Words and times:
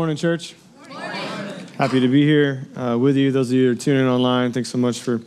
Morning, 0.00 0.16
church. 0.16 0.54
Morning. 0.88 1.66
Happy 1.76 2.00
to 2.00 2.08
be 2.08 2.24
here 2.24 2.66
uh, 2.74 2.96
with 2.98 3.18
you. 3.18 3.30
Those 3.30 3.50
of 3.50 3.56
you 3.56 3.66
who 3.66 3.72
are 3.72 3.74
tuning 3.74 4.00
in 4.00 4.08
online, 4.08 4.50
thanks 4.50 4.70
so 4.70 4.78
much 4.78 4.98
for 4.98 5.20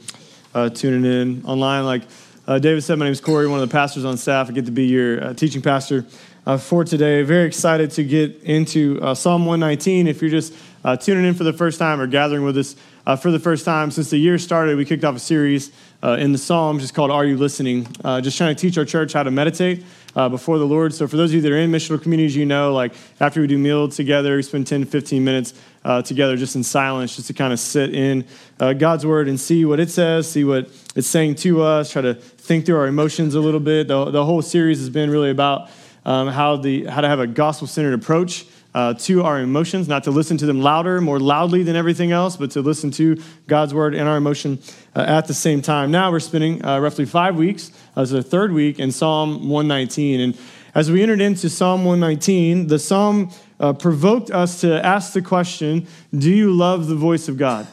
uh, 0.56 0.70
tuning 0.70 1.06
in 1.06 1.46
online. 1.46 1.86
Like 1.86 2.02
uh, 2.48 2.58
David 2.58 2.84
said, 2.84 2.98
my 2.98 3.06
name 3.06 3.12
is 3.12 3.22
Corey, 3.22 3.46
one 3.46 3.62
of 3.62 3.70
the 3.70 3.72
pastors 3.72 4.04
on 4.04 4.18
staff. 4.18 4.50
I 4.50 4.52
get 4.52 4.66
to 4.66 4.72
be 4.72 4.86
your 4.86 5.26
uh, 5.26 5.34
teaching 5.36 5.62
pastor 5.62 6.08
uh, 6.48 6.58
for 6.58 6.84
today. 6.84 7.22
Very 7.22 7.46
excited 7.46 7.92
to 7.92 8.04
get 8.04 8.42
into 8.42 9.00
uh, 9.04 9.14
Psalm 9.14 9.46
119. 9.46 10.08
If 10.08 10.24
you're 10.24 10.32
just 10.32 10.56
tuning 11.02 11.26
in 11.26 11.36
for 11.36 11.44
the 11.44 11.54
first 11.54 11.78
time 11.78 12.02
or 12.02 12.08
gathering 12.08 12.44
with 12.44 12.58
us 12.58 12.76
for 13.22 13.30
the 13.30 13.38
first 13.38 13.66
time, 13.66 13.92
since 13.92 14.10
the 14.10 14.18
year 14.18 14.40
started, 14.40 14.76
we 14.76 14.86
kicked 14.86 15.04
off 15.04 15.16
a 15.16 15.20
series 15.20 15.72
in 16.02 16.32
the 16.32 16.40
Psalms 16.40 16.82
just 16.82 16.96
called 16.96 17.12
Are 17.12 17.26
You 17.26 17.38
Listening? 17.38 17.86
just 18.24 18.38
trying 18.40 18.56
to 18.56 18.60
teach 18.60 18.80
our 18.80 18.86
church 18.86 19.14
how 19.14 19.22
to 19.22 19.30
meditate 19.30 19.84
uh, 20.16 20.30
before 20.30 20.58
the 20.60 20.66
Lord. 20.66 20.94
So 20.94 21.08
for 21.08 21.18
those 21.18 21.32
of 21.32 21.36
you 21.36 21.42
that 21.42 21.52
are 21.52 21.58
in 21.58 21.72
missional 21.72 22.02
communities, 22.02 22.36
you 22.36 22.46
know, 22.46 22.74
like 22.74 22.94
after 23.20 23.42
we 23.42 23.48
do 23.48 23.58
meal 23.58 23.88
together, 23.90 24.36
we 24.36 24.44
spend 24.44 24.68
10 24.68 24.82
to 24.82 24.86
15 24.86 25.24
minutes 25.24 25.54
uh, 25.84 26.02
together 26.02 26.38
just 26.38 26.56
in 26.56 26.64
silence, 26.64 27.16
just 27.16 27.28
to 27.28 27.34
kind 27.34 27.52
of 27.52 27.60
sit 27.60 27.94
in 27.94 28.26
uh, 28.60 28.74
God's 28.74 29.06
word 29.06 29.28
and 29.28 29.40
see 29.40 29.66
what 29.66 29.80
it 29.80 29.90
says, 29.90 30.30
see 30.30 30.44
what 30.44 30.70
it's 30.96 31.08
saying 31.08 31.36
to 31.36 31.62
us, 31.62 31.92
try 31.92 32.02
to 32.02 32.14
think 32.14 32.66
through 32.66 32.78
our 32.78 32.88
emotions 32.88 33.36
a 33.36 33.40
little 33.40 33.60
bit. 33.60 33.88
The, 33.88 34.06
the 34.12 34.26
whole 34.26 34.42
series 34.42 34.80
has 34.80 34.90
been 34.90 35.10
really 35.10 35.30
about 35.30 35.70
um, 36.06 36.28
how, 36.28 36.58
the, 36.58 36.86
how 36.86 37.02
to 37.02 37.08
have 37.08 37.20
a 37.20 37.28
gospel-centered 37.28 37.94
approach 37.94 38.46
uh, 38.74 38.94
to 38.96 39.24
our 39.24 39.40
emotions, 39.40 39.88
not 39.88 40.04
to 40.04 40.12
listen 40.12 40.38
to 40.38 40.46
them 40.46 40.62
louder, 40.62 41.00
more 41.00 41.20
loudly 41.20 41.64
than 41.64 41.76
everything 41.76 42.12
else, 42.12 42.38
but 42.38 42.52
to 42.52 42.62
listen 42.62 42.92
to 42.92 43.22
God's 43.48 43.74
word 43.74 43.94
and 43.94 44.08
our 44.10 44.18
emotion 44.18 44.60
uh, 44.96 45.02
at 45.02 45.28
the 45.28 45.34
same 45.34 45.62
time. 45.62 45.92
Now 45.92 46.12
we're 46.12 46.20
spending 46.20 46.64
uh, 46.66 46.80
roughly 46.80 47.06
five 47.06 47.36
weeks 47.36 47.72
as 47.96 48.12
the 48.12 48.24
third 48.24 48.52
week 48.52 48.80
in 48.80 48.92
Psalm 48.92 49.50
119. 49.50 50.20
And 50.20 50.38
as 50.74 50.90
we 50.90 51.04
entered 51.04 51.22
into 51.22 51.50
Psalm 51.50 51.86
119, 51.86 52.68
the 52.68 52.80
psalm 52.80 53.30
uh, 53.60 53.74
provoked 53.74 54.32
us 54.32 54.62
to 54.62 54.84
ask 54.84 55.14
the 55.14 55.22
question 55.22 55.88
Do 56.16 56.32
you 56.32 56.52
love 56.52 56.88
the 56.88 56.96
voice 56.96 57.28
of 57.28 57.38
God? 57.38 57.68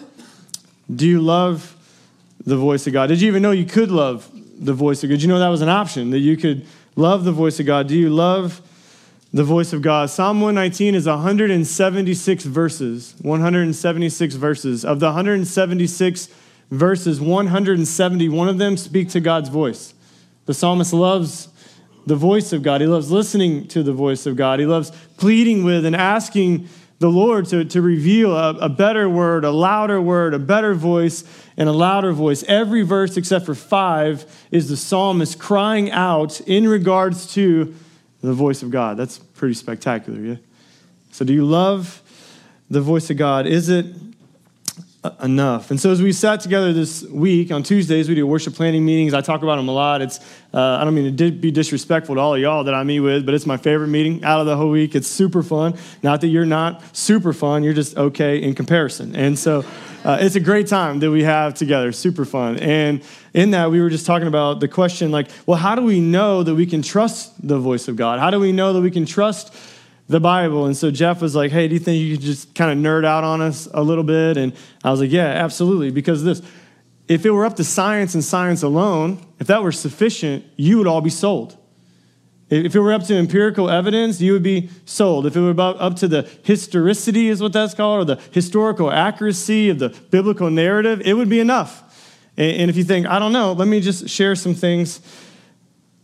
Do 0.95 1.07
you 1.07 1.21
love 1.21 1.77
the 2.45 2.57
voice 2.57 2.87
of 2.87 2.93
God? 2.93 3.07
Did 3.07 3.21
you 3.21 3.29
even 3.29 3.43
know 3.43 3.53
you 3.53 3.65
could 3.65 3.91
love 3.91 4.31
the 4.33 4.75
voice 4.75 5.03
of 5.03 5.09
God? 5.09 5.15
Did 5.15 5.23
you 5.23 5.29
know 5.29 5.39
that 5.39 5.49
was 5.49 5.63
an 5.63 5.69
option, 5.69 6.11
that 6.11 6.19
you 6.19 6.37
could 6.37 6.67
love 6.95 7.25
the 7.25 7.33
voice 7.33 7.59
of 7.59 7.67
God? 7.67 7.89
Do 7.89 7.97
you 7.97 8.11
love 8.11 8.61
the 9.33 9.45
voice 9.45 9.73
of 9.73 9.83
God. 9.83 10.11
Psalm 10.11 10.41
119 10.41 10.95
is 10.95 11.07
176 11.07 12.45
verses, 12.45 13.15
176 13.23 14.35
verses. 14.35 14.85
Of 14.85 14.99
the 14.99 15.07
176 15.07 16.29
verses, 16.71 17.21
171 17.21 18.49
of 18.49 18.59
them 18.59 18.77
speak 18.77 19.09
to 19.11 19.21
God's 19.21 19.49
voice. 19.49 19.95
The 20.47 20.55
psalmist 20.55 20.93
loves 20.93 21.49
the 22.07 22.17
voice 22.17 22.53
of 22.53 22.63
God. 22.63 22.81
He 22.81 22.89
loves 22.89 23.11
listening 23.11 23.69
to 23.69 23.85
the 23.85 23.93
voice 23.93 24.27
of 24.27 24.35
God. 24.35 24.59
He 24.59 24.67
loves 24.67 24.91
pleading 25.17 25.63
with 25.63 25.85
and 25.85 25.95
asking 25.95 26.69
the 26.99 27.11
Lord 27.11 27.47
to, 27.47 27.65
to 27.65 27.81
reveal 27.81 28.37
a, 28.37 28.51
a 28.55 28.69
better 28.69 29.09
word, 29.09 29.45
a 29.45 29.51
louder 29.51 30.01
word, 30.03 30.35
a 30.35 30.39
better 30.39 30.75
voice, 30.75 31.25
and 31.57 31.69
a 31.69 31.73
louder 31.73 32.13
voice. 32.13 32.43
Every 32.49 32.83
verse 32.83 33.17
except 33.17 33.47
for 33.47 33.55
five 33.55 34.25
is 34.51 34.69
the 34.69 34.77
psalmist 34.77 35.39
crying 35.39 35.91
out 35.93 36.41
in 36.43 36.69
regards 36.69 37.33
to 37.35 37.75
the 38.23 38.33
voice 38.33 38.63
of 38.63 38.71
God. 38.71 38.97
That's 38.97 39.19
pretty 39.19 39.55
spectacular, 39.55 40.21
yeah? 40.21 40.37
So, 41.13 41.25
do 41.25 41.33
you 41.33 41.45
love 41.45 42.03
the 42.71 42.81
voice 42.81 43.11
of 43.11 43.17
God? 43.17 43.47
Is 43.47 43.69
it 43.69 43.87
enough? 45.23 45.71
And 45.71 45.81
so, 45.81 45.91
as 45.91 46.03
we 46.03 46.13
sat 46.13 46.41
together 46.41 46.73
this 46.73 47.03
week 47.03 47.51
on 47.51 47.63
Tuesdays, 47.63 48.09
we 48.09 48.15
do 48.15 48.27
worship 48.27 48.55
planning 48.55 48.85
meetings. 48.85 49.15
I 49.15 49.21
talk 49.21 49.43
about 49.43 49.57
them 49.57 49.69
a 49.69 49.73
lot. 49.73 50.03
It's 50.03 50.21
uh, 50.53 50.61
I 50.61 50.85
don't 50.85 50.95
mean 50.95 51.17
to 51.17 51.31
be 51.31 51.51
disrespectful 51.51 52.17
to 52.17 52.21
all 52.21 52.35
of 52.35 52.41
y'all 52.41 52.65
that 52.65 52.75
I 52.75 52.83
meet 52.83 53.01
with, 53.01 53.25
but 53.25 53.35
it's 53.35 53.47
my 53.47 53.57
favorite 53.57 53.89
meeting 53.89 54.23
out 54.25 54.41
of 54.41 54.47
the 54.47 54.57
whole 54.57 54.71
week. 54.71 54.95
It's 54.95 55.09
super 55.09 55.43
fun. 55.43 55.77
Not 56.03 56.21
that 56.21 56.29
you're 56.29 56.47
not 56.47 56.97
super 56.97 57.33
fun, 57.33 57.63
you're 57.63 57.75
just 57.75 57.97
okay 57.97 58.43
in 58.43 58.55
comparison. 58.55 59.17
And 59.17 59.39
so, 59.39 59.65
uh, 60.05 60.19
it's 60.21 60.37
a 60.37 60.41
great 60.41 60.67
time 60.67 60.99
that 61.01 61.11
we 61.11 61.23
have 61.25 61.55
together, 61.55 61.93
super 61.93 62.25
fun. 62.25 62.57
And 62.59 63.03
in 63.35 63.51
that, 63.51 63.71
we 63.71 63.81
were 63.81 63.91
just 63.91 64.07
talking 64.07 64.29
about 64.29 64.61
the 64.61 64.69
question 64.69 65.11
like, 65.11 65.29
well, 65.47 65.59
how 65.59 65.75
do 65.75 65.83
we 65.83 66.01
know 66.01 66.43
that 66.43 66.55
we 66.55 66.67
can 66.67 66.83
trust 66.83 67.47
the 67.47 67.59
voice 67.59 67.87
of 67.87 67.97
God? 67.97 68.19
How 68.19 68.31
do 68.31 68.41
we 68.41 68.53
know 68.53 68.73
that 68.73 68.81
we 68.81 68.91
can 68.91 69.05
trust 69.05 69.55
the 70.11 70.19
Bible? 70.19 70.67
And 70.67 70.77
so 70.77 70.91
Jeff 70.91 71.23
was 71.23 71.37
like, 71.37 71.53
hey, 71.53 71.69
do 71.69 71.75
you 71.75 71.79
think 71.79 72.03
you 72.03 72.17
could 72.17 72.25
just 72.25 72.53
kind 72.57 72.73
of 72.73 72.85
nerd 72.85 73.05
out 73.05 73.23
on 73.23 73.41
us 73.41 73.69
a 73.73 73.81
little 73.81 74.03
bit? 74.03 74.37
And 74.37 74.53
I 74.83 74.91
was 74.91 74.99
like, 74.99 75.13
yeah, 75.13 75.27
absolutely. 75.27 75.93
Because 75.93 76.25
this, 76.25 76.43
if 77.07 77.25
it 77.25 77.31
were 77.31 77.47
up 77.47 77.55
to 77.57 77.65
science 77.65 78.15
and 78.15 78.25
science 78.25 78.65
alone, 78.65 79.25
if 79.39 79.47
that 79.47 79.63
were 79.63 79.71
sufficient, 79.71 80.45
you 80.57 80.79
would 80.79 80.89
all 80.89 81.01
be 81.01 81.11
sold. 81.11 81.57
If 82.51 82.75
it 82.75 82.81
were 82.81 82.93
up 82.93 83.05
to 83.05 83.17
empirical 83.17 83.71
evidence, 83.71 84.21
you 84.21 84.33
would 84.33 84.43
be 84.43 84.71
sold. 84.85 85.27
If 85.27 85.37
it 85.37 85.41
were 85.41 85.55
up 85.61 85.95
to 85.97 86.09
the 86.09 86.29
historicity, 86.43 87.29
is 87.29 87.41
what 87.41 87.53
that's 87.53 87.75
called, 87.75 88.01
or 88.01 88.17
the 88.17 88.21
historical 88.33 88.91
accuracy 88.91 89.69
of 89.69 89.79
the 89.79 89.91
biblical 90.11 90.51
narrative, 90.51 91.01
it 91.05 91.15
would 91.15 91.29
be 91.29 91.39
enough. 91.39 91.85
And 92.37 92.69
if 92.69 92.77
you 92.77 92.83
think, 92.83 93.07
I 93.07 93.21
don't 93.21 93.33
know, 93.33 93.53
let 93.53 93.69
me 93.69 93.81
just 93.81 94.09
share 94.09 94.35
some 94.35 94.55
things 94.55 95.01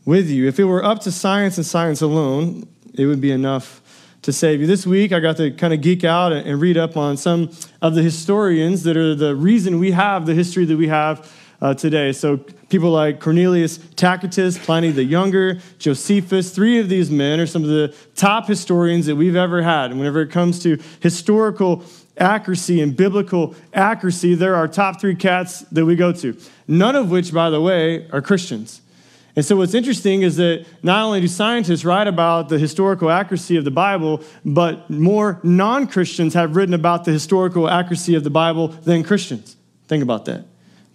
with 0.05 0.31
you. 0.31 0.47
If 0.47 0.61
it 0.61 0.65
were 0.65 0.85
up 0.85 1.01
to 1.01 1.11
science 1.11 1.57
and 1.57 1.67
science 1.67 2.03
alone, 2.03 2.69
it 2.95 3.07
would 3.07 3.21
be 3.21 3.33
enough 3.33 3.83
to 4.27 4.33
save 4.33 4.61
you. 4.61 4.67
This 4.67 4.85
week, 4.85 5.13
I 5.13 5.21
got 5.21 5.37
to 5.37 5.53
kind 5.53 5.73
of 5.73 5.81
geek 5.81 6.03
out 6.03 6.33
and 6.33 6.61
read 6.61 6.77
up 6.77 6.97
on 6.97 7.17
some 7.17 7.49
of 7.81 7.95
the 7.95 8.03
historians 8.03 8.83
that 8.83 8.97
are 8.97 9.15
the 9.15 9.37
reason 9.37 9.79
we 9.79 9.93
have 9.93 10.27
the 10.27 10.35
history 10.35 10.65
that 10.65 10.77
we 10.77 10.89
have 10.89 11.33
uh, 11.63 11.75
today. 11.75 12.11
So 12.11 12.39
people 12.69 12.91
like 12.91 13.21
Cornelius 13.21 13.79
Tacitus, 13.95 14.59
Pliny 14.59 14.91
the 14.91 15.05
Younger, 15.05 15.61
Josephus, 15.79 16.53
three 16.53 16.81
of 16.81 16.89
these 16.89 17.09
men 17.09 17.39
are 17.39 17.47
some 17.47 17.63
of 17.63 17.69
the 17.69 17.95
top 18.17 18.49
historians 18.49 19.07
that 19.07 19.15
we've 19.15 19.37
ever 19.37 19.63
had. 19.63 19.93
And 19.93 20.01
whenever 20.01 20.23
it 20.23 20.33
comes 20.33 20.61
to 20.65 20.77
historical 20.99 21.85
accuracy 22.19 22.81
and 22.81 22.97
biblical 22.97 23.55
accuracy, 23.75 24.35
there 24.35 24.55
are 24.55 24.57
our 24.57 24.69
top 24.69 25.01
three 25.01 25.15
cats 25.15 25.61
that 25.71 25.87
we 25.87 25.95
go 25.95 26.11
to. 26.11 26.37
None 26.67 26.97
of 26.97 27.13
which, 27.13 27.33
by 27.33 27.49
the 27.49 27.61
way, 27.61 28.11
are 28.11 28.21
Christians. 28.21 28.81
And 29.37 29.45
so, 29.45 29.55
what's 29.57 29.75
interesting 29.75 30.23
is 30.23 30.37
that 30.37 30.65
not 30.83 31.05
only 31.05 31.21
do 31.21 31.29
scientists 31.29 31.85
write 31.85 32.09
about 32.09 32.49
the 32.49 32.59
historical 32.59 33.11
accuracy 33.11 33.59
of 33.59 33.65
the 33.65 33.71
Bible, 33.71 34.23
but 34.47 34.89
more 34.89 35.39
non 35.43 35.87
Christians 35.87 36.33
have 36.33 36.57
written 36.57 36.75
about 36.75 37.05
the 37.05 37.13
historical 37.13 37.69
accuracy 37.69 38.15
of 38.15 38.25
the 38.25 38.31
Bible 38.31 38.69
than 38.69 39.05
Christians. 39.05 39.57
Think 39.89 40.03
about 40.03 40.25
that. 40.25 40.47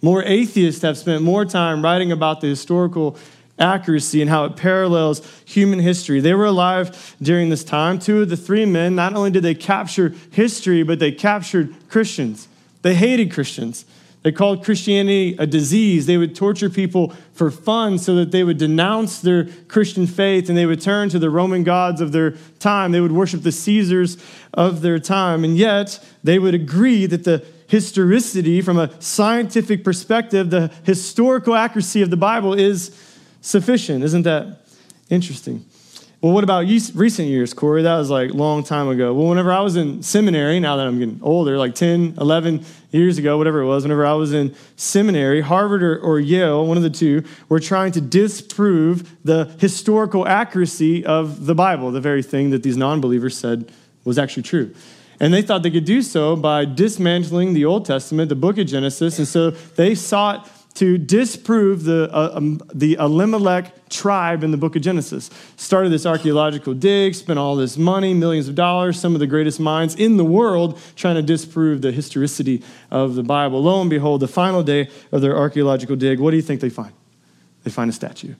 More 0.02 0.24
atheists 0.24 0.82
have 0.82 0.98
spent 0.98 1.22
more 1.22 1.44
time 1.44 1.82
writing 1.82 2.10
about 2.10 2.40
the 2.40 2.48
historical 2.48 3.16
accuracy 3.60 4.20
and 4.20 4.28
how 4.28 4.44
it 4.46 4.56
parallels 4.56 5.22
human 5.44 5.78
history. 5.78 6.18
They 6.18 6.34
were 6.34 6.46
alive 6.46 7.14
during 7.22 7.48
this 7.48 7.62
time. 7.62 8.00
Two 8.00 8.22
of 8.22 8.28
the 8.28 8.36
three 8.36 8.66
men, 8.66 8.96
not 8.96 9.14
only 9.14 9.30
did 9.30 9.44
they 9.44 9.54
capture 9.54 10.14
history, 10.32 10.82
but 10.82 10.98
they 10.98 11.12
captured 11.12 11.72
Christians. 11.88 12.48
They 12.82 12.96
hated 12.96 13.32
Christians. 13.32 13.84
They 14.22 14.30
called 14.30 14.64
Christianity 14.64 15.34
a 15.38 15.46
disease. 15.46 16.06
They 16.06 16.16
would 16.16 16.36
torture 16.36 16.70
people 16.70 17.12
for 17.32 17.50
fun 17.50 17.98
so 17.98 18.14
that 18.16 18.30
they 18.30 18.44
would 18.44 18.58
denounce 18.58 19.18
their 19.18 19.46
Christian 19.66 20.06
faith 20.06 20.48
and 20.48 20.56
they 20.56 20.66
would 20.66 20.80
turn 20.80 21.08
to 21.08 21.18
the 21.18 21.28
Roman 21.30 21.64
gods 21.64 22.00
of 22.00 22.12
their 22.12 22.32
time. 22.60 22.92
They 22.92 23.00
would 23.00 23.12
worship 23.12 23.42
the 23.42 23.50
Caesars 23.50 24.16
of 24.54 24.80
their 24.80 25.00
time. 25.00 25.42
And 25.42 25.56
yet, 25.56 25.98
they 26.22 26.38
would 26.38 26.54
agree 26.54 27.06
that 27.06 27.24
the 27.24 27.44
historicity, 27.66 28.60
from 28.60 28.78
a 28.78 28.90
scientific 29.02 29.82
perspective, 29.82 30.50
the 30.50 30.70
historical 30.84 31.54
accuracy 31.54 32.02
of 32.02 32.10
the 32.10 32.16
Bible 32.16 32.54
is 32.54 32.96
sufficient. 33.40 34.04
Isn't 34.04 34.22
that 34.22 34.58
interesting? 35.10 35.64
Well, 36.22 36.32
what 36.32 36.44
about 36.44 36.66
recent 36.66 37.26
years, 37.26 37.52
Corey? 37.52 37.82
That 37.82 37.96
was 37.96 38.08
like 38.08 38.30
a 38.30 38.34
long 38.34 38.62
time 38.62 38.86
ago. 38.86 39.12
Well, 39.12 39.26
whenever 39.26 39.50
I 39.50 39.58
was 39.58 39.74
in 39.74 40.04
seminary, 40.04 40.60
now 40.60 40.76
that 40.76 40.86
I'm 40.86 41.00
getting 41.00 41.18
older, 41.20 41.58
like 41.58 41.74
10, 41.74 42.14
11 42.16 42.64
years 42.92 43.18
ago, 43.18 43.36
whatever 43.36 43.60
it 43.60 43.66
was, 43.66 43.82
whenever 43.82 44.06
I 44.06 44.12
was 44.12 44.32
in 44.32 44.54
seminary, 44.76 45.40
Harvard 45.40 45.82
or, 45.82 45.98
or 45.98 46.20
Yale, 46.20 46.64
one 46.64 46.76
of 46.76 46.84
the 46.84 46.90
two, 46.90 47.24
were 47.48 47.58
trying 47.58 47.90
to 47.92 48.00
disprove 48.00 49.16
the 49.24 49.46
historical 49.58 50.24
accuracy 50.28 51.04
of 51.04 51.46
the 51.46 51.56
Bible, 51.56 51.90
the 51.90 52.00
very 52.00 52.22
thing 52.22 52.50
that 52.50 52.62
these 52.62 52.76
non 52.76 53.00
believers 53.00 53.36
said 53.36 53.72
was 54.04 54.16
actually 54.16 54.44
true. 54.44 54.72
And 55.18 55.34
they 55.34 55.42
thought 55.42 55.64
they 55.64 55.72
could 55.72 55.84
do 55.84 56.02
so 56.02 56.36
by 56.36 56.66
dismantling 56.66 57.52
the 57.52 57.64
Old 57.64 57.84
Testament, 57.84 58.28
the 58.28 58.36
book 58.36 58.58
of 58.58 58.68
Genesis. 58.68 59.18
And 59.18 59.26
so 59.26 59.50
they 59.50 59.96
sought 59.96 60.48
to 60.74 60.96
disprove 60.96 61.84
the, 61.84 62.08
uh, 62.12 62.32
um, 62.34 62.60
the 62.72 62.94
Elimelech 62.94 63.88
tribe 63.90 64.42
in 64.42 64.50
the 64.50 64.56
book 64.56 64.74
of 64.74 64.82
Genesis. 64.82 65.30
Started 65.56 65.92
this 65.92 66.06
archaeological 66.06 66.72
dig, 66.72 67.14
spent 67.14 67.38
all 67.38 67.56
this 67.56 67.76
money, 67.76 68.14
millions 68.14 68.48
of 68.48 68.54
dollars, 68.54 68.98
some 68.98 69.14
of 69.14 69.20
the 69.20 69.26
greatest 69.26 69.60
minds 69.60 69.94
in 69.94 70.16
the 70.16 70.24
world 70.24 70.80
trying 70.96 71.16
to 71.16 71.22
disprove 71.22 71.82
the 71.82 71.92
historicity 71.92 72.62
of 72.90 73.14
the 73.14 73.22
Bible. 73.22 73.62
Lo 73.62 73.80
and 73.80 73.90
behold, 73.90 74.20
the 74.20 74.28
final 74.28 74.62
day 74.62 74.88
of 75.10 75.20
their 75.20 75.36
archaeological 75.36 75.94
dig, 75.94 76.18
what 76.18 76.30
do 76.30 76.36
you 76.36 76.42
think 76.42 76.60
they 76.60 76.70
find? 76.70 76.92
They 77.64 77.70
find 77.70 77.90
a 77.90 77.92
statue. 77.92 78.34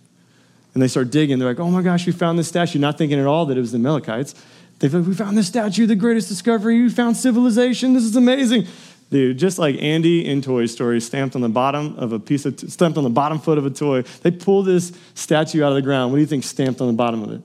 And 0.74 0.82
they 0.82 0.88
start 0.88 1.10
digging. 1.10 1.38
They're 1.38 1.48
like, 1.48 1.60
oh 1.60 1.70
my 1.70 1.82
gosh, 1.82 2.06
we 2.06 2.12
found 2.12 2.38
this 2.38 2.48
statue, 2.48 2.78
not 2.78 2.96
thinking 2.96 3.20
at 3.20 3.26
all 3.26 3.44
that 3.46 3.58
it 3.58 3.60
was 3.60 3.72
the 3.72 3.78
Amalekites. 3.78 4.34
They 4.78 4.88
like, 4.88 5.06
we 5.06 5.14
found 5.14 5.38
this 5.38 5.46
statue, 5.46 5.86
the 5.86 5.94
greatest 5.94 6.28
discovery. 6.28 6.82
We 6.82 6.88
found 6.88 7.16
civilization. 7.16 7.92
This 7.92 8.02
is 8.02 8.16
amazing. 8.16 8.66
Dude, 9.12 9.38
just 9.38 9.58
like 9.58 9.76
Andy 9.78 10.24
in 10.24 10.40
Toy 10.40 10.64
Story 10.64 10.98
stamped 10.98 11.36
on 11.36 11.42
the 11.42 11.48
bottom 11.50 11.96
of 11.98 12.14
a 12.14 12.18
piece 12.18 12.46
of, 12.46 12.58
stamped 12.58 12.96
on 12.96 13.04
the 13.04 13.10
bottom 13.10 13.38
foot 13.38 13.58
of 13.58 13.66
a 13.66 13.70
toy, 13.70 14.00
they 14.22 14.30
pull 14.30 14.62
this 14.62 14.90
statue 15.12 15.62
out 15.62 15.68
of 15.68 15.74
the 15.74 15.82
ground. 15.82 16.10
What 16.10 16.16
do 16.16 16.22
you 16.22 16.26
think 16.26 16.44
stamped 16.44 16.80
on 16.80 16.86
the 16.86 16.94
bottom 16.94 17.22
of 17.22 17.30
it? 17.30 17.42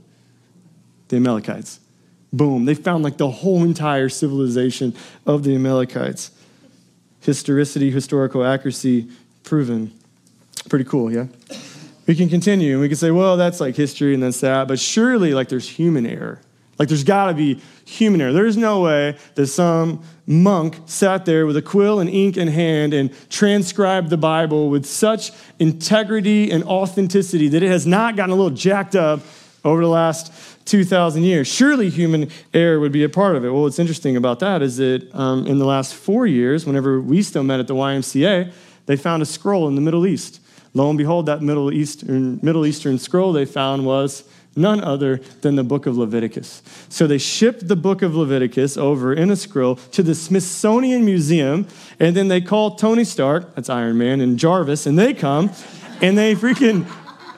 The 1.10 1.18
Amalekites. 1.18 1.82
Boom. 2.32 2.64
They 2.64 2.74
found 2.74 3.04
like 3.04 3.18
the 3.18 3.30
whole 3.30 3.66
entire 3.66 4.08
civilization 4.08 4.96
of 5.26 5.44
the 5.44 5.56
Amalekites. 5.56 6.32
Historicity, 7.20 7.92
historical 7.92 8.46
accuracy 8.46 9.10
proven. 9.44 9.92
Pretty 10.70 10.86
cool, 10.86 11.12
yeah? 11.12 11.26
We 12.06 12.16
can 12.16 12.30
continue 12.30 12.76
and 12.76 12.82
we 12.82 12.88
can 12.88 12.96
say, 12.96 13.12
well, 13.12 13.36
that's 13.36 13.60
like 13.60 13.76
history 13.76 14.14
and 14.14 14.24
that's 14.24 14.40
that, 14.40 14.70
but 14.70 14.80
surely 14.80 15.34
like 15.34 15.50
there's 15.50 15.68
human 15.68 16.06
error. 16.06 16.40
Like 16.80 16.90
there's 16.90 17.04
got 17.04 17.28
to 17.28 17.34
be 17.34 17.60
human 17.86 18.22
error. 18.22 18.34
There's 18.34 18.58
no 18.58 18.82
way 18.82 19.18
that 19.36 19.48
some 19.48 20.04
monk 20.28 20.80
sat 20.86 21.26
there 21.26 21.46
with 21.46 21.58
a 21.58 21.62
quill 21.62 22.00
and 22.00 22.10
ink 22.10 22.38
in 22.38 22.48
hand 22.48 22.94
and 22.94 23.12
transcribed 23.30 24.10
the 24.10 24.18
Bible 24.18 24.70
with 24.70 24.86
such 24.86 25.32
integrity 25.60 26.52
and 26.52 26.64
authenticity 26.66 27.48
that 27.50 27.64
it 27.64 27.70
has 27.70 27.88
not 27.88 28.16
gotten 28.16 28.32
a 28.32 28.36
little 28.36 28.56
jacked 28.56 28.96
up 28.96 29.22
over 29.64 29.82
the 29.82 29.90
last 29.90 30.32
2,000 30.66 31.24
years. 31.24 31.48
Surely 31.48 31.90
human 31.90 32.30
error 32.54 32.80
would 32.80 32.92
be 32.92 33.04
a 33.04 33.10
part 33.10 33.36
of 33.36 33.46
it. 33.46 33.50
Well, 33.50 33.64
what's 33.64 33.80
interesting 33.80 34.18
about 34.18 34.40
that 34.40 34.62
is 34.62 34.78
that 34.78 35.10
um, 35.16 35.48
in 35.48 35.60
the 35.60 35.66
last 35.66 35.96
four 35.96 36.28
years, 36.28 36.66
whenever 36.66 37.02
we 37.02 37.22
still 37.22 37.44
met 37.44 37.60
at 37.60 37.68
the 37.68 37.76
YMCA, 37.76 38.52
they 38.86 38.96
found 38.96 39.24
a 39.24 39.26
scroll 39.26 39.68
in 39.68 39.76
the 39.76 39.82
Middle 39.82 40.06
East. 40.06 40.42
Lo 40.74 40.90
and 40.90 40.98
behold, 40.98 41.26
that 41.26 41.42
Middle 41.42 41.72
Eastern, 41.72 42.40
Middle 42.44 42.66
Eastern 42.66 43.00
scroll 43.00 43.34
they 43.34 43.46
found 43.46 43.86
was 43.86 44.24
none 44.58 44.84
other 44.84 45.18
than 45.42 45.56
the 45.56 45.64
book 45.64 45.86
of 45.86 45.98
Leviticus. 45.98 46.62
So 46.90 47.08
they 47.08 47.18
shipped 47.18 47.68
the 47.68 47.76
book 47.76 48.02
of 48.02 48.16
Leviticus 48.16 48.78
over 48.78 49.14
in 49.14 49.30
a 49.30 49.36
scroll 49.36 49.76
to 49.76 50.04
the 50.04 50.16
Smithsonian 50.16 51.06
Museum, 51.06 51.68
and 52.00 52.16
then 52.16 52.28
they 52.28 52.42
call 52.42 52.76
Tony 52.76 53.04
Stark, 53.04 53.56
that's 53.56 53.70
Iron 53.70 53.98
Man, 53.98 54.22
and 54.22 54.38
Jarvis, 54.38 54.86
and 54.86 54.98
they 54.98 55.14
come 55.14 55.52
and 56.02 56.18
they 56.18 56.36
freaking 56.36 56.86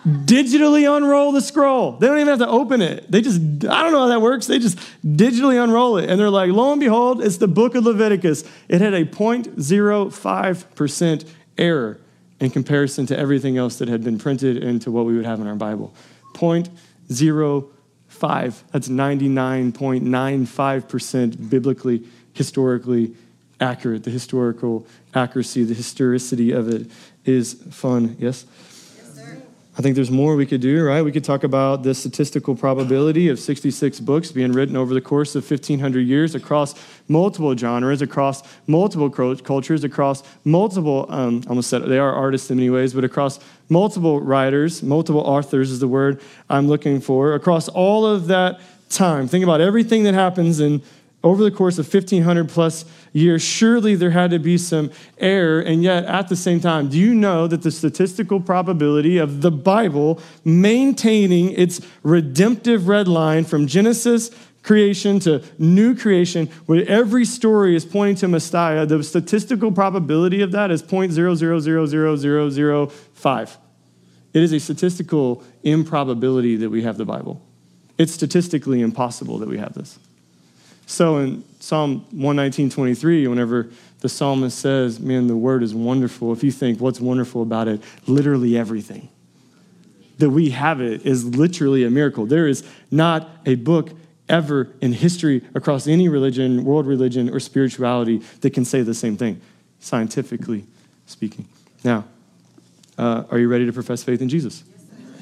digitally 0.05 0.95
unroll 0.95 1.31
the 1.31 1.41
scroll. 1.41 1.93
They 1.93 2.07
don't 2.07 2.17
even 2.17 2.29
have 2.29 2.39
to 2.39 2.47
open 2.47 2.81
it. 2.81 3.11
They 3.11 3.21
just, 3.21 3.41
I 3.65 3.83
don't 3.83 3.91
know 3.91 4.01
how 4.01 4.07
that 4.07 4.21
works. 4.21 4.47
They 4.47 4.59
just 4.59 4.77
digitally 5.05 5.61
unroll 5.61 5.97
it. 5.97 6.09
And 6.09 6.19
they're 6.19 6.29
like, 6.29 6.51
lo 6.51 6.71
and 6.71 6.79
behold, 6.79 7.21
it's 7.21 7.37
the 7.37 7.47
book 7.47 7.75
of 7.75 7.85
Leviticus. 7.85 8.43
It 8.67 8.81
had 8.81 8.93
a 8.93 9.05
0.05% 9.05 11.29
error 11.57 11.99
in 12.39 12.49
comparison 12.49 13.05
to 13.07 13.17
everything 13.17 13.57
else 13.57 13.77
that 13.79 13.89
had 13.89 14.03
been 14.03 14.17
printed 14.17 14.63
into 14.63 14.91
what 14.91 15.05
we 15.05 15.15
would 15.15 15.25
have 15.25 15.41
in 15.41 15.47
our 15.47 15.55
Bible. 15.55 15.93
0.05 16.33 16.69
0.05. 17.09 18.61
That's 18.71 18.87
99.95% 18.87 21.49
biblically, 21.49 22.03
historically 22.33 23.15
accurate. 23.59 24.03
The 24.03 24.11
historical 24.11 24.85
accuracy, 25.13 25.63
the 25.63 25.73
historicity 25.73 26.51
of 26.51 26.69
it 26.69 26.91
is 27.25 27.55
fun. 27.71 28.15
Yes? 28.19 28.45
I 29.79 29.81
think 29.81 29.95
there's 29.95 30.11
more 30.11 30.35
we 30.35 30.45
could 30.45 30.59
do, 30.59 30.83
right? 30.83 31.01
We 31.01 31.13
could 31.13 31.23
talk 31.23 31.45
about 31.45 31.83
the 31.83 31.95
statistical 31.95 32.53
probability 32.53 33.29
of 33.29 33.39
66 33.39 34.01
books 34.01 34.29
being 34.29 34.51
written 34.51 34.75
over 34.75 34.93
the 34.93 34.99
course 34.99 35.35
of 35.35 35.49
1,500 35.49 36.01
years 36.01 36.35
across 36.35 36.75
multiple 37.07 37.55
genres, 37.55 38.01
across 38.01 38.43
multiple 38.67 39.09
cultures, 39.37 39.85
across 39.85 40.21
multiple, 40.43 41.05
um, 41.07 41.43
almost 41.47 41.69
said 41.69 41.81
they 41.83 41.97
are 41.97 42.11
artists 42.11 42.51
in 42.51 42.57
many 42.57 42.69
ways, 42.69 42.93
but 42.93 43.05
across 43.05 43.39
multiple 43.69 44.19
writers, 44.19 44.83
multiple 44.83 45.21
authors 45.21 45.71
is 45.71 45.79
the 45.79 45.87
word 45.87 46.21
I'm 46.49 46.67
looking 46.67 46.99
for, 46.99 47.33
across 47.33 47.69
all 47.69 48.05
of 48.05 48.27
that 48.27 48.59
time. 48.89 49.29
Think 49.29 49.45
about 49.45 49.61
everything 49.61 50.03
that 50.03 50.13
happens 50.13 50.59
in 50.59 50.81
over 51.23 51.43
the 51.43 51.51
course 51.51 51.77
of 51.77 51.93
1500 51.93 52.47
plus 52.47 52.85
years, 53.11 53.41
surely 53.41 53.95
there 53.95 54.11
had 54.11 54.31
to 54.31 54.39
be 54.39 54.57
some 54.57 54.89
error. 55.17 55.59
And 55.59 55.83
yet, 55.83 56.05
at 56.05 56.29
the 56.29 56.35
same 56.35 56.61
time, 56.61 56.89
do 56.89 56.97
you 56.97 57.13
know 57.13 57.47
that 57.47 57.61
the 57.61 57.71
statistical 57.71 58.39
probability 58.39 59.17
of 59.17 59.41
the 59.41 59.51
Bible 59.51 60.21
maintaining 60.45 61.51
its 61.51 61.81
redemptive 62.03 62.87
red 62.87 63.07
line 63.07 63.43
from 63.43 63.67
Genesis 63.67 64.31
creation 64.63 65.19
to 65.19 65.43
new 65.57 65.95
creation, 65.95 66.47
where 66.65 66.85
every 66.87 67.25
story 67.25 67.75
is 67.75 67.85
pointing 67.85 68.15
to 68.17 68.27
Messiah, 68.27 68.85
the 68.85 69.01
statistical 69.03 69.71
probability 69.71 70.41
of 70.41 70.51
that 70.51 70.69
is 70.71 70.83
0.000005. 70.83 73.57
It 74.31 74.43
is 74.43 74.53
a 74.53 74.59
statistical 74.59 75.43
improbability 75.63 76.55
that 76.57 76.69
we 76.69 76.83
have 76.83 76.97
the 76.97 77.05
Bible. 77.05 77.41
It's 77.97 78.13
statistically 78.13 78.81
impossible 78.81 79.39
that 79.39 79.49
we 79.49 79.57
have 79.57 79.73
this. 79.73 79.97
So 80.89 81.17
in 81.17 81.43
Psalm 81.59 81.99
119, 82.09 82.71
23, 82.71 83.27
whenever 83.27 83.69
the 83.99 84.09
psalmist 84.09 84.57
says, 84.57 84.99
Man, 84.99 85.27
the 85.27 85.35
word 85.35 85.61
is 85.61 85.75
wonderful, 85.75 86.33
if 86.33 86.43
you 86.43 86.51
think 86.51 86.81
what's 86.81 86.99
wonderful 86.99 87.43
about 87.43 87.67
it, 87.67 87.83
literally 88.07 88.57
everything. 88.57 89.07
That 90.17 90.31
we 90.31 90.49
have 90.49 90.81
it 90.81 91.05
is 91.05 91.23
literally 91.23 91.83
a 91.83 91.91
miracle. 91.91 92.25
There 92.25 92.47
is 92.47 92.67
not 92.89 93.29
a 93.45 93.53
book 93.53 93.91
ever 94.27 94.69
in 94.81 94.93
history 94.93 95.43
across 95.53 95.85
any 95.85 96.09
religion, 96.09 96.65
world 96.65 96.87
religion, 96.87 97.29
or 97.29 97.39
spirituality 97.39 98.23
that 98.41 98.49
can 98.55 98.65
say 98.65 98.81
the 98.81 98.95
same 98.95 99.15
thing, 99.15 99.39
scientifically 99.79 100.65
speaking. 101.05 101.47
Now, 101.83 102.05
uh, 102.97 103.25
are 103.29 103.37
you 103.37 103.47
ready 103.47 103.67
to 103.67 103.73
profess 103.73 104.01
faith 104.01 104.23
in 104.23 104.27
Jesus? 104.27 104.63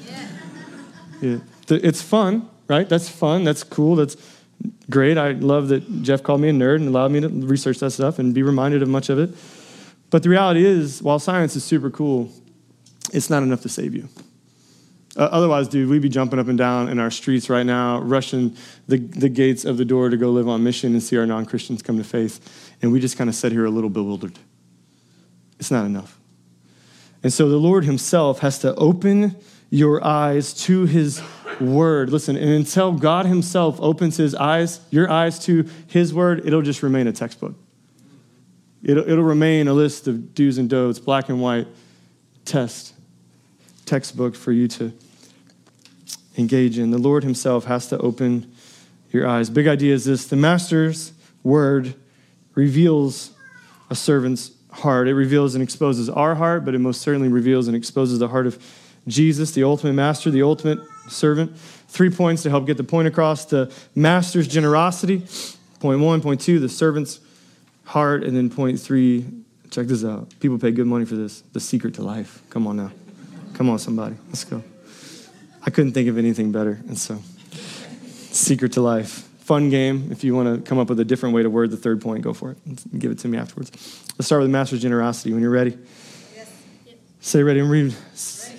Yes, 0.06 0.30
yeah. 1.20 1.38
It's 1.68 2.00
fun, 2.00 2.48
right? 2.68 2.88
That's 2.88 3.10
fun. 3.10 3.44
That's 3.44 3.62
cool. 3.62 3.96
That's 3.96 4.16
great. 4.90 5.18
I 5.18 5.32
love 5.32 5.68
that 5.68 6.02
Jeff 6.02 6.22
called 6.22 6.40
me 6.40 6.48
a 6.48 6.52
nerd 6.52 6.76
and 6.76 6.88
allowed 6.88 7.12
me 7.12 7.20
to 7.20 7.28
research 7.28 7.78
that 7.80 7.90
stuff 7.90 8.18
and 8.18 8.34
be 8.34 8.42
reminded 8.42 8.82
of 8.82 8.88
much 8.88 9.08
of 9.08 9.18
it. 9.18 9.30
But 10.10 10.22
the 10.22 10.28
reality 10.28 10.64
is, 10.64 11.02
while 11.02 11.18
science 11.18 11.54
is 11.56 11.64
super 11.64 11.90
cool, 11.90 12.30
it's 13.12 13.28
not 13.28 13.42
enough 13.42 13.60
to 13.62 13.68
save 13.68 13.94
you. 13.94 14.08
Uh, 15.16 15.22
otherwise, 15.32 15.66
dude, 15.68 15.88
we'd 15.88 16.00
be 16.00 16.08
jumping 16.08 16.38
up 16.38 16.46
and 16.46 16.56
down 16.56 16.88
in 16.88 16.98
our 16.98 17.10
streets 17.10 17.50
right 17.50 17.66
now, 17.66 18.00
rushing 18.00 18.56
the, 18.86 18.98
the 18.98 19.28
gates 19.28 19.64
of 19.64 19.76
the 19.76 19.84
door 19.84 20.10
to 20.10 20.16
go 20.16 20.30
live 20.30 20.48
on 20.48 20.62
mission 20.62 20.92
and 20.92 21.02
see 21.02 21.16
our 21.16 21.26
non 21.26 21.44
Christians 21.44 21.82
come 21.82 21.98
to 21.98 22.04
faith. 22.04 22.72
And 22.80 22.92
we 22.92 23.00
just 23.00 23.18
kind 23.18 23.28
of 23.28 23.34
sit 23.34 23.50
here 23.50 23.64
a 23.64 23.70
little 23.70 23.90
bewildered. 23.90 24.38
It's 25.58 25.70
not 25.70 25.84
enough. 25.84 26.18
And 27.22 27.32
so 27.32 27.48
the 27.48 27.56
Lord 27.56 27.84
Himself 27.84 28.40
has 28.40 28.60
to 28.60 28.74
open 28.76 29.34
your 29.70 30.04
eyes 30.04 30.54
to 30.64 30.84
His 30.86 31.20
word. 31.60 32.10
Listen, 32.10 32.36
and 32.36 32.50
until 32.50 32.92
God 32.92 33.26
Himself 33.26 33.78
opens 33.80 34.16
His 34.16 34.34
eyes, 34.34 34.80
your 34.90 35.10
eyes 35.10 35.38
to 35.40 35.68
His 35.86 36.12
word, 36.14 36.46
it'll 36.46 36.62
just 36.62 36.82
remain 36.82 37.06
a 37.06 37.12
textbook. 37.12 37.54
It'll, 38.82 39.08
it'll 39.08 39.24
remain 39.24 39.68
a 39.68 39.74
list 39.74 40.06
of 40.06 40.34
do's 40.34 40.58
and 40.58 40.70
don'ts, 40.70 40.98
black 40.98 41.28
and 41.28 41.40
white 41.40 41.66
test, 42.44 42.94
textbook 43.84 44.34
for 44.34 44.52
you 44.52 44.68
to 44.68 44.92
engage 46.36 46.78
in. 46.78 46.90
The 46.90 46.98
Lord 46.98 47.24
Himself 47.24 47.64
has 47.64 47.88
to 47.88 47.98
open 47.98 48.52
your 49.10 49.26
eyes. 49.26 49.50
Big 49.50 49.66
idea 49.66 49.94
is 49.94 50.04
this 50.04 50.26
the 50.26 50.36
Master's 50.36 51.12
word 51.42 51.94
reveals 52.54 53.32
a 53.90 53.94
servant's 53.94 54.52
heart. 54.70 55.08
It 55.08 55.14
reveals 55.14 55.54
and 55.54 55.62
exposes 55.62 56.08
our 56.08 56.34
heart, 56.34 56.64
but 56.64 56.74
it 56.74 56.78
most 56.78 57.00
certainly 57.00 57.28
reveals 57.28 57.68
and 57.68 57.76
exposes 57.76 58.18
the 58.18 58.28
heart 58.28 58.46
of 58.46 58.62
Jesus, 59.06 59.52
the 59.52 59.64
ultimate 59.64 59.94
master, 59.94 60.30
the 60.30 60.42
ultimate 60.42 60.78
servant. 61.08 61.56
Three 61.56 62.10
points 62.10 62.42
to 62.42 62.50
help 62.50 62.66
get 62.66 62.76
the 62.76 62.84
point 62.84 63.08
across 63.08 63.44
the 63.44 63.72
master's 63.94 64.46
generosity. 64.46 65.24
Point 65.80 66.00
one, 66.00 66.20
point 66.20 66.40
two, 66.40 66.58
the 66.58 66.68
servant's 66.68 67.20
heart. 67.84 68.24
And 68.24 68.36
then 68.36 68.50
point 68.50 68.80
three, 68.80 69.24
check 69.70 69.86
this 69.86 70.04
out. 70.04 70.32
People 70.40 70.58
pay 70.58 70.70
good 70.70 70.86
money 70.86 71.04
for 71.04 71.14
this 71.14 71.42
the 71.52 71.60
secret 71.60 71.94
to 71.94 72.02
life. 72.02 72.42
Come 72.50 72.66
on 72.66 72.76
now. 72.76 72.92
Come 73.54 73.70
on, 73.70 73.78
somebody. 73.78 74.16
Let's 74.28 74.44
go. 74.44 74.62
I 75.64 75.70
couldn't 75.70 75.92
think 75.92 76.08
of 76.08 76.18
anything 76.18 76.52
better. 76.52 76.80
And 76.86 76.98
so, 76.98 77.18
secret 78.30 78.72
to 78.72 78.80
life. 78.80 79.24
Fun 79.40 79.70
game. 79.70 80.12
If 80.12 80.24
you 80.24 80.34
want 80.34 80.54
to 80.54 80.68
come 80.68 80.78
up 80.78 80.88
with 80.88 81.00
a 81.00 81.04
different 81.04 81.34
way 81.34 81.42
to 81.42 81.50
word 81.50 81.70
the 81.70 81.76
third 81.76 82.00
point, 82.00 82.22
go 82.22 82.34
for 82.34 82.52
it. 82.52 82.98
Give 82.98 83.10
it 83.10 83.18
to 83.20 83.28
me 83.28 83.38
afterwards. 83.38 83.70
Let's 84.18 84.26
start 84.26 84.42
with 84.42 84.50
master's 84.50 84.82
generosity. 84.82 85.32
When 85.32 85.42
you're 85.42 85.50
ready. 85.50 85.76
Say 87.28 87.42
ready 87.42 87.60
and 87.60 87.70
read 87.70 87.92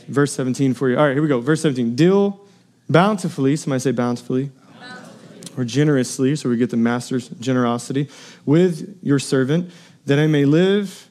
verse 0.07 0.31
17 0.33 0.75
for 0.75 0.89
you. 0.89 0.97
All 0.97 1.05
right, 1.05 1.13
here 1.13 1.21
we 1.21 1.27
go. 1.27 1.39
Verse 1.41 1.61
17. 1.61 1.95
Deal 1.95 2.39
bountifully, 2.89 3.55
somebody 3.55 3.79
say 3.79 3.91
bountifully, 3.91 4.51
bountifully, 4.79 5.57
or 5.57 5.65
generously, 5.65 6.35
so 6.35 6.49
we 6.49 6.57
get 6.57 6.69
the 6.69 6.77
master's 6.77 7.29
generosity, 7.29 8.09
with 8.45 8.97
your 9.01 9.19
servant, 9.19 9.71
that 10.05 10.19
I 10.19 10.27
may 10.27 10.45
live 10.45 11.09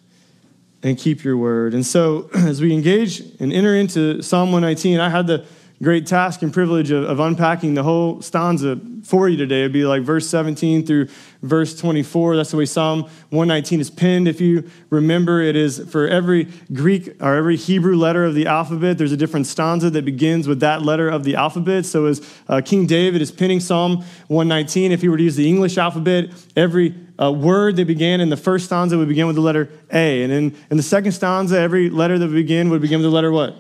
and 0.83 0.97
keep 0.97 1.25
your 1.25 1.37
word. 1.37 1.75
And 1.75 1.85
so, 1.85 2.31
as 2.35 2.61
we 2.61 2.73
engage 2.73 3.21
and 3.41 3.53
enter 3.53 3.75
into 3.75 4.23
Psalm 4.23 4.53
119, 4.53 5.01
I 5.01 5.09
had 5.09 5.27
the 5.27 5.45
great 5.83 6.07
task 6.07 6.43
and 6.43 6.53
privilege 6.53 6.91
of, 6.91 7.05
of, 7.05 7.21
unpacking 7.21 7.75
the 7.75 7.85
whole 7.85 8.21
stanza 8.21 8.81
for 9.05 9.29
you 9.29 9.37
today. 9.37 9.61
It'd 9.61 9.73
be 9.73 9.85
like 9.85 10.03
verse 10.03 10.29
17 10.29 10.85
through 10.85 11.09
verse 11.43 11.79
24. 11.79 12.37
That's 12.37 12.51
the 12.51 12.57
way 12.57 12.65
Psalm 12.65 13.03
119 13.31 13.81
is 13.81 13.89
pinned. 13.89 14.27
If 14.27 14.41
you 14.41 14.69
remember, 14.91 15.41
it 15.41 15.55
is 15.55 15.89
for 15.89 16.09
every 16.09 16.49
Greek 16.73 17.23
or 17.23 17.37
every 17.37 17.57
Hebrew 17.57 17.97
letter 17.97 18.25
of 18.25 18.35
the 18.35 18.47
alphabet, 18.47 18.99
there's 18.99 19.13
a 19.13 19.17
different 19.17 19.47
stanza 19.47 19.89
that 19.91 20.05
begins 20.05 20.49
with 20.49 20.61
that 20.61 20.83
letter 20.83 21.09
of 21.09 21.23
the 21.23 21.37
alphabet. 21.37 21.87
So 21.87 22.07
as 22.07 22.29
uh, 22.49 22.61
King 22.65 22.87
David 22.87 23.23
is 23.23 23.31
pinning 23.31 23.61
Psalm 23.61 23.99
119, 24.27 24.91
if 24.91 25.01
he 25.01 25.09
were 25.09 25.17
to 25.17 25.23
use 25.23 25.37
the 25.37 25.49
English 25.49 25.79
alphabet, 25.79 26.31
every 26.57 26.95
uh, 27.21 27.31
word 27.31 27.77
that 27.77 27.87
began 27.87 28.21
in 28.21 28.31
the 28.31 28.37
first 28.37 28.67
stanza 28.67 28.99
would 28.99 29.09
begin 29.09 29.29
with 29.29 29.37
the 29.37 29.43
letter 29.43 29.71
A. 29.93 30.25
And 30.25 30.33
in, 30.33 30.57
in 30.71 30.77
the 30.77 30.83
second 30.83 31.13
stanza, 31.13 31.57
every 31.57 31.89
letter 31.89 32.19
that 32.19 32.27
would 32.27 32.35
begin 32.35 32.69
would 32.71 32.83
begin 32.83 32.99
with 32.99 33.05
the 33.05 33.15
letter 33.15 33.31
what? 33.31 33.57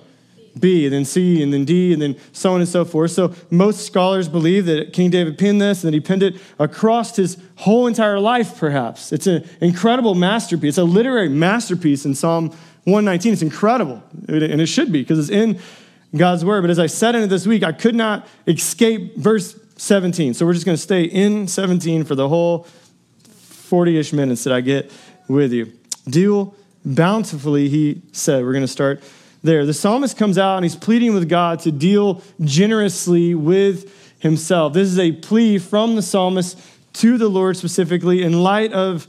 B, 0.59 0.85
and 0.85 0.93
then 0.93 1.05
C, 1.05 1.43
and 1.43 1.52
then 1.52 1.64
D, 1.64 1.93
and 1.93 2.00
then 2.00 2.17
so 2.33 2.52
on 2.55 2.61
and 2.61 2.69
so 2.69 2.85
forth. 2.85 3.11
So 3.11 3.35
most 3.50 3.87
scholars 3.87 4.28
believe 4.28 4.67
that 4.67 4.93
King 4.93 5.11
David 5.11 5.38
penned 5.38 5.61
this 5.61 5.83
and 5.83 5.93
that 5.93 5.95
he 5.95 6.00
penned 6.00 6.23
it 6.23 6.37
across 6.59 7.17
his 7.17 7.38
whole 7.57 7.87
entire 7.87 8.21
life, 8.21 8.59
perhaps. 8.59 9.12
It's 9.12 9.26
an 9.26 9.49
incredible 9.61 10.14
masterpiece. 10.14 10.71
It's 10.71 10.78
a 10.78 10.85
literary 10.85 11.28
masterpiece 11.28 12.05
in 12.05 12.14
Psalm 12.14 12.50
119. 12.85 13.33
It's 13.33 13.43
incredible, 13.43 14.02
and 14.28 14.61
it 14.61 14.67
should 14.67 14.93
be 14.93 15.02
because 15.02 15.19
it's 15.19 15.31
in 15.31 15.61
God's 16.17 16.45
word. 16.45 16.62
But 16.62 16.71
as 16.71 16.78
I 16.78 16.87
said 16.87 17.14
in 17.14 17.23
it 17.23 17.28
this 17.28 17.47
week, 17.47 17.62
I 17.62 17.73
could 17.73 17.95
not 17.95 18.26
escape 18.47 19.17
verse 19.17 19.59
17. 19.76 20.35
So 20.35 20.47
we're 20.47 20.55
just 20.55 20.67
going 20.67 20.76
to 20.76 20.83
stay 20.83 21.05
in 21.05 21.47
17 21.47 22.05
for 22.05 22.14
the 22.14 22.28
whole 22.28 22.67
40 23.28 23.99
ish 23.99 24.12
minutes 24.12 24.45
that 24.45 24.52
I 24.52 24.61
get 24.61 24.90
with 25.28 25.52
you. 25.52 25.73
Deal 26.09 26.55
bountifully, 26.85 27.69
he 27.69 28.02
said. 28.12 28.45
We're 28.45 28.52
going 28.52 28.64
to 28.64 28.69
start 28.69 29.02
there. 29.42 29.64
The 29.64 29.75
psalmist 29.75 30.16
comes 30.16 30.38
out 30.38 30.57
and 30.57 30.64
he's 30.64 30.76
pleading 30.76 31.14
with 31.14 31.28
God 31.28 31.61
to 31.61 31.73
deal 31.73 32.23
generously 32.40 33.35
with 33.35 33.95
himself. 34.18 34.73
This 34.73 34.88
is 34.88 34.99
a 34.99 35.12
plea 35.12 35.59
from 35.59 35.97
the 35.97 36.02
psalmist 36.02 36.59
to 36.95 37.18
the 37.18 37.28
Lord 37.28 37.57
specifically 37.57 38.23
in 38.23 38.42
light 38.42 38.73
of 38.73 39.07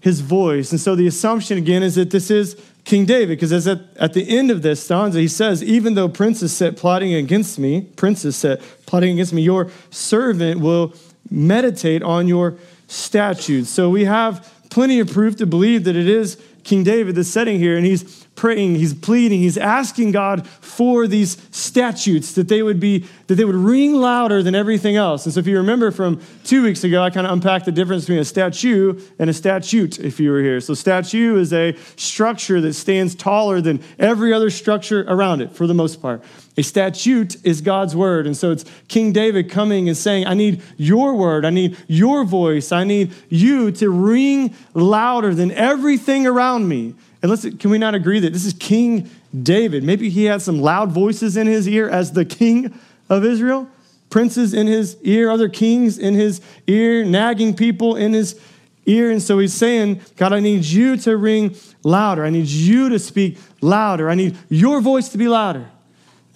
his 0.00 0.20
voice. 0.20 0.70
And 0.70 0.80
so 0.80 0.94
the 0.94 1.06
assumption 1.06 1.58
again 1.58 1.82
is 1.82 1.96
that 1.96 2.10
this 2.10 2.30
is 2.30 2.56
King 2.84 3.04
David, 3.04 3.36
because 3.36 3.52
as 3.52 3.66
at, 3.66 3.80
at 3.96 4.12
the 4.12 4.38
end 4.38 4.52
of 4.52 4.62
this 4.62 4.80
stanza, 4.82 5.18
he 5.18 5.26
says, 5.26 5.62
Even 5.62 5.94
though 5.94 6.08
princes 6.08 6.56
set 6.56 6.76
plotting 6.76 7.12
against 7.14 7.58
me, 7.58 7.80
princes 7.96 8.36
set 8.36 8.60
plotting 8.86 9.14
against 9.14 9.32
me, 9.32 9.42
your 9.42 9.72
servant 9.90 10.60
will 10.60 10.94
meditate 11.28 12.04
on 12.04 12.28
your 12.28 12.56
statutes. 12.86 13.70
So 13.70 13.90
we 13.90 14.04
have 14.04 14.48
plenty 14.70 15.00
of 15.00 15.10
proof 15.10 15.34
to 15.36 15.46
believe 15.46 15.82
that 15.84 15.96
it 15.96 16.08
is 16.08 16.40
King 16.62 16.84
David 16.84 17.16
that's 17.16 17.28
setting 17.28 17.58
here, 17.58 17.76
and 17.76 17.84
he's 17.84 18.25
praying, 18.36 18.76
he's 18.76 18.94
pleading, 18.94 19.40
he's 19.40 19.58
asking 19.58 20.12
God 20.12 20.46
for 20.46 21.06
these 21.06 21.36
statutes 21.50 22.32
that 22.34 22.48
they 22.48 22.62
would 22.62 22.78
be 22.78 23.06
that 23.26 23.34
they 23.34 23.44
would 23.44 23.56
ring 23.56 23.94
louder 23.94 24.40
than 24.42 24.54
everything 24.54 24.94
else. 24.94 25.24
And 25.24 25.34
so 25.34 25.40
if 25.40 25.48
you 25.48 25.56
remember 25.56 25.90
from 25.90 26.20
2 26.44 26.62
weeks 26.62 26.84
ago, 26.84 27.02
I 27.02 27.10
kind 27.10 27.26
of 27.26 27.32
unpacked 27.32 27.64
the 27.64 27.72
difference 27.72 28.04
between 28.04 28.20
a 28.20 28.24
statue 28.24 29.00
and 29.18 29.28
a 29.28 29.32
statute 29.32 29.98
if 29.98 30.20
you 30.20 30.30
were 30.30 30.40
here. 30.40 30.60
So 30.60 30.74
statue 30.74 31.36
is 31.36 31.52
a 31.52 31.76
structure 31.96 32.60
that 32.60 32.74
stands 32.74 33.16
taller 33.16 33.60
than 33.60 33.82
every 33.98 34.32
other 34.32 34.50
structure 34.50 35.04
around 35.08 35.40
it 35.40 35.50
for 35.50 35.66
the 35.66 35.74
most 35.74 36.00
part. 36.00 36.22
A 36.56 36.62
statute 36.62 37.36
is 37.44 37.60
God's 37.60 37.96
word. 37.96 38.26
And 38.26 38.36
so 38.36 38.52
it's 38.52 38.64
King 38.86 39.12
David 39.12 39.50
coming 39.50 39.88
and 39.88 39.96
saying, 39.96 40.26
I 40.26 40.34
need 40.34 40.62
your 40.76 41.14
word. 41.14 41.44
I 41.44 41.50
need 41.50 41.76
your 41.88 42.24
voice. 42.24 42.70
I 42.70 42.84
need 42.84 43.12
you 43.28 43.72
to 43.72 43.90
ring 43.90 44.54
louder 44.72 45.34
than 45.34 45.50
everything 45.50 46.26
around 46.26 46.68
me. 46.68 46.94
And 47.22 47.30
let's, 47.30 47.42
can 47.42 47.70
we 47.70 47.78
not 47.78 47.94
agree 47.94 48.20
that 48.20 48.32
this 48.32 48.44
is 48.44 48.52
King 48.52 49.10
David? 49.42 49.82
Maybe 49.82 50.10
he 50.10 50.24
had 50.24 50.42
some 50.42 50.60
loud 50.60 50.92
voices 50.92 51.36
in 51.36 51.46
his 51.46 51.66
ear 51.68 51.88
as 51.88 52.12
the 52.12 52.24
king 52.24 52.78
of 53.08 53.24
Israel, 53.24 53.68
princes 54.10 54.52
in 54.52 54.66
his 54.66 54.96
ear, 55.02 55.30
other 55.30 55.48
kings 55.48 55.98
in 55.98 56.14
his 56.14 56.40
ear, 56.66 57.04
nagging 57.04 57.56
people 57.56 57.96
in 57.96 58.12
his 58.12 58.38
ear. 58.84 59.10
And 59.10 59.22
so 59.22 59.38
he's 59.38 59.54
saying, 59.54 60.00
God, 60.16 60.32
I 60.32 60.40
need 60.40 60.64
you 60.64 60.96
to 60.98 61.16
ring 61.16 61.56
louder. 61.82 62.24
I 62.24 62.30
need 62.30 62.48
you 62.48 62.88
to 62.90 62.98
speak 62.98 63.38
louder. 63.60 64.10
I 64.10 64.14
need 64.14 64.36
your 64.48 64.80
voice 64.80 65.08
to 65.10 65.18
be 65.18 65.28
louder. 65.28 65.66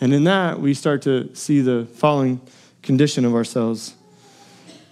And 0.01 0.15
in 0.15 0.25
that, 0.25 0.61
we 0.61 0.73
start 0.73 1.03
to 1.03 1.35
see 1.35 1.61
the 1.61 1.85
falling 1.85 2.41
condition 2.83 3.27
of 3.27 3.35
ourselves. 3.35 3.95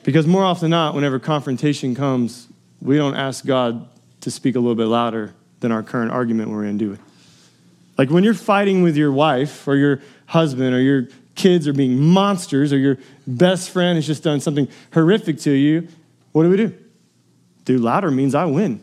Because 0.05 0.27
more 0.27 0.45
often 0.45 0.65
than 0.65 0.71
not, 0.73 0.95
whenever 0.95 1.19
confrontation 1.19 1.95
comes, 1.95 2.47
we 2.81 2.97
don't 2.97 3.17
ask 3.17 3.45
God 3.45 3.89
to 4.21 4.31
speak 4.31 4.55
a 4.55 4.61
little 4.61 4.75
bit 4.75 4.87
louder 4.87 5.35
than 5.61 5.73
our 5.73 5.83
current 5.83 6.11
argument 6.11 6.51
we're 6.51 6.65
in, 6.65 6.79
do 6.79 6.91
we? 6.91 6.97
Like 7.97 8.11
when 8.11 8.23
you're 8.23 8.35
fighting 8.35 8.83
with 8.83 8.97
your 8.97 9.11
wife 9.11 9.67
or 9.67 9.77
your 9.77 10.01
husband 10.27 10.75
or 10.75 10.81
your 10.81 11.09
kids 11.35 11.67
are 11.67 11.73
being 11.73 11.99
monsters 11.99 12.73
or 12.73 12.79
your 12.79 12.99
best 13.27 13.71
friend 13.71 13.97
has 13.97 14.07
just 14.07 14.23
done 14.23 14.41
something 14.41 14.69
horrific 14.93 15.39
to 15.41 15.51
you, 15.51 15.89
what 16.33 16.45
do 16.45 16.51
we 16.51 16.57
do? 16.57 16.75
Do 17.65 17.79
louder 17.79 18.11
means 18.11 18.35
I 18.35 18.45
win. 18.45 18.81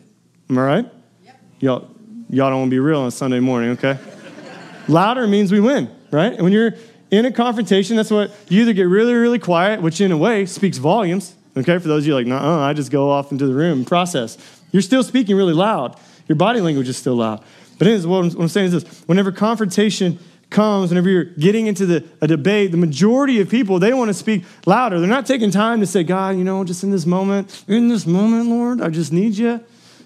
Am 0.49 0.57
I 0.57 0.61
right? 0.61 0.85
Yep. 1.23 1.39
Y'all, 1.59 1.89
y'all 2.29 2.49
don't 2.49 2.59
want 2.59 2.69
to 2.69 2.75
be 2.75 2.79
real 2.79 3.01
on 3.01 3.11
Sunday 3.11 3.39
morning, 3.39 3.71
okay? 3.71 3.97
louder 4.87 5.27
means 5.27 5.51
we 5.51 5.59
win, 5.59 5.89
right? 6.11 6.33
And 6.33 6.43
when 6.43 6.53
you're 6.53 6.73
in 7.11 7.25
a 7.25 7.31
confrontation, 7.31 7.95
that's 7.95 8.11
what 8.11 8.31
you 8.49 8.61
either 8.61 8.73
get 8.73 8.83
really, 8.83 9.13
really 9.13 9.39
quiet, 9.39 9.81
which 9.81 10.01
in 10.01 10.11
a 10.11 10.17
way 10.17 10.45
speaks 10.45 10.77
volumes, 10.77 11.35
okay? 11.55 11.77
For 11.77 11.87
those 11.87 12.03
of 12.03 12.07
you 12.07 12.15
like, 12.15 12.27
no, 12.27 12.37
I 12.37 12.73
just 12.73 12.91
go 12.91 13.09
off 13.09 13.31
into 13.31 13.47
the 13.47 13.53
room 13.53 13.79
and 13.79 13.87
process. 13.87 14.37
You're 14.71 14.81
still 14.81 15.03
speaking 15.03 15.35
really 15.35 15.53
loud. 15.53 15.97
Your 16.27 16.35
body 16.35 16.61
language 16.61 16.89
is 16.89 16.97
still 16.97 17.15
loud. 17.15 17.43
But 17.77 17.87
anyways, 17.87 18.07
what 18.07 18.23
I'm, 18.23 18.29
what 18.31 18.41
I'm 18.43 18.47
saying 18.47 18.73
is 18.73 18.83
this 18.83 19.01
whenever 19.01 19.31
confrontation 19.31 20.19
comes, 20.49 20.89
whenever 20.89 21.09
you're 21.09 21.25
getting 21.25 21.67
into 21.67 21.85
the, 21.85 22.03
a 22.21 22.27
debate, 22.27 22.71
the 22.71 22.77
majority 22.77 23.41
of 23.41 23.49
people, 23.49 23.79
they 23.79 23.93
want 23.93 24.09
to 24.09 24.13
speak 24.13 24.43
louder. 24.65 24.99
They're 24.99 25.09
not 25.09 25.25
taking 25.25 25.51
time 25.51 25.79
to 25.79 25.85
say, 25.85 26.03
God, 26.03 26.37
you 26.37 26.43
know, 26.43 26.63
just 26.63 26.83
in 26.83 26.91
this 26.91 27.05
moment, 27.05 27.63
in 27.67 27.87
this 27.87 28.05
moment, 28.05 28.47
Lord, 28.47 28.81
I 28.81 28.89
just 28.89 29.11
need 29.11 29.33
you 29.33 29.63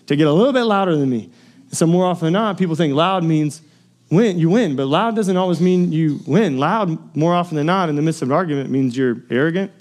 to 0.07 0.15
get 0.15 0.27
a 0.27 0.33
little 0.33 0.53
bit 0.53 0.63
louder 0.63 0.95
than 0.95 1.09
me. 1.09 1.29
So 1.71 1.85
more 1.85 2.05
often 2.05 2.27
than 2.27 2.33
not, 2.33 2.57
people 2.57 2.75
think 2.75 2.95
loud 2.95 3.23
means 3.23 3.61
win, 4.09 4.39
you 4.39 4.49
win, 4.49 4.75
but 4.75 4.87
loud 4.87 5.15
doesn't 5.15 5.37
always 5.37 5.61
mean 5.61 5.91
you 5.91 6.19
win. 6.25 6.57
Loud, 6.57 7.15
more 7.15 7.35
often 7.35 7.57
than 7.57 7.67
not, 7.67 7.89
in 7.89 7.95
the 7.95 8.01
midst 8.01 8.23
of 8.23 8.29
an 8.29 8.31
argument, 8.33 8.71
means 8.71 8.97
you're 8.97 9.21
arrogant, 9.29 9.71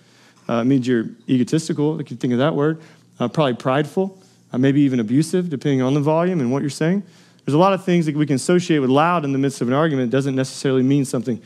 uh, 0.49 0.65
means 0.65 0.87
you're 0.87 1.07
egotistical, 1.29 1.99
if 1.99 2.11
you 2.11 2.17
think 2.17 2.35
of 2.35 2.41
that 2.41 2.55
word, 2.55 2.83
uh, 3.21 3.29
probably 3.29 3.55
prideful 3.55 4.21
uh, 4.53 4.59
maybe 4.59 4.81
even 4.81 5.01
abusive, 5.01 5.51
depending 5.51 5.83
on 5.83 5.95
the 5.95 6.01
volume 6.01 6.41
and 6.41 6.51
what 6.51 6.63
you're 6.63 6.71
saying. 6.71 7.03
There's 7.45 7.55
a 7.55 7.59
lot 7.59 7.73
of 7.73 7.85
things 7.85 8.07
that 8.07 8.15
we 8.15 8.27
can 8.27 8.37
associate 8.37 8.79
with 8.79 8.91
loud 8.91 9.25
in 9.25 9.33
the 9.33 9.39
midst 9.39 9.61
of 9.61 9.69
an 9.69 9.75
argument. 9.75 10.09
It 10.09 10.17
doesn't 10.17 10.35
necessarily 10.35 10.83
mean 10.83 11.05
something 11.05 11.41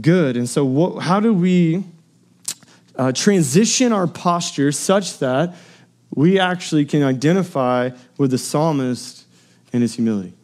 good. 0.00 0.36
And 0.36 0.48
so, 0.48 0.64
what, 0.64 1.02
how 1.02 1.20
do 1.20 1.32
we 1.34 1.84
uh, 2.96 3.12
transition 3.12 3.92
our 3.92 4.06
posture 4.06 4.70
such 4.70 5.18
that 5.18 5.54
we 6.14 6.38
actually 6.38 6.84
can 6.84 7.02
identify 7.02 7.90
with 8.18 8.30
the 8.30 8.38
psalmist 8.38 9.24
in 9.72 9.82
his 9.82 9.94
humility? 9.94 10.34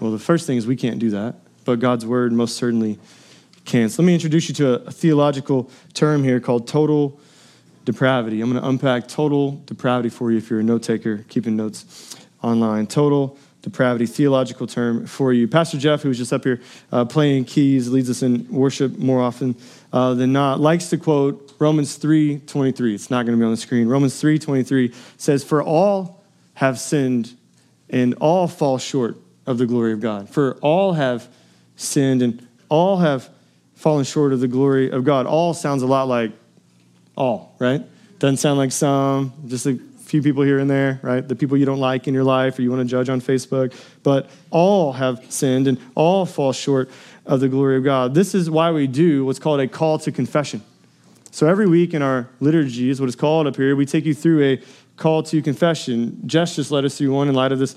Well, 0.00 0.12
the 0.12 0.18
first 0.18 0.46
thing 0.46 0.56
is 0.56 0.66
we 0.66 0.76
can't 0.76 0.98
do 0.98 1.10
that, 1.10 1.36
but 1.64 1.80
God's 1.80 2.04
word 2.04 2.32
most 2.32 2.56
certainly 2.56 2.98
can. 3.64 3.88
So 3.88 4.02
let 4.02 4.06
me 4.06 4.14
introduce 4.14 4.48
you 4.48 4.54
to 4.56 4.74
a, 4.74 4.88
a 4.88 4.90
theological 4.90 5.70
term 5.94 6.24
here 6.24 6.40
called 6.40 6.68
total 6.68 7.18
depravity. 7.84 8.40
I'm 8.40 8.50
going 8.50 8.62
to 8.62 8.68
unpack 8.68 9.08
total 9.08 9.62
depravity 9.66 10.08
for 10.08 10.30
you 10.30 10.38
if 10.38 10.50
you're 10.50 10.60
a 10.60 10.64
note 10.64 10.82
taker, 10.82 11.24
keeping 11.28 11.56
notes 11.56 12.16
online. 12.42 12.86
Total 12.86 13.36
depravity, 13.62 14.06
theological 14.06 14.66
term 14.66 15.06
for 15.06 15.32
you. 15.32 15.46
Pastor 15.48 15.78
Jeff, 15.78 16.02
who 16.02 16.08
was 16.08 16.18
just 16.18 16.32
up 16.32 16.44
here 16.44 16.60
uh, 16.90 17.04
playing 17.04 17.44
keys, 17.44 17.88
leads 17.88 18.10
us 18.10 18.22
in 18.22 18.46
worship 18.48 18.98
more 18.98 19.22
often 19.22 19.56
uh, 19.92 20.14
than 20.14 20.32
not, 20.32 20.60
likes 20.60 20.90
to 20.90 20.98
quote 20.98 21.54
Romans 21.58 21.98
3:23. 21.98 22.94
It's 22.94 23.10
not 23.10 23.24
going 23.24 23.38
to 23.38 23.40
be 23.40 23.44
on 23.44 23.52
the 23.52 23.56
screen. 23.56 23.88
Romans 23.88 24.20
3:23 24.20 24.92
says, 25.16 25.44
"For 25.44 25.62
all 25.62 26.22
have 26.54 26.78
sinned 26.78 27.34
and 27.88 28.14
all 28.14 28.48
fall 28.48 28.78
short 28.78 29.16
of 29.46 29.58
the 29.58 29.66
glory 29.66 29.92
of 29.92 30.00
God. 30.00 30.28
For 30.28 30.54
all 30.60 30.94
have 30.94 31.28
sinned 31.76 32.22
and 32.22 32.46
all 32.68 32.98
have 32.98 33.28
fallen 33.74 34.04
short 34.04 34.32
of 34.32 34.40
the 34.40 34.48
glory 34.48 34.90
of 34.90 35.04
God." 35.04 35.26
All 35.26 35.54
sounds 35.54 35.82
a 35.82 35.86
lot 35.86 36.08
like 36.08 36.32
all, 37.16 37.54
right? 37.58 37.82
Doesn't 38.18 38.38
sound 38.38 38.58
like 38.58 38.72
some, 38.72 39.32
just 39.46 39.66
a 39.66 39.78
few 40.12 40.22
people 40.22 40.42
here 40.42 40.58
and 40.58 40.70
there, 40.70 41.00
right? 41.02 41.26
The 41.26 41.34
people 41.34 41.56
you 41.56 41.64
don't 41.64 41.80
like 41.80 42.06
in 42.06 42.14
your 42.14 42.24
life 42.24 42.58
or 42.58 42.62
you 42.62 42.70
want 42.70 42.80
to 42.82 42.88
judge 42.88 43.08
on 43.08 43.20
Facebook. 43.20 43.74
But 44.02 44.30
all 44.50 44.92
have 44.92 45.32
sinned 45.32 45.66
and 45.66 45.78
all 45.94 46.26
fall 46.26 46.52
short 46.52 46.90
of 47.24 47.40
the 47.40 47.48
glory 47.48 47.76
of 47.76 47.84
God. 47.84 48.14
This 48.14 48.34
is 48.34 48.50
why 48.50 48.70
we 48.70 48.86
do 48.86 49.24
what's 49.24 49.38
called 49.38 49.60
a 49.60 49.68
call 49.68 49.98
to 50.00 50.12
confession. 50.12 50.62
So 51.30 51.46
every 51.46 51.66
week 51.66 51.94
in 51.94 52.02
our 52.02 52.28
liturgy 52.40 52.90
is 52.90 53.00
what 53.00 53.06
it's 53.06 53.16
called 53.16 53.46
up 53.46 53.56
here. 53.56 53.74
We 53.74 53.86
take 53.86 54.04
you 54.04 54.12
through 54.12 54.44
a 54.44 54.60
call 54.96 55.22
to 55.22 55.40
confession. 55.40 56.20
Jess 56.26 56.56
just 56.56 56.70
led 56.70 56.84
us 56.84 56.98
through 56.98 57.12
one 57.12 57.28
in 57.28 57.34
light 57.34 57.52
of 57.52 57.58
this 57.58 57.74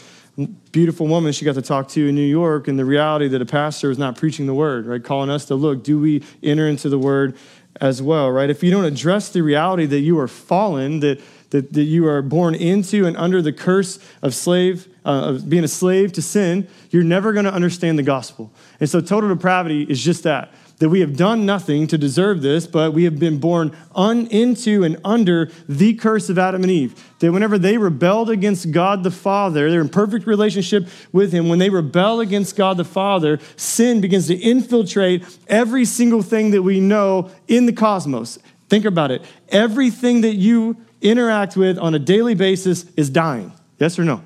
beautiful 0.73 1.07
woman 1.07 1.31
she 1.31 1.45
got 1.45 1.55
to 1.55 1.61
talk 1.61 1.87
to 1.87 2.09
in 2.09 2.15
New 2.15 2.21
York 2.21 2.67
and 2.67 2.77
the 2.77 2.83
reality 2.83 3.29
that 3.29 3.41
a 3.41 3.45
pastor 3.45 3.89
is 3.89 3.97
not 3.97 4.17
preaching 4.17 4.45
the 4.45 4.53
word, 4.53 4.85
right? 4.85 5.01
Calling 5.01 5.29
us 5.29 5.45
to 5.45 5.55
look, 5.55 5.83
do 5.83 5.97
we 5.97 6.23
enter 6.43 6.67
into 6.67 6.89
the 6.89 6.99
word 6.99 7.37
as 7.81 8.01
well, 8.01 8.31
right? 8.31 8.49
If 8.49 8.63
you 8.63 8.71
don't 8.71 8.85
address 8.85 9.29
the 9.29 9.41
reality 9.41 9.85
that 9.85 9.99
you 9.99 10.17
are 10.19 10.27
fallen, 10.27 10.99
that, 11.01 11.21
that, 11.49 11.73
that 11.73 11.83
you 11.83 12.07
are 12.07 12.21
born 12.21 12.55
into 12.55 13.05
and 13.05 13.15
under 13.17 13.41
the 13.41 13.53
curse 13.53 13.99
of 14.21 14.33
slave 14.33 14.87
uh, 15.03 15.33
being 15.33 15.63
a 15.63 15.67
slave 15.67 16.11
to 16.13 16.21
sin, 16.21 16.67
you're 16.89 17.03
never 17.03 17.31
going 17.33 17.45
to 17.45 17.53
understand 17.53 17.99
the 17.99 18.03
gospel. 18.03 18.51
And 18.79 18.89
so 18.89 19.01
total 19.01 19.29
depravity 19.29 19.83
is 19.83 20.03
just 20.03 20.23
that 20.23 20.51
that 20.79 20.89
we 20.89 20.99
have 20.99 21.15
done 21.15 21.45
nothing 21.45 21.87
to 21.87 21.97
deserve 21.97 22.41
this, 22.41 22.67
but 22.67 22.93
we 22.93 23.05
have 23.05 23.17
been 23.17 23.39
born 23.39 23.75
un, 23.95 24.27
into 24.27 24.83
and 24.83 24.99
under 25.05 25.49
the 25.69 25.93
curse 25.93 26.29
of 26.29 26.37
Adam 26.37 26.63
and 26.63 26.71
Eve. 26.71 27.01
That 27.19 27.31
whenever 27.31 27.57
they 27.57 27.77
rebelled 27.77 28.29
against 28.29 28.71
God 28.71 29.03
the 29.03 29.11
Father, 29.11 29.69
they're 29.71 29.81
in 29.81 29.89
perfect 29.89 30.27
relationship 30.27 30.87
with 31.11 31.31
Him. 31.31 31.47
When 31.47 31.59
they 31.59 31.69
rebel 31.69 32.19
against 32.19 32.55
God 32.55 32.77
the 32.77 32.83
Father, 32.83 33.39
sin 33.55 34.01
begins 34.01 34.27
to 34.27 34.35
infiltrate 34.35 35.23
every 35.47 35.85
single 35.85 36.21
thing 36.21 36.51
that 36.51 36.63
we 36.63 36.79
know 36.79 37.31
in 37.47 37.65
the 37.65 37.73
cosmos. 37.73 38.37
Think 38.67 38.85
about 38.85 39.11
it. 39.11 39.23
Everything 39.49 40.21
that 40.21 40.35
you 40.35 40.77
interact 41.01 41.55
with 41.55 41.77
on 41.77 41.95
a 41.95 41.99
daily 41.99 42.35
basis 42.35 42.85
is 42.97 43.09
dying. 43.09 43.53
Yes 43.79 43.97
or 43.97 44.03
no? 44.03 44.23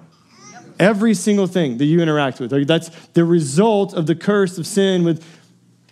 Every 0.80 1.14
single 1.14 1.46
thing 1.46 1.78
that 1.78 1.86
you 1.86 2.02
interact 2.02 2.40
with. 2.40 2.52
That's 2.66 2.90
the 3.14 3.26
result 3.26 3.94
of 3.94 4.08
the 4.08 4.16
curse 4.16 4.58
of 4.58 4.66
sin 4.66 5.04
with 5.04 5.24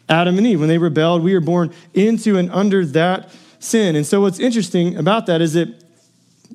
Adam 0.10 0.38
and 0.38 0.48
Eve. 0.48 0.60
When 0.60 0.70
they 0.70 0.78
rebelled, 0.78 1.24
we 1.24 1.34
are 1.34 1.42
born 1.42 1.74
into 1.94 2.38
and 2.38 2.52
under 2.52 2.86
that 2.86 3.30
sin. 3.60 3.96
And 3.96 4.06
so, 4.06 4.22
what's 4.22 4.40
interesting 4.40 4.98
about 4.98 5.26
that 5.26 5.42
is 5.42 5.54
that 5.54 5.84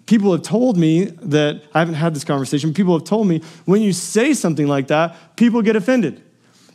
people 0.06 0.32
have 0.32 0.42
told 0.42 0.76
me 0.76 1.04
that 1.04 1.62
I 1.74 1.80
haven't 1.80 1.94
had 1.94 2.14
this 2.14 2.24
conversation, 2.24 2.74
people 2.74 2.98
have 2.98 3.06
told 3.06 3.26
me 3.26 3.42
when 3.64 3.82
you 3.82 3.92
say 3.92 4.34
something 4.34 4.66
like 4.66 4.88
that, 4.88 5.36
people 5.36 5.62
get 5.62 5.76
offended. 5.76 6.22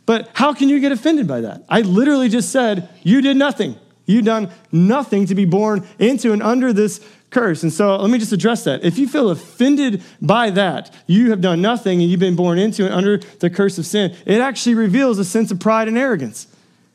But 0.06 0.30
how 0.34 0.54
can 0.54 0.68
you 0.68 0.80
get 0.80 0.92
offended 0.92 1.28
by 1.28 1.42
that? 1.42 1.64
I 1.68 1.82
literally 1.82 2.28
just 2.28 2.50
said, 2.50 2.88
You 3.02 3.20
did 3.20 3.36
nothing. 3.36 3.76
You 4.06 4.22
done 4.22 4.50
nothing 4.72 5.26
to 5.26 5.34
be 5.34 5.44
born 5.44 5.86
into 5.98 6.32
and 6.32 6.42
under 6.42 6.72
this 6.72 7.06
curse. 7.28 7.62
And 7.62 7.70
so 7.70 7.94
let 7.96 8.10
me 8.10 8.18
just 8.18 8.32
address 8.32 8.64
that. 8.64 8.82
If 8.82 8.96
you 8.96 9.06
feel 9.06 9.28
offended 9.28 10.02
by 10.22 10.48
that, 10.50 10.94
you 11.06 11.28
have 11.28 11.42
done 11.42 11.60
nothing 11.60 12.00
and 12.00 12.10
you've 12.10 12.18
been 12.18 12.36
born 12.36 12.58
into 12.58 12.86
and 12.86 12.94
under 12.94 13.18
the 13.18 13.50
curse 13.50 13.76
of 13.76 13.84
sin, 13.84 14.16
it 14.24 14.40
actually 14.40 14.76
reveals 14.76 15.18
a 15.18 15.26
sense 15.26 15.50
of 15.50 15.60
pride 15.60 15.88
and 15.88 15.98
arrogance 15.98 16.46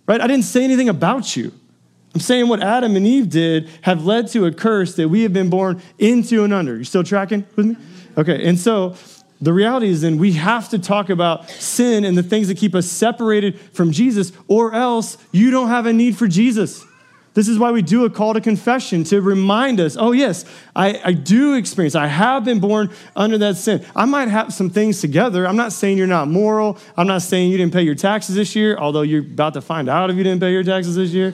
right? 0.07 0.21
I 0.21 0.27
didn't 0.27 0.45
say 0.45 0.63
anything 0.63 0.89
about 0.89 1.35
you. 1.35 1.51
I'm 2.13 2.21
saying 2.21 2.47
what 2.47 2.61
Adam 2.61 2.95
and 2.95 3.07
Eve 3.07 3.29
did 3.29 3.69
have 3.81 4.05
led 4.05 4.27
to 4.29 4.45
a 4.45 4.51
curse 4.51 4.95
that 4.95 5.09
we 5.09 5.23
have 5.23 5.33
been 5.33 5.49
born 5.49 5.81
into 5.97 6.43
and 6.43 6.53
under. 6.53 6.77
You 6.77 6.83
still 6.83 7.03
tracking 7.03 7.45
with 7.55 7.65
me? 7.65 7.77
Okay, 8.17 8.47
and 8.47 8.59
so 8.59 8.95
the 9.41 9.51
reality 9.51 9.87
is 9.87 10.01
then 10.01 10.17
we 10.17 10.33
have 10.33 10.69
to 10.69 10.79
talk 10.79 11.09
about 11.09 11.49
sin 11.49 12.05
and 12.05 12.15
the 12.17 12.23
things 12.23 12.47
that 12.47 12.57
keep 12.57 12.75
us 12.75 12.85
separated 12.85 13.59
from 13.59 13.91
Jesus, 13.91 14.31
or 14.47 14.73
else 14.73 15.17
you 15.31 15.49
don't 15.49 15.69
have 15.69 15.85
a 15.85 15.93
need 15.93 16.15
for 16.15 16.27
Jesus. 16.27 16.85
This 17.33 17.47
is 17.47 17.57
why 17.57 17.71
we 17.71 17.81
do 17.81 18.05
a 18.05 18.09
call 18.09 18.35
to 18.35 18.41
confession 18.41 19.03
to 19.05 19.19
remind 19.21 19.79
us 19.79 19.97
oh, 19.97 20.11
yes, 20.11 20.45
I, 20.75 21.01
I 21.03 21.13
do 21.13 21.55
experience, 21.55 21.95
I 21.95 22.07
have 22.07 22.45
been 22.45 22.59
born 22.59 22.91
under 23.15 23.37
that 23.39 23.57
sin. 23.57 23.85
I 23.95 24.05
might 24.05 24.27
have 24.27 24.53
some 24.53 24.69
things 24.69 25.01
together. 25.01 25.47
I'm 25.47 25.55
not 25.55 25.73
saying 25.73 25.97
you're 25.97 26.07
not 26.07 26.27
moral. 26.27 26.77
I'm 26.95 27.07
not 27.07 27.23
saying 27.23 27.51
you 27.51 27.57
didn't 27.57 27.73
pay 27.73 27.81
your 27.81 27.95
taxes 27.95 28.35
this 28.35 28.55
year, 28.55 28.77
although 28.77 29.01
you're 29.01 29.21
about 29.21 29.55
to 29.55 29.61
find 29.61 29.89
out 29.89 30.09
if 30.09 30.15
you 30.15 30.23
didn't 30.23 30.41
pay 30.41 30.51
your 30.51 30.63
taxes 30.63 30.95
this 30.95 31.11
year. 31.11 31.33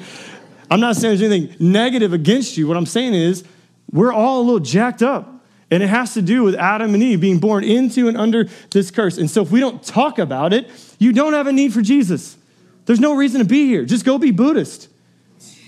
I'm 0.71 0.79
not 0.79 0.95
saying 0.95 1.17
there's 1.17 1.31
anything 1.31 1.55
negative 1.59 2.13
against 2.13 2.55
you. 2.55 2.67
What 2.67 2.77
I'm 2.77 2.85
saying 2.85 3.13
is 3.13 3.43
we're 3.91 4.13
all 4.13 4.41
a 4.41 4.43
little 4.43 4.59
jacked 4.59 5.01
up. 5.01 5.35
And 5.71 5.83
it 5.83 5.87
has 5.87 6.15
to 6.15 6.23
do 6.23 6.43
with 6.43 6.55
Adam 6.55 6.95
and 6.95 7.03
Eve 7.03 7.21
being 7.21 7.37
born 7.37 7.63
into 7.63 8.07
and 8.07 8.17
under 8.17 8.45
this 8.71 8.89
curse. 8.89 9.19
And 9.19 9.29
so 9.29 9.43
if 9.43 9.51
we 9.51 9.59
don't 9.59 9.83
talk 9.83 10.17
about 10.17 10.51
it, 10.51 10.67
you 10.97 11.13
don't 11.13 11.33
have 11.33 11.45
a 11.45 11.51
need 11.51 11.73
for 11.73 11.83
Jesus. 11.83 12.37
There's 12.85 12.99
no 12.99 13.15
reason 13.15 13.39
to 13.39 13.45
be 13.45 13.67
here. 13.67 13.85
Just 13.85 14.03
go 14.03 14.17
be 14.17 14.31
Buddhist. 14.31 14.89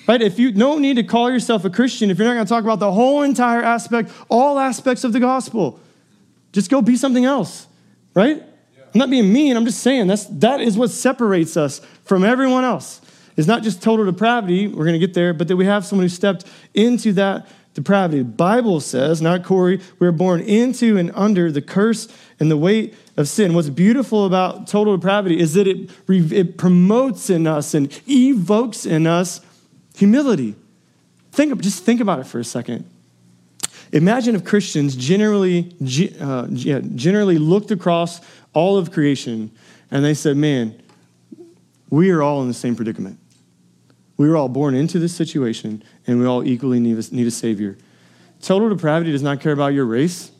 Right? 0.07 0.21
If 0.21 0.39
you 0.39 0.51
don't 0.51 0.81
need 0.81 0.95
to 0.95 1.03
call 1.03 1.31
yourself 1.31 1.63
a 1.63 1.69
Christian, 1.69 2.09
if 2.09 2.17
you're 2.17 2.27
not 2.27 2.33
going 2.33 2.45
to 2.45 2.49
talk 2.49 2.63
about 2.63 2.79
the 2.79 2.91
whole 2.91 3.21
entire 3.21 3.61
aspect, 3.61 4.11
all 4.29 4.59
aspects 4.59 5.03
of 5.03 5.13
the 5.13 5.19
gospel, 5.19 5.79
just 6.51 6.69
go 6.69 6.81
be 6.81 6.95
something 6.95 7.25
else. 7.25 7.67
Right? 8.13 8.37
Yeah. 8.37 8.83
I'm 8.93 8.99
not 8.99 9.09
being 9.09 9.31
mean. 9.31 9.55
I'm 9.55 9.65
just 9.65 9.79
saying 9.79 10.07
that's 10.07 10.25
that 10.25 10.59
is 10.59 10.77
what 10.77 10.89
separates 10.89 11.55
us 11.55 11.79
from 12.03 12.23
everyone 12.23 12.63
else. 12.63 13.01
It's 13.37 13.47
not 13.47 13.63
just 13.63 13.81
total 13.81 14.05
depravity. 14.05 14.67
We're 14.67 14.85
going 14.85 14.99
to 14.99 15.05
get 15.05 15.13
there, 15.13 15.33
but 15.33 15.47
that 15.47 15.55
we 15.55 15.65
have 15.65 15.85
someone 15.85 16.03
who 16.03 16.09
stepped 16.09 16.45
into 16.73 17.13
that 17.13 17.47
depravity. 17.73 18.19
The 18.19 18.25
Bible 18.25 18.81
says, 18.81 19.21
not 19.21 19.45
Corey, 19.45 19.79
we 19.99 20.07
are 20.07 20.11
born 20.11 20.41
into 20.41 20.97
and 20.97 21.11
under 21.15 21.51
the 21.51 21.61
curse 21.61 22.07
and 22.39 22.51
the 22.51 22.57
weight 22.57 22.93
of 23.15 23.29
sin. 23.29 23.53
What's 23.53 23.69
beautiful 23.69 24.25
about 24.25 24.67
total 24.67 24.97
depravity 24.97 25.39
is 25.39 25.53
that 25.53 25.67
it, 25.67 25.89
it 26.09 26.57
promotes 26.57 27.29
in 27.29 27.47
us 27.47 27.73
and 27.73 27.89
evokes 28.09 28.85
in 28.85 29.07
us 29.07 29.39
Humility. 30.01 30.55
Think, 31.31 31.61
just 31.61 31.83
think 31.83 32.01
about 32.01 32.17
it 32.17 32.25
for 32.25 32.39
a 32.39 32.43
second. 32.43 32.89
Imagine 33.91 34.33
if 34.33 34.43
Christians 34.43 34.95
generally, 34.95 35.75
uh, 36.19 36.47
yeah, 36.49 36.79
generally 36.95 37.37
looked 37.37 37.69
across 37.69 38.19
all 38.53 38.79
of 38.79 38.91
creation 38.91 39.51
and 39.91 40.03
they 40.03 40.15
said, 40.15 40.37
man, 40.37 40.81
we 41.91 42.09
are 42.09 42.23
all 42.23 42.41
in 42.41 42.47
the 42.47 42.53
same 42.55 42.75
predicament. 42.75 43.19
We 44.17 44.27
were 44.27 44.37
all 44.37 44.49
born 44.49 44.73
into 44.73 44.97
this 44.97 45.15
situation 45.15 45.83
and 46.07 46.19
we 46.19 46.25
all 46.25 46.43
equally 46.43 46.79
need 46.79 46.97
a, 46.97 47.15
need 47.15 47.27
a 47.27 47.31
Savior. 47.31 47.77
Total 48.41 48.69
depravity 48.69 49.11
does 49.11 49.21
not 49.21 49.39
care 49.39 49.53
about 49.53 49.75
your 49.75 49.85
race. 49.85 50.31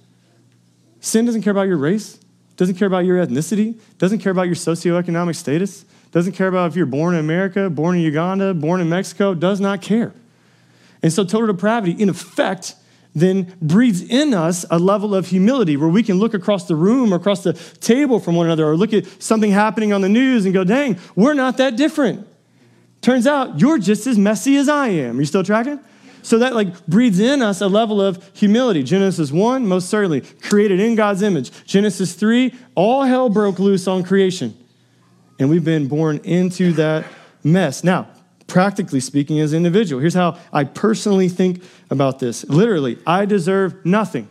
Sin 1.01 1.23
doesn't 1.23 1.43
care 1.43 1.51
about 1.51 1.67
your 1.67 1.77
race, 1.77 2.19
doesn't 2.57 2.77
care 2.77 2.87
about 2.87 3.05
your 3.05 3.23
ethnicity, 3.23 3.79
doesn't 3.99 4.17
care 4.21 4.31
about 4.31 4.47
your 4.47 4.55
socioeconomic 4.55 5.35
status, 5.35 5.85
doesn't 6.11 6.33
care 6.33 6.47
about 6.47 6.69
if 6.69 6.75
you're 6.75 6.85
born 6.85 7.13
in 7.13 7.21
America, 7.21 7.69
born 7.69 7.95
in 7.95 8.01
Uganda, 8.01 8.53
born 8.53 8.81
in 8.81 8.89
Mexico, 8.89 9.33
does 9.33 9.59
not 9.59 9.81
care. 9.81 10.13
And 11.01 11.11
so 11.11 11.23
total 11.23 11.47
depravity, 11.47 11.93
in 11.93 12.09
effect, 12.09 12.75
then 13.15 13.55
breeds 13.61 14.01
in 14.01 14.33
us 14.33 14.65
a 14.69 14.77
level 14.77 15.15
of 15.15 15.27
humility 15.27 15.75
where 15.75 15.89
we 15.89 16.03
can 16.03 16.19
look 16.19 16.33
across 16.33 16.67
the 16.67 16.75
room 16.75 17.13
or 17.13 17.17
across 17.17 17.43
the 17.43 17.53
table 17.53 18.19
from 18.19 18.35
one 18.35 18.45
another 18.45 18.65
or 18.65 18.77
look 18.77 18.93
at 18.93 19.05
something 19.21 19.51
happening 19.51 19.91
on 19.91 20.01
the 20.01 20.09
news 20.09 20.45
and 20.45 20.53
go, 20.53 20.63
dang, 20.63 20.97
we're 21.15 21.33
not 21.33 21.57
that 21.57 21.75
different. 21.75 22.27
Turns 23.01 23.25
out 23.25 23.59
you're 23.59 23.79
just 23.79 24.05
as 24.05 24.17
messy 24.17 24.57
as 24.57 24.69
I 24.69 24.89
am. 24.89 25.17
Are 25.17 25.21
you 25.21 25.25
still 25.25 25.43
tracking? 25.43 25.79
So 26.23 26.37
that 26.37 26.53
like 26.53 26.85
breeds 26.85 27.19
in 27.19 27.41
us 27.41 27.61
a 27.61 27.67
level 27.67 27.99
of 27.99 28.23
humility. 28.33 28.83
Genesis 28.83 29.31
1, 29.31 29.65
most 29.65 29.89
certainly, 29.89 30.21
created 30.21 30.79
in 30.79 30.95
God's 30.95 31.23
image. 31.23 31.51
Genesis 31.65 32.13
3, 32.13 32.53
all 32.75 33.03
hell 33.03 33.27
broke 33.27 33.57
loose 33.59 33.87
on 33.87 34.03
creation 34.03 34.55
and 35.41 35.49
we've 35.49 35.65
been 35.65 35.87
born 35.87 36.21
into 36.23 36.71
that 36.73 37.03
mess. 37.43 37.83
Now, 37.83 38.07
practically 38.45 38.99
speaking, 38.99 39.39
as 39.39 39.53
an 39.53 39.57
individual, 39.57 39.99
here's 39.99 40.13
how 40.13 40.37
I 40.53 40.65
personally 40.65 41.29
think 41.29 41.63
about 41.89 42.19
this. 42.19 42.45
Literally, 42.45 42.99
I 43.07 43.25
deserve 43.25 43.83
nothing, 43.83 44.29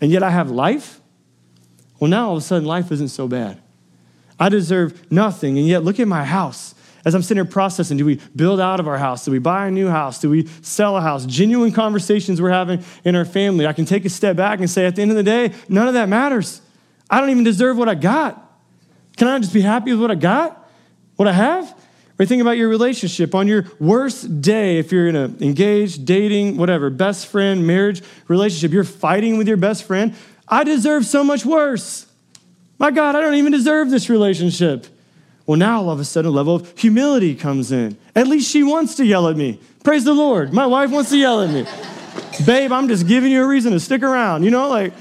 and 0.00 0.10
yet 0.10 0.24
I 0.24 0.30
have 0.30 0.50
life. 0.50 1.00
Well, 2.00 2.10
now 2.10 2.30
all 2.30 2.36
of 2.36 2.42
a 2.42 2.44
sudden, 2.44 2.66
life 2.66 2.90
isn't 2.90 3.10
so 3.10 3.28
bad. 3.28 3.62
I 4.40 4.48
deserve 4.48 5.12
nothing, 5.12 5.58
and 5.58 5.66
yet 5.66 5.84
look 5.84 6.00
at 6.00 6.08
my 6.08 6.24
house. 6.24 6.74
As 7.04 7.14
I'm 7.14 7.22
sitting 7.22 7.44
here 7.44 7.50
processing, 7.50 7.96
do 7.96 8.04
we 8.04 8.20
build 8.34 8.58
out 8.58 8.80
of 8.80 8.88
our 8.88 8.98
house? 8.98 9.24
Do 9.24 9.30
we 9.30 9.38
buy 9.38 9.68
a 9.68 9.70
new 9.70 9.88
house? 9.88 10.18
Do 10.20 10.28
we 10.28 10.48
sell 10.60 10.96
a 10.96 11.00
house? 11.00 11.24
Genuine 11.24 11.70
conversations 11.70 12.42
we're 12.42 12.50
having 12.50 12.82
in 13.04 13.14
our 13.14 13.24
family. 13.24 13.64
I 13.64 13.72
can 13.72 13.84
take 13.84 14.04
a 14.04 14.10
step 14.10 14.34
back 14.34 14.58
and 14.58 14.68
say, 14.68 14.86
at 14.86 14.96
the 14.96 15.02
end 15.02 15.12
of 15.12 15.16
the 15.16 15.22
day, 15.22 15.52
none 15.68 15.86
of 15.86 15.94
that 15.94 16.08
matters. 16.08 16.60
I 17.08 17.20
don't 17.20 17.30
even 17.30 17.44
deserve 17.44 17.76
what 17.78 17.88
I 17.88 17.94
got. 17.94 18.46
Can 19.18 19.26
I 19.26 19.38
just 19.40 19.52
be 19.52 19.60
happy 19.60 19.90
with 19.90 20.00
what 20.00 20.12
I 20.12 20.14
got? 20.14 20.70
What 21.16 21.26
I 21.26 21.32
have? 21.32 21.76
Or 22.18 22.24
think 22.24 22.40
about 22.40 22.56
your 22.56 22.68
relationship 22.68 23.34
on 23.34 23.48
your 23.48 23.66
worst 23.80 24.40
day, 24.40 24.78
if 24.78 24.92
you're 24.92 25.08
in 25.08 25.16
an 25.16 25.36
engaged, 25.40 26.04
dating, 26.04 26.56
whatever, 26.56 26.88
best 26.88 27.26
friend, 27.26 27.66
marriage 27.66 28.00
relationship, 28.28 28.72
you're 28.72 28.84
fighting 28.84 29.36
with 29.36 29.48
your 29.48 29.56
best 29.56 29.84
friend. 29.84 30.14
I 30.46 30.62
deserve 30.62 31.04
so 31.04 31.24
much 31.24 31.44
worse. 31.44 32.06
My 32.78 32.92
God, 32.92 33.16
I 33.16 33.20
don't 33.20 33.34
even 33.34 33.50
deserve 33.50 33.90
this 33.90 34.08
relationship. 34.08 34.86
Well, 35.46 35.58
now 35.58 35.82
all 35.82 35.90
of 35.90 35.98
a 35.98 36.04
sudden, 36.04 36.30
a 36.30 36.34
level 36.34 36.54
of 36.54 36.78
humility 36.78 37.34
comes 37.34 37.72
in. 37.72 37.96
At 38.14 38.28
least 38.28 38.50
she 38.50 38.62
wants 38.62 38.94
to 38.96 39.04
yell 39.04 39.26
at 39.26 39.36
me. 39.36 39.58
Praise 39.82 40.04
the 40.04 40.14
Lord. 40.14 40.52
My 40.52 40.66
wife 40.66 40.90
wants 40.90 41.10
to 41.10 41.16
yell 41.16 41.40
at 41.42 41.50
me. 41.50 41.66
Babe, 42.46 42.70
I'm 42.70 42.86
just 42.86 43.08
giving 43.08 43.32
you 43.32 43.42
a 43.42 43.48
reason 43.48 43.72
to 43.72 43.80
stick 43.80 44.02
around. 44.04 44.44
You 44.44 44.50
know, 44.50 44.68
like, 44.68 44.92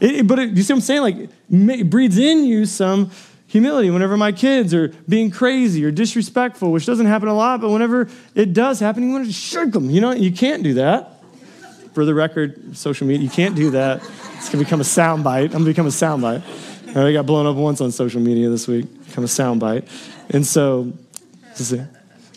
it, 0.00 0.28
but 0.28 0.38
it, 0.38 0.50
you 0.50 0.62
see 0.62 0.72
what 0.72 0.78
I'm 0.78 0.82
saying? 0.82 1.02
Like, 1.02 1.16
it 1.50 1.90
breeds 1.90 2.18
in 2.18 2.44
you 2.44 2.66
some 2.66 3.10
humility 3.48 3.90
whenever 3.90 4.16
my 4.16 4.30
kids 4.30 4.72
are 4.74 4.88
being 5.08 5.30
crazy 5.30 5.84
or 5.84 5.90
disrespectful, 5.90 6.70
which 6.70 6.86
doesn't 6.86 7.06
happen 7.06 7.28
a 7.28 7.34
lot, 7.34 7.60
but 7.60 7.70
whenever 7.70 8.08
it 8.34 8.52
does 8.52 8.78
happen, 8.78 9.02
you 9.02 9.10
want 9.10 9.26
to 9.26 9.32
shirk 9.32 9.72
them. 9.72 9.90
You 9.90 10.00
know, 10.00 10.12
you 10.12 10.30
can't 10.30 10.62
do 10.62 10.74
that. 10.74 11.14
For 11.94 12.04
the 12.04 12.14
record, 12.14 12.76
social 12.76 13.08
media, 13.08 13.24
you 13.24 13.30
can't 13.30 13.56
do 13.56 13.70
that. 13.70 14.02
It's 14.36 14.50
gonna 14.50 14.62
become 14.62 14.80
a 14.80 14.84
soundbite. 14.84 15.46
I'm 15.46 15.52
gonna 15.52 15.64
become 15.64 15.86
a 15.86 15.90
soundbite. 15.90 16.42
I 16.88 16.94
already 16.94 17.14
got 17.14 17.26
blown 17.26 17.46
up 17.46 17.56
once 17.56 17.80
on 17.80 17.90
social 17.90 18.20
media 18.20 18.50
this 18.50 18.68
week, 18.68 18.86
become 19.06 19.24
a 19.24 19.26
soundbite. 19.26 19.88
And 20.30 20.46
so, 20.46 20.92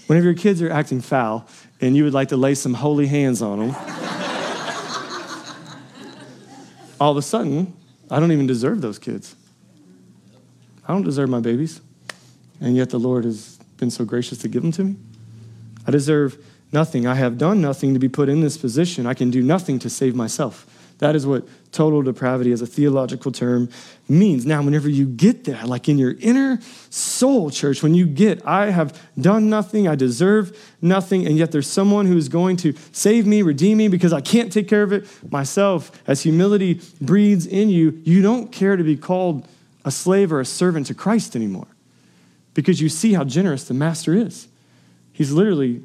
whenever 0.07 0.25
your 0.25 0.33
kids 0.33 0.61
are 0.61 0.71
acting 0.71 1.01
foul 1.01 1.47
and 1.79 1.95
you 1.95 2.05
would 2.05 2.13
like 2.13 2.29
to 2.29 2.37
lay 2.37 2.55
some 2.55 2.73
holy 2.73 3.05
hands 3.05 3.41
on 3.41 3.59
them, 3.59 3.75
all 6.99 7.11
of 7.11 7.17
a 7.17 7.21
sudden, 7.21 7.73
I 8.09 8.19
don't 8.19 8.31
even 8.31 8.47
deserve 8.47 8.81
those 8.81 8.97
kids. 8.97 9.35
I 10.91 10.93
don't 10.93 11.03
deserve 11.03 11.29
my 11.29 11.39
babies. 11.39 11.79
And 12.59 12.75
yet 12.75 12.89
the 12.89 12.99
Lord 12.99 13.23
has 13.23 13.57
been 13.77 13.89
so 13.89 14.03
gracious 14.03 14.39
to 14.39 14.49
give 14.49 14.61
them 14.61 14.73
to 14.73 14.83
me. 14.83 14.97
I 15.87 15.91
deserve 15.91 16.37
nothing. 16.73 17.07
I 17.07 17.15
have 17.15 17.37
done 17.37 17.61
nothing 17.61 17.93
to 17.93 17.99
be 17.99 18.09
put 18.09 18.27
in 18.27 18.41
this 18.41 18.57
position. 18.57 19.05
I 19.05 19.13
can 19.13 19.31
do 19.31 19.41
nothing 19.41 19.79
to 19.79 19.89
save 19.89 20.15
myself. 20.15 20.67
That 20.97 21.15
is 21.15 21.25
what 21.25 21.47
total 21.71 22.01
depravity 22.01 22.51
as 22.51 22.61
a 22.61 22.67
theological 22.67 23.31
term 23.31 23.69
means. 24.09 24.45
Now, 24.45 24.61
whenever 24.61 24.89
you 24.89 25.05
get 25.05 25.45
that, 25.45 25.65
like 25.65 25.87
in 25.87 25.97
your 25.97 26.15
inner 26.19 26.59
soul, 26.89 27.51
church, 27.51 27.81
when 27.81 27.95
you 27.95 28.05
get, 28.05 28.45
I 28.45 28.71
have 28.71 29.01
done 29.17 29.49
nothing, 29.49 29.87
I 29.87 29.95
deserve 29.95 30.75
nothing, 30.81 31.25
and 31.25 31.37
yet 31.37 31.53
there's 31.53 31.67
someone 31.69 32.05
who 32.05 32.17
is 32.17 32.27
going 32.27 32.57
to 32.57 32.73
save 32.91 33.25
me, 33.25 33.43
redeem 33.43 33.77
me 33.77 33.87
because 33.87 34.11
I 34.11 34.19
can't 34.19 34.51
take 34.51 34.67
care 34.67 34.83
of 34.83 34.91
it 34.91 35.07
myself, 35.31 35.89
as 36.05 36.21
humility 36.21 36.81
breeds 36.99 37.47
in 37.47 37.69
you, 37.69 38.01
you 38.03 38.21
don't 38.21 38.51
care 38.51 38.75
to 38.75 38.83
be 38.83 38.97
called 38.97 39.47
a 39.83 39.91
slave 39.91 40.31
or 40.31 40.39
a 40.39 40.45
servant 40.45 40.87
to 40.87 40.93
Christ 40.93 41.35
anymore 41.35 41.67
because 42.53 42.81
you 42.81 42.89
see 42.89 43.13
how 43.13 43.23
generous 43.23 43.63
the 43.63 43.73
master 43.73 44.13
is. 44.13 44.47
He's 45.13 45.31
literally 45.31 45.83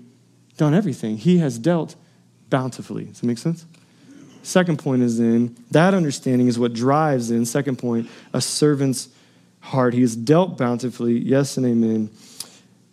done 0.57 0.75
everything, 0.75 1.19
he 1.19 1.39
has 1.39 1.59
dealt 1.59 1.97
bountifully. 2.49 3.05
Does 3.05 3.21
that 3.21 3.27
make 3.27 3.39
sense? 3.39 3.67
Second 4.43 4.79
point 4.79 5.03
is 5.03 5.19
then 5.19 5.57
that 5.73 5.93
understanding 5.93 6.47
is 6.47 6.59
what 6.59 6.73
drives 6.73 7.31
in, 7.31 7.45
second 7.45 7.77
point, 7.77 8.09
a 8.33 8.41
servant's 8.41 9.09
heart. 9.61 9.93
He 9.93 10.03
is 10.03 10.15
dealt 10.15 10.57
bountifully, 10.57 11.19
yes 11.19 11.57
and 11.57 11.67
amen, 11.67 12.11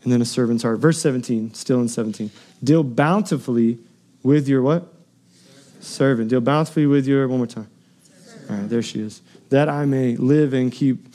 and 0.03 0.11
then 0.11 0.21
a 0.21 0.25
servant's 0.25 0.63
heart. 0.63 0.79
Verse 0.79 0.99
17, 0.99 1.53
still 1.53 1.79
in 1.79 1.87
17. 1.87 2.31
Deal 2.63 2.83
bountifully 2.83 3.77
with 4.23 4.47
your 4.47 4.61
what? 4.63 4.91
Servant. 5.31 5.83
Servant. 5.83 6.29
Deal 6.29 6.41
bountifully 6.41 6.87
with 6.87 7.05
your, 7.05 7.27
one 7.27 7.37
more 7.37 7.47
time. 7.47 7.67
Servant. 8.03 8.49
All 8.49 8.57
right, 8.57 8.69
there 8.69 8.81
she 8.81 9.01
is. 9.01 9.21
That 9.53 9.69
I 9.69 9.85
may 9.85 10.15
live 10.15 10.55
and 10.55 10.71
keep 10.71 11.13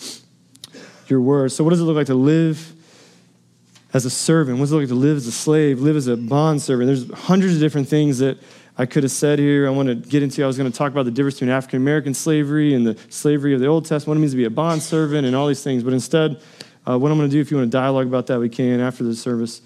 your 1.08 1.20
word. 1.20 1.50
So, 1.50 1.64
what 1.64 1.70
does 1.70 1.80
it 1.80 1.82
look 1.82 1.96
like 1.96 2.06
to 2.06 2.14
live 2.14 2.72
as 3.92 4.04
a 4.04 4.10
servant? 4.10 4.58
What 4.58 4.66
does 4.66 4.70
it 4.70 4.74
look 4.76 4.82
like 4.82 4.90
to 4.90 4.94
live 4.94 5.16
as 5.16 5.26
a 5.26 5.32
slave, 5.32 5.80
live 5.80 5.96
as 5.96 6.06
a 6.06 6.16
bond 6.16 6.62
servant? 6.62 6.86
There's 6.86 7.20
hundreds 7.24 7.54
of 7.54 7.60
different 7.60 7.88
things 7.88 8.18
that 8.20 8.38
I 8.78 8.86
could 8.86 9.02
have 9.02 9.10
said 9.10 9.40
here. 9.40 9.66
I 9.66 9.70
want 9.70 9.88
to 9.88 9.96
get 9.96 10.22
into, 10.22 10.44
I 10.44 10.46
was 10.46 10.56
going 10.56 10.70
to 10.70 10.78
talk 10.78 10.92
about 10.92 11.04
the 11.04 11.10
difference 11.10 11.34
between 11.34 11.50
African 11.50 11.82
American 11.82 12.14
slavery 12.14 12.74
and 12.74 12.86
the 12.86 12.96
slavery 13.08 13.54
of 13.54 13.60
the 13.60 13.66
Old 13.66 13.86
Testament, 13.86 14.06
what 14.06 14.16
it 14.18 14.20
means 14.20 14.34
to 14.34 14.36
be 14.36 14.44
a 14.44 14.50
bond 14.50 14.84
servant, 14.84 15.26
and 15.26 15.34
all 15.34 15.48
these 15.48 15.64
things. 15.64 15.82
But 15.82 15.92
instead, 15.92 16.40
uh, 16.88 16.96
what 16.96 17.10
I'm 17.10 17.18
going 17.18 17.28
to 17.28 17.34
do, 17.34 17.40
if 17.40 17.50
you 17.50 17.56
want 17.56 17.72
to 17.72 17.76
dialogue 17.76 18.06
about 18.06 18.28
that, 18.28 18.38
we 18.38 18.48
can 18.48 18.78
after 18.78 19.02
the 19.02 19.16
service. 19.16 19.62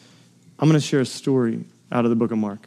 I'm 0.59 0.67
going 0.67 0.81
to 0.81 0.87
share 0.87 1.01
a 1.01 1.05
story 1.05 1.63
out 1.91 2.07
of 2.07 2.11
the 2.11 2.17
book 2.17 2.31
of 2.31 2.39
Mark. 2.39 2.67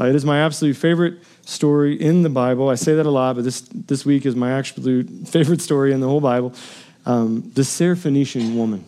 Uh, 0.00 0.04
it 0.04 0.14
is 0.14 0.24
my 0.24 0.38
absolute 0.38 0.74
favorite 0.78 1.18
story 1.46 2.00
in 2.00 2.22
the 2.22 2.28
Bible. 2.28 2.68
I 2.68 2.74
say 2.74 2.94
that 2.94 3.06
a 3.06 3.10
lot, 3.10 3.36
but 3.36 3.44
this, 3.44 3.60
this 3.72 4.04
week 4.04 4.26
is 4.26 4.34
my 4.34 4.52
absolute 4.52 5.08
favorite 5.28 5.60
story 5.60 5.92
in 5.92 6.00
the 6.00 6.08
whole 6.08 6.20
Bible. 6.20 6.54
Um, 7.06 7.50
the 7.54 7.62
Syrophoenician 7.62 8.56
woman 8.56 8.84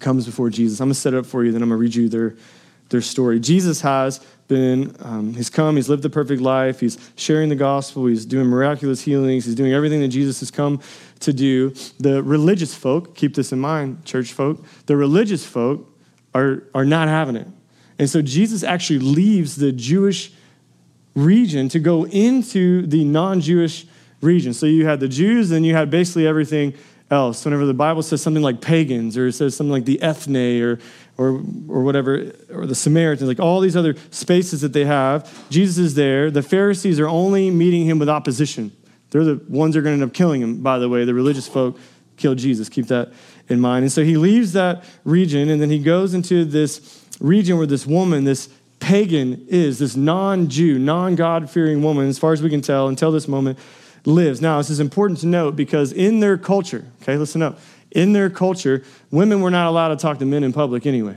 comes 0.00 0.26
before 0.26 0.50
Jesus. 0.50 0.80
I'm 0.80 0.88
going 0.88 0.94
to 0.94 1.00
set 1.00 1.14
it 1.14 1.18
up 1.18 1.26
for 1.26 1.44
you, 1.44 1.52
then 1.52 1.62
I'm 1.62 1.68
going 1.68 1.78
to 1.78 1.82
read 1.82 1.94
you 1.94 2.08
their, 2.08 2.34
their 2.88 3.00
story. 3.00 3.38
Jesus 3.38 3.80
has 3.82 4.24
been, 4.48 4.94
um, 5.00 5.34
he's 5.34 5.48
come, 5.48 5.76
he's 5.76 5.88
lived 5.88 6.02
the 6.02 6.10
perfect 6.10 6.42
life, 6.42 6.80
he's 6.80 6.98
sharing 7.16 7.48
the 7.48 7.56
gospel, 7.56 8.06
he's 8.06 8.26
doing 8.26 8.46
miraculous 8.46 9.00
healings, 9.00 9.44
he's 9.44 9.54
doing 9.54 9.72
everything 9.72 10.00
that 10.00 10.08
Jesus 10.08 10.40
has 10.40 10.50
come 10.50 10.80
to 11.20 11.32
do. 11.32 11.70
The 12.00 12.22
religious 12.22 12.74
folk, 12.74 13.14
keep 13.14 13.34
this 13.34 13.52
in 13.52 13.60
mind, 13.60 14.04
church 14.04 14.32
folk, 14.32 14.64
the 14.86 14.96
religious 14.96 15.46
folk 15.46 15.88
are, 16.34 16.64
are 16.74 16.84
not 16.84 17.08
having 17.08 17.36
it. 17.36 17.46
And 17.98 18.10
so 18.10 18.20
Jesus 18.20 18.62
actually 18.62 18.98
leaves 18.98 19.56
the 19.56 19.72
Jewish 19.72 20.32
region 21.14 21.68
to 21.70 21.78
go 21.78 22.06
into 22.06 22.86
the 22.86 23.04
non 23.04 23.40
Jewish 23.40 23.86
region. 24.20 24.54
So 24.54 24.66
you 24.66 24.86
had 24.86 25.00
the 25.00 25.08
Jews, 25.08 25.50
and 25.50 25.64
you 25.64 25.74
had 25.74 25.90
basically 25.90 26.26
everything 26.26 26.74
else. 27.10 27.44
Whenever 27.44 27.66
the 27.66 27.74
Bible 27.74 28.02
says 28.02 28.22
something 28.22 28.42
like 28.42 28.60
pagans, 28.60 29.16
or 29.16 29.28
it 29.28 29.32
says 29.32 29.56
something 29.56 29.72
like 29.72 29.84
the 29.84 30.00
ethne, 30.02 30.62
or 30.62 30.78
or, 31.16 31.40
or 31.68 31.82
whatever, 31.82 32.32
or 32.52 32.66
the 32.66 32.74
Samaritans, 32.74 33.28
like 33.28 33.38
all 33.38 33.60
these 33.60 33.76
other 33.76 33.94
spaces 34.10 34.62
that 34.62 34.72
they 34.72 34.84
have. 34.84 35.48
Jesus 35.48 35.78
is 35.78 35.94
there. 35.94 36.30
The 36.30 36.42
Pharisees 36.42 36.98
are 36.98 37.08
only 37.08 37.50
meeting 37.50 37.84
him 37.84 37.98
with 37.98 38.08
opposition. 38.08 38.72
They're 39.10 39.24
the 39.24 39.40
ones 39.48 39.74
that 39.74 39.80
are 39.80 39.82
going 39.82 39.96
to 39.96 40.02
end 40.02 40.10
up 40.10 40.14
killing 40.14 40.40
him, 40.40 40.62
by 40.62 40.78
the 40.78 40.88
way. 40.88 41.04
The 41.04 41.14
religious 41.14 41.46
folk 41.46 41.78
killed 42.16 42.38
Jesus. 42.38 42.68
Keep 42.68 42.88
that 42.88 43.12
in 43.48 43.60
mind. 43.60 43.84
And 43.84 43.92
so 43.92 44.02
he 44.02 44.16
leaves 44.16 44.52
that 44.54 44.84
region 45.04 45.50
and 45.50 45.60
then 45.60 45.70
he 45.70 45.78
goes 45.78 46.14
into 46.14 46.44
this 46.44 47.04
region 47.20 47.58
where 47.58 47.66
this 47.66 47.86
woman, 47.86 48.24
this 48.24 48.48
pagan 48.84 49.46
is, 49.48 49.78
this 49.78 49.96
non 49.96 50.48
Jew, 50.48 50.78
non 50.78 51.14
God 51.14 51.48
fearing 51.48 51.82
woman, 51.82 52.06
as 52.06 52.18
far 52.18 52.34
as 52.34 52.42
we 52.42 52.50
can 52.50 52.60
tell 52.60 52.86
until 52.88 53.10
this 53.10 53.26
moment, 53.26 53.58
lives. 54.04 54.42
Now, 54.42 54.58
this 54.58 54.68
is 54.68 54.78
important 54.78 55.20
to 55.20 55.26
note 55.26 55.56
because 55.56 55.90
in 55.90 56.20
their 56.20 56.36
culture, 56.36 56.84
okay, 57.02 57.16
listen 57.16 57.40
up 57.40 57.58
in 57.90 58.12
their 58.12 58.28
culture, 58.28 58.82
women 59.10 59.40
were 59.40 59.50
not 59.50 59.68
allowed 59.68 59.88
to 59.88 59.96
talk 59.96 60.18
to 60.18 60.26
men 60.26 60.44
in 60.44 60.52
public 60.52 60.84
anyway. 60.84 61.16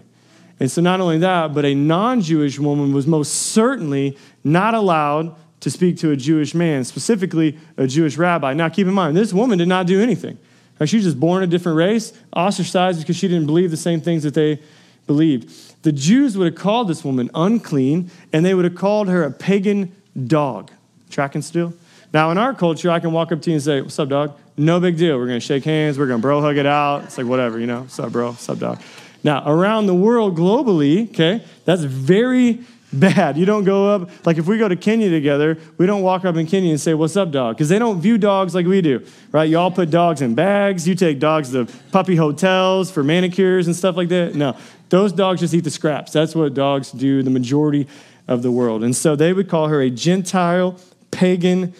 And 0.60 0.72
so, 0.72 0.82
not 0.82 1.02
only 1.02 1.18
that, 1.20 1.54
but 1.54 1.66
a 1.66 1.76
non 1.76 2.22
Jewish 2.22 2.58
woman 2.58 2.94
was 2.94 3.06
most 3.06 3.34
certainly 3.34 4.18
not 4.46 4.74
allowed 4.74 5.36
to 5.60 5.70
speak 5.70 5.98
to 5.98 6.12
a 6.12 6.16
Jewish 6.16 6.56
man, 6.56 6.86
specifically 6.86 7.60
a 7.76 7.86
Jewish 7.86 8.18
rabbi. 8.18 8.54
Now, 8.54 8.70
keep 8.70 8.88
in 8.88 8.94
mind, 8.94 9.18
this 9.18 9.34
woman 9.34 9.58
did 9.58 9.68
not 9.68 9.88
do 9.88 10.02
anything. 10.02 10.38
She 10.86 10.98
was 10.98 11.06
just 11.06 11.20
born 11.20 11.44
a 11.44 11.48
different 11.48 11.78
race, 11.78 12.14
ostracized 12.32 13.00
because 13.00 13.18
she 13.18 13.28
didn't 13.28 13.48
believe 13.48 13.72
the 13.72 13.78
same 13.78 14.00
things 14.00 14.24
that 14.24 14.36
they 14.36 14.62
believed. 15.08 15.67
The 15.88 15.94
Jews 15.94 16.38
would 16.38 16.52
have 16.52 16.62
called 16.62 16.90
this 16.90 17.06
woman 17.06 17.32
unclean, 17.34 18.12
and 18.34 18.46
they 18.46 18.54
would 18.54 18.66
have 18.66 18.76
called 18.76 19.08
her 19.08 19.24
a 19.24 19.32
pagan 19.32 19.96
dog. 20.26 20.70
Track 21.10 21.34
and 21.34 21.46
still? 21.46 21.74
Now, 22.14 22.30
in 22.30 22.38
our 22.38 22.54
culture, 22.54 22.92
I 22.92 23.00
can 23.00 23.14
walk 23.14 23.32
up 23.32 23.42
to 23.44 23.52
you 23.52 23.54
and 23.54 23.64
say, 23.64 23.80
What's 23.80 23.98
up, 23.98 24.10
dog? 24.10 24.38
No 24.58 24.82
big 24.82 24.98
deal. 24.98 25.18
We're 25.18 25.28
going 25.28 25.40
to 25.40 25.46
shake 25.46 25.64
hands. 25.64 25.98
We're 25.98 26.08
going 26.08 26.20
to 26.20 26.22
bro 26.22 26.42
hug 26.42 26.58
it 26.58 26.66
out. 26.66 27.06
It's 27.06 27.18
like, 27.18 27.26
whatever, 27.26 27.58
you 27.58 27.68
know. 27.68 27.84
What's 27.84 27.98
up, 28.00 28.12
bro? 28.12 28.32
What's 28.32 28.50
up, 28.50 28.60
dog? 28.60 28.82
Now, 29.24 29.50
around 29.50 29.86
the 29.86 29.96
world 29.96 30.38
globally, 30.38 31.10
okay, 31.12 31.42
that's 31.64 31.84
very 31.84 32.66
bad. 32.92 33.38
You 33.38 33.46
don't 33.46 33.64
go 33.64 33.94
up, 33.94 34.10
like 34.26 34.38
if 34.38 34.48
we 34.48 34.58
go 34.58 34.68
to 34.68 34.76
Kenya 34.76 35.10
together, 35.10 35.58
we 35.78 35.86
don't 35.86 36.02
walk 36.02 36.26
up 36.26 36.36
in 36.36 36.48
Kenya 36.48 36.70
and 36.70 36.80
say, 36.80 36.94
What's 36.94 37.16
up, 37.16 37.32
dog? 37.32 37.56
Because 37.56 37.70
they 37.70 37.80
don't 37.80 38.02
view 38.02 38.18
dogs 38.18 38.56
like 38.56 38.66
we 38.66 38.82
do, 38.82 39.06
right? 39.32 39.50
You 39.50 39.58
all 39.58 39.72
put 39.72 39.90
dogs 39.90 40.22
in 40.22 40.36
bags. 40.36 40.88
You 40.88 40.96
take 40.96 41.20
dogs 41.20 41.52
to 41.52 41.66
puppy 41.92 42.16
hotels 42.16 42.92
for 42.92 43.04
manicures 43.04 43.68
and 43.68 43.76
stuff 43.76 43.96
like 43.96 44.10
that. 44.10 44.36
No, 44.36 44.58
those 44.90 45.12
dogs 45.12 45.42
just 45.42 45.54
eat 45.54 45.64
the 45.64 45.72
scraps. 45.72 46.12
That's 46.12 46.36
what 46.36 46.54
dogs 46.54 46.92
do 46.92 47.24
the 47.24 47.30
majority 47.30 47.88
of 48.28 48.42
the 48.42 48.52
world. 48.52 48.84
And 48.84 48.96
so 48.96 49.16
they 49.16 49.34
would 49.34 49.50
call 49.50 49.68
her 49.68 49.82
a 49.82 49.90
Gentile, 49.90 50.80
pagan, 51.12 51.74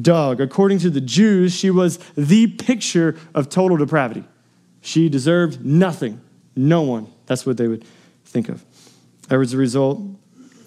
dog. 0.00 0.40
According 0.40 0.78
to 0.80 0.90
the 0.90 1.00
Jews, 1.00 1.54
she 1.54 1.70
was 1.70 1.98
the 2.16 2.48
picture 2.48 3.16
of 3.34 3.48
total 3.48 3.76
depravity. 3.76 4.24
She 4.80 5.08
deserved 5.08 5.64
nothing, 5.64 6.20
no 6.56 6.82
one. 6.82 7.06
That's 7.26 7.46
what 7.46 7.56
they 7.56 7.68
would 7.68 7.84
think 8.24 8.48
of. 8.48 8.64
As 9.30 9.52
a 9.52 9.56
result, 9.56 10.00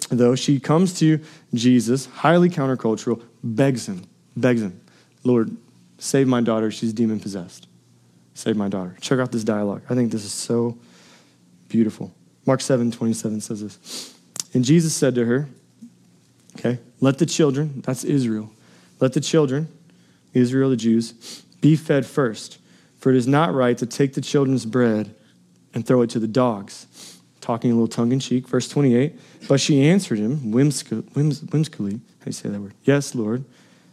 though, 0.10 0.36
she 0.36 0.60
comes 0.60 0.97
to 0.99 1.19
Jesus, 1.53 2.05
highly 2.05 2.49
countercultural, 2.49 3.21
begs 3.43 3.88
him, 3.88 4.03
begs 4.38 4.62
him, 4.62 4.79
Lord, 5.23 5.55
save 5.97 6.27
my 6.27 6.41
daughter. 6.41 6.71
She's 6.71 6.93
demon 6.93 7.19
possessed. 7.19 7.67
Save 8.34 8.58
my 8.58 8.69
daughter. 8.69 8.95
Check 9.01 9.19
out 9.19 9.31
this 9.31 9.43
dialogue. 9.43 9.81
I 9.89 9.95
think 9.95 10.12
this 10.12 10.23
is 10.23 10.31
so 10.31 10.77
beautiful. 11.75 12.15
Mark 12.45 12.61
7 12.61 12.89
27 12.89 13.41
says 13.41 13.61
this. 13.61 14.17
And 14.53 14.63
Jesus 14.63 14.93
said 14.93 15.13
to 15.15 15.25
her, 15.25 15.49
Okay, 16.57 16.79
let 17.01 17.17
the 17.17 17.25
children, 17.25 17.81
that's 17.85 18.05
Israel, 18.05 18.49
let 19.01 19.11
the 19.11 19.19
children, 19.19 19.67
Israel, 20.33 20.69
the 20.69 20.77
Jews, 20.77 21.43
be 21.59 21.75
fed 21.75 22.05
first, 22.05 22.59
for 22.97 23.09
it 23.09 23.17
is 23.17 23.27
not 23.27 23.53
right 23.53 23.77
to 23.77 23.85
take 23.85 24.13
the 24.13 24.21
children's 24.21 24.65
bread 24.65 25.13
and 25.73 25.85
throw 25.85 26.01
it 26.01 26.09
to 26.11 26.19
the 26.19 26.29
dogs. 26.29 27.19
Talking 27.41 27.71
a 27.71 27.73
little 27.73 27.89
tongue 27.89 28.13
in 28.13 28.21
cheek, 28.21 28.47
verse 28.47 28.69
28. 28.69 29.19
But 29.49 29.59
she 29.59 29.81
answered 29.81 30.17
him 30.17 30.51
whimsically, 30.51 31.03
how 31.11 31.21
do 31.21 32.01
you 32.25 32.31
say 32.31 32.49
that 32.49 32.61
word? 32.61 32.73
Yes, 32.85 33.13
Lord. 33.13 33.43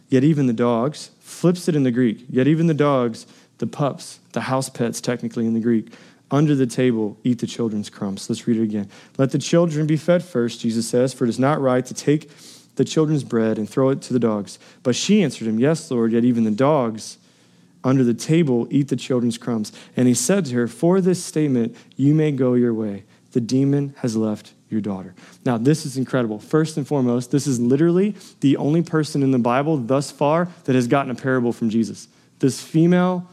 Yet 0.07 0.23
even 0.23 0.47
the 0.47 0.53
dogs, 0.53 1.11
flips 1.19 1.67
it 1.67 1.75
in 1.75 1.83
the 1.83 1.91
Greek, 1.91 2.25
yet 2.29 2.47
even 2.47 2.67
the 2.67 2.73
dogs, 2.73 3.27
the 3.57 3.67
pups, 3.67 4.19
the 4.31 4.41
house 4.41 4.69
pets, 4.69 5.01
technically 5.01 5.45
in 5.45 5.53
the 5.53 5.59
Greek, 5.59 5.91
under 6.33 6.55
the 6.55 6.65
table 6.65 7.15
eat 7.23 7.37
the 7.37 7.47
children's 7.47 7.91
crumbs. 7.91 8.27
Let's 8.27 8.47
read 8.47 8.57
it 8.57 8.63
again. 8.63 8.89
Let 9.19 9.29
the 9.29 9.37
children 9.37 9.85
be 9.85 9.97
fed 9.97 10.23
first, 10.23 10.59
Jesus 10.61 10.89
says, 10.89 11.13
for 11.13 11.25
it 11.25 11.29
is 11.29 11.37
not 11.37 11.61
right 11.61 11.85
to 11.85 11.93
take 11.93 12.31
the 12.75 12.83
children's 12.83 13.23
bread 13.23 13.59
and 13.59 13.69
throw 13.69 13.89
it 13.89 14.01
to 14.01 14.13
the 14.13 14.19
dogs. 14.19 14.57
But 14.81 14.95
she 14.95 15.21
answered 15.21 15.47
him, 15.47 15.59
Yes, 15.59 15.91
Lord, 15.91 16.11
yet 16.11 16.25
even 16.25 16.43
the 16.43 16.51
dogs 16.51 17.19
under 17.83 18.03
the 18.03 18.15
table 18.15 18.67
eat 18.71 18.87
the 18.87 18.95
children's 18.95 19.37
crumbs. 19.37 19.71
And 19.95 20.07
he 20.07 20.15
said 20.15 20.45
to 20.45 20.55
her, 20.55 20.67
For 20.67 21.01
this 21.01 21.23
statement, 21.23 21.75
you 21.97 22.15
may 22.15 22.31
go 22.31 22.55
your 22.55 22.73
way. 22.73 23.03
The 23.33 23.41
demon 23.41 23.93
has 23.99 24.17
left 24.17 24.53
your 24.69 24.81
daughter. 24.81 25.13
Now, 25.45 25.59
this 25.59 25.85
is 25.85 25.97
incredible. 25.97 26.39
First 26.39 26.77
and 26.77 26.87
foremost, 26.87 27.29
this 27.29 27.45
is 27.45 27.59
literally 27.59 28.15
the 28.39 28.57
only 28.57 28.81
person 28.81 29.21
in 29.21 29.29
the 29.29 29.37
Bible 29.37 29.77
thus 29.77 30.09
far 30.09 30.49
that 30.63 30.73
has 30.73 30.87
gotten 30.87 31.11
a 31.11 31.15
parable 31.15 31.53
from 31.53 31.69
Jesus. 31.69 32.07
This 32.39 32.59
female, 32.59 33.29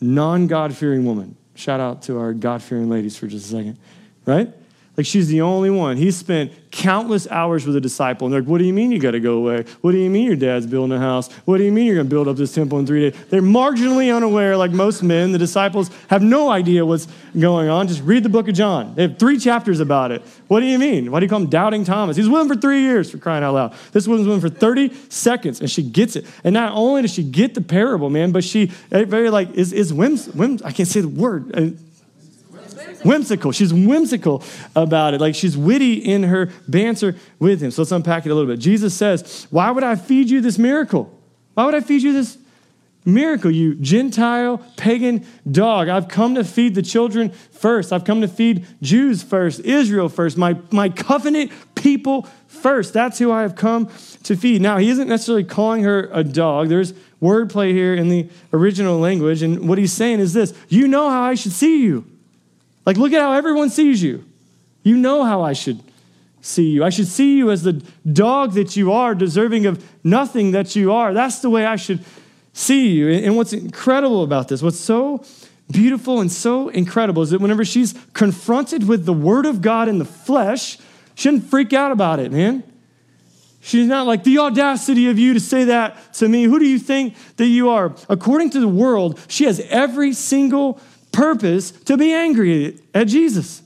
non 0.00 0.48
God 0.48 0.74
fearing 0.74 1.04
woman. 1.04 1.36
Shout 1.60 1.78
out 1.78 2.00
to 2.04 2.18
our 2.18 2.32
God 2.32 2.62
fearing 2.62 2.88
ladies 2.88 3.18
for 3.18 3.26
just 3.26 3.48
a 3.48 3.50
second, 3.50 3.78
right? 4.24 4.50
Like 4.96 5.06
she's 5.06 5.28
the 5.28 5.40
only 5.40 5.70
one. 5.70 5.96
He 5.96 6.10
spent 6.10 6.52
countless 6.70 7.28
hours 7.30 7.66
with 7.66 7.74
a 7.76 7.80
disciple. 7.80 8.26
And 8.26 8.34
they're 8.34 8.42
like, 8.42 8.48
what 8.48 8.58
do 8.58 8.64
you 8.64 8.72
mean 8.72 8.92
you 8.92 8.98
got 8.98 9.12
to 9.12 9.20
go 9.20 9.34
away? 9.34 9.64
What 9.80 9.92
do 9.92 9.98
you 9.98 10.10
mean 10.10 10.26
your 10.26 10.36
dad's 10.36 10.66
building 10.66 10.96
a 10.96 11.00
house? 11.00 11.32
What 11.44 11.58
do 11.58 11.64
you 11.64 11.72
mean 11.72 11.86
you're 11.86 11.96
going 11.96 12.06
to 12.06 12.10
build 12.10 12.28
up 12.28 12.36
this 12.36 12.54
temple 12.54 12.78
in 12.78 12.86
three 12.86 13.10
days? 13.10 13.20
They're 13.28 13.42
marginally 13.42 14.14
unaware, 14.14 14.56
like 14.56 14.70
most 14.70 15.02
men. 15.02 15.32
The 15.32 15.38
disciples 15.38 15.90
have 16.08 16.22
no 16.22 16.50
idea 16.50 16.84
what's 16.84 17.08
going 17.38 17.68
on. 17.68 17.88
Just 17.88 18.02
read 18.02 18.22
the 18.22 18.28
book 18.28 18.48
of 18.48 18.54
John. 18.54 18.94
They 18.94 19.02
have 19.02 19.18
three 19.18 19.38
chapters 19.38 19.80
about 19.80 20.12
it. 20.12 20.22
What 20.48 20.60
do 20.60 20.66
you 20.66 20.78
mean? 20.78 21.10
Why 21.10 21.20
do 21.20 21.26
you 21.26 21.30
call 21.30 21.40
him 21.40 21.48
Doubting 21.50 21.84
Thomas? 21.84 22.16
He's 22.16 22.28
with 22.28 22.40
him 22.42 22.48
for 22.48 22.56
three 22.56 22.80
years 22.80 23.10
for 23.10 23.18
crying 23.18 23.42
out 23.42 23.54
loud. 23.54 23.74
This 23.92 24.06
woman's 24.06 24.28
with 24.28 24.42
him 24.42 24.50
for 24.50 24.54
30 24.54 24.92
seconds 25.08 25.60
and 25.60 25.70
she 25.70 25.82
gets 25.82 26.16
it. 26.16 26.26
And 26.44 26.52
not 26.52 26.72
only 26.72 27.02
does 27.02 27.12
she 27.12 27.24
get 27.24 27.54
the 27.54 27.62
parable, 27.62 28.10
man, 28.10 28.32
but 28.32 28.44
she 28.44 28.70
eh, 28.92 29.04
very 29.04 29.30
like 29.30 29.50
is, 29.54 29.72
is 29.72 29.92
whims, 29.92 30.26
whims, 30.28 30.62
I 30.62 30.72
can't 30.72 30.88
say 30.88 31.00
the 31.00 31.08
word 31.08 31.50
eh, 31.54 31.70
whimsical. 33.02 33.52
She's 33.52 33.72
whimsical 33.72 34.42
about 34.74 35.14
it. 35.14 35.20
Like 35.20 35.34
she's 35.34 35.56
witty 35.56 35.94
in 35.94 36.24
her 36.24 36.50
banter 36.68 37.16
with 37.38 37.62
him. 37.62 37.70
So 37.70 37.82
let's 37.82 37.92
unpack 37.92 38.26
it 38.26 38.30
a 38.30 38.34
little 38.34 38.50
bit. 38.50 38.60
Jesus 38.60 38.94
says, 38.94 39.46
Why 39.50 39.70
would 39.70 39.84
I 39.84 39.96
feed 39.96 40.30
you 40.30 40.40
this 40.40 40.58
miracle? 40.58 41.16
Why 41.54 41.64
would 41.64 41.74
I 41.74 41.80
feed 41.80 42.02
you 42.02 42.12
this 42.12 42.38
miracle, 43.04 43.50
you 43.50 43.74
Gentile, 43.74 44.58
pagan 44.76 45.26
dog? 45.50 45.88
I've 45.88 46.08
come 46.08 46.34
to 46.36 46.44
feed 46.44 46.74
the 46.74 46.82
children 46.82 47.30
first. 47.30 47.92
I've 47.92 48.04
come 48.04 48.20
to 48.20 48.28
feed 48.28 48.66
Jews 48.82 49.22
first, 49.22 49.60
Israel 49.60 50.08
first, 50.08 50.36
my, 50.36 50.56
my 50.70 50.88
covenant 50.88 51.52
people 51.74 52.28
first. 52.46 52.92
That's 52.92 53.18
who 53.18 53.32
I 53.32 53.42
have 53.42 53.56
come 53.56 53.90
to 54.24 54.36
feed. 54.36 54.62
Now, 54.62 54.78
he 54.78 54.90
isn't 54.90 55.08
necessarily 55.08 55.44
calling 55.44 55.82
her 55.82 56.08
a 56.12 56.22
dog. 56.22 56.68
There's 56.68 56.92
wordplay 57.20 57.72
here 57.72 57.94
in 57.94 58.08
the 58.08 58.28
original 58.52 58.98
language. 58.98 59.42
And 59.42 59.68
what 59.68 59.78
he's 59.78 59.92
saying 59.92 60.20
is 60.20 60.32
this 60.32 60.54
You 60.68 60.88
know 60.88 61.10
how 61.10 61.22
I 61.22 61.34
should 61.34 61.52
see 61.52 61.82
you. 61.82 62.04
Like, 62.86 62.96
look 62.96 63.12
at 63.12 63.20
how 63.20 63.32
everyone 63.32 63.70
sees 63.70 64.02
you. 64.02 64.24
You 64.82 64.96
know 64.96 65.24
how 65.24 65.42
I 65.42 65.52
should 65.52 65.80
see 66.40 66.70
you. 66.70 66.84
I 66.84 66.90
should 66.90 67.06
see 67.06 67.36
you 67.36 67.50
as 67.50 67.62
the 67.62 67.74
dog 68.10 68.52
that 68.54 68.76
you 68.76 68.92
are, 68.92 69.14
deserving 69.14 69.66
of 69.66 69.84
nothing 70.02 70.52
that 70.52 70.74
you 70.74 70.92
are. 70.92 71.12
That's 71.12 71.40
the 71.40 71.50
way 71.50 71.66
I 71.66 71.76
should 71.76 72.02
see 72.52 72.88
you. 72.88 73.10
And 73.10 73.36
what's 73.36 73.52
incredible 73.52 74.22
about 74.22 74.48
this, 74.48 74.62
what's 74.62 74.80
so 74.80 75.24
beautiful 75.70 76.20
and 76.20 76.32
so 76.32 76.68
incredible 76.68 77.22
is 77.22 77.30
that 77.30 77.40
whenever 77.40 77.64
she's 77.64 77.94
confronted 78.12 78.88
with 78.88 79.04
the 79.04 79.12
Word 79.12 79.46
of 79.46 79.62
God 79.62 79.88
in 79.88 79.98
the 79.98 80.04
flesh, 80.04 80.78
she 81.14 81.30
doesn't 81.30 81.48
freak 81.48 81.72
out 81.72 81.92
about 81.92 82.18
it, 82.18 82.32
man. 82.32 82.64
She's 83.62 83.86
not 83.86 84.06
like, 84.06 84.24
the 84.24 84.38
audacity 84.38 85.10
of 85.10 85.18
you 85.18 85.34
to 85.34 85.40
say 85.40 85.64
that 85.64 86.14
to 86.14 86.28
me. 86.28 86.44
Who 86.44 86.58
do 86.58 86.66
you 86.66 86.78
think 86.78 87.14
that 87.36 87.46
you 87.46 87.68
are? 87.68 87.94
According 88.08 88.50
to 88.50 88.60
the 88.60 88.68
world, 88.68 89.20
she 89.28 89.44
has 89.44 89.60
every 89.68 90.14
single 90.14 90.80
purpose 91.12 91.70
to 91.70 91.96
be 91.96 92.12
angry 92.12 92.78
at 92.94 93.08
Jesus. 93.08 93.62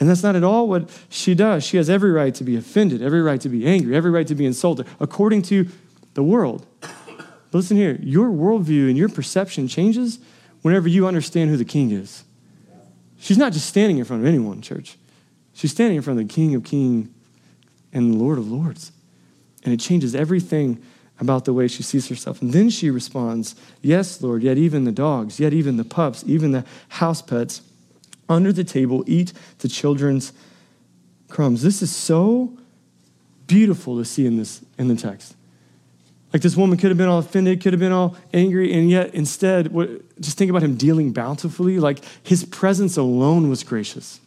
And 0.00 0.08
that's 0.08 0.22
not 0.22 0.36
at 0.36 0.44
all 0.44 0.68
what 0.68 0.88
she 1.08 1.34
does. 1.34 1.64
She 1.64 1.76
has 1.76 1.90
every 1.90 2.12
right 2.12 2.34
to 2.36 2.44
be 2.44 2.56
offended, 2.56 3.02
every 3.02 3.20
right 3.20 3.40
to 3.40 3.48
be 3.48 3.66
angry, 3.66 3.96
every 3.96 4.10
right 4.10 4.26
to 4.26 4.34
be 4.34 4.46
insulted, 4.46 4.86
according 5.00 5.42
to 5.42 5.68
the 6.14 6.22
world. 6.22 6.66
Listen 7.52 7.76
here 7.76 7.98
your 8.02 8.28
worldview 8.28 8.88
and 8.88 8.96
your 8.96 9.08
perception 9.08 9.68
changes 9.68 10.18
whenever 10.62 10.88
you 10.88 11.06
understand 11.06 11.50
who 11.50 11.56
the 11.56 11.64
king 11.64 11.90
is. 11.90 12.24
She's 13.18 13.38
not 13.38 13.52
just 13.52 13.66
standing 13.66 13.98
in 13.98 14.04
front 14.04 14.22
of 14.22 14.28
anyone, 14.28 14.62
church. 14.62 14.96
She's 15.52 15.72
standing 15.72 15.96
in 15.96 16.02
front 16.02 16.20
of 16.20 16.28
the 16.28 16.32
King 16.32 16.54
of 16.54 16.62
Kings 16.62 17.08
and 17.92 18.14
the 18.14 18.18
Lord 18.18 18.38
of 18.38 18.48
Lords. 18.48 18.92
And 19.64 19.74
it 19.74 19.80
changes 19.80 20.14
everything 20.14 20.80
about 21.20 21.44
the 21.44 21.52
way 21.52 21.68
she 21.68 21.82
sees 21.82 22.08
herself. 22.08 22.40
And 22.40 22.52
then 22.52 22.70
she 22.70 22.90
responds, 22.90 23.54
Yes, 23.82 24.22
Lord, 24.22 24.42
yet 24.42 24.56
even 24.58 24.84
the 24.84 24.92
dogs, 24.92 25.40
yet 25.40 25.52
even 25.52 25.76
the 25.76 25.84
pups, 25.84 26.24
even 26.26 26.52
the 26.52 26.64
house 26.88 27.22
pets 27.22 27.62
under 28.28 28.52
the 28.52 28.64
table 28.64 29.04
eat 29.06 29.32
the 29.58 29.68
children's 29.68 30.32
crumbs. 31.28 31.62
This 31.62 31.82
is 31.82 31.94
so 31.94 32.56
beautiful 33.46 33.96
to 33.98 34.04
see 34.04 34.26
in 34.26 34.36
this 34.36 34.62
in 34.78 34.88
the 34.88 34.96
text. 34.96 35.34
Like 36.32 36.42
this 36.42 36.56
woman 36.56 36.76
could 36.76 36.90
have 36.90 36.98
been 36.98 37.08
all 37.08 37.20
offended, 37.20 37.62
could 37.62 37.72
have 37.72 37.80
been 37.80 37.92
all 37.92 38.16
angry, 38.34 38.72
and 38.72 38.90
yet 38.90 39.14
instead, 39.14 39.68
what, 39.72 40.20
just 40.20 40.36
think 40.36 40.50
about 40.50 40.62
him 40.62 40.76
dealing 40.76 41.12
bountifully. 41.12 41.78
Like 41.78 42.00
his 42.22 42.44
presence 42.44 42.96
alone 42.96 43.48
was 43.48 43.64
gracious. 43.64 44.20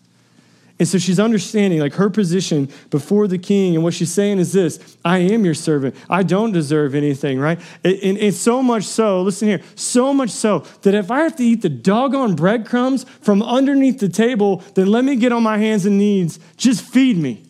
And 0.81 0.87
so 0.87 0.97
she's 0.97 1.19
understanding 1.19 1.79
like 1.79 1.93
her 1.93 2.09
position 2.09 2.67
before 2.89 3.27
the 3.27 3.37
king. 3.37 3.75
And 3.75 3.83
what 3.83 3.93
she's 3.93 4.11
saying 4.11 4.39
is 4.39 4.51
this 4.51 4.97
I 5.05 5.19
am 5.19 5.45
your 5.45 5.53
servant. 5.53 5.93
I 6.09 6.23
don't 6.23 6.51
deserve 6.51 6.95
anything, 6.95 7.37
right? 7.37 7.59
And 7.83 8.17
it's 8.17 8.39
so 8.39 8.63
much 8.63 8.85
so, 8.85 9.21
listen 9.21 9.47
here, 9.47 9.61
so 9.75 10.11
much 10.11 10.31
so 10.31 10.65
that 10.81 10.95
if 10.95 11.11
I 11.11 11.19
have 11.19 11.35
to 11.35 11.43
eat 11.43 11.61
the 11.61 11.69
doggone 11.69 12.33
breadcrumbs 12.33 13.03
from 13.21 13.43
underneath 13.43 13.99
the 13.99 14.09
table, 14.09 14.63
then 14.73 14.87
let 14.87 15.05
me 15.05 15.17
get 15.17 15.31
on 15.31 15.43
my 15.43 15.59
hands 15.59 15.85
and 15.85 15.99
knees. 15.99 16.39
Just 16.57 16.83
feed 16.83 17.15
me. 17.15 17.43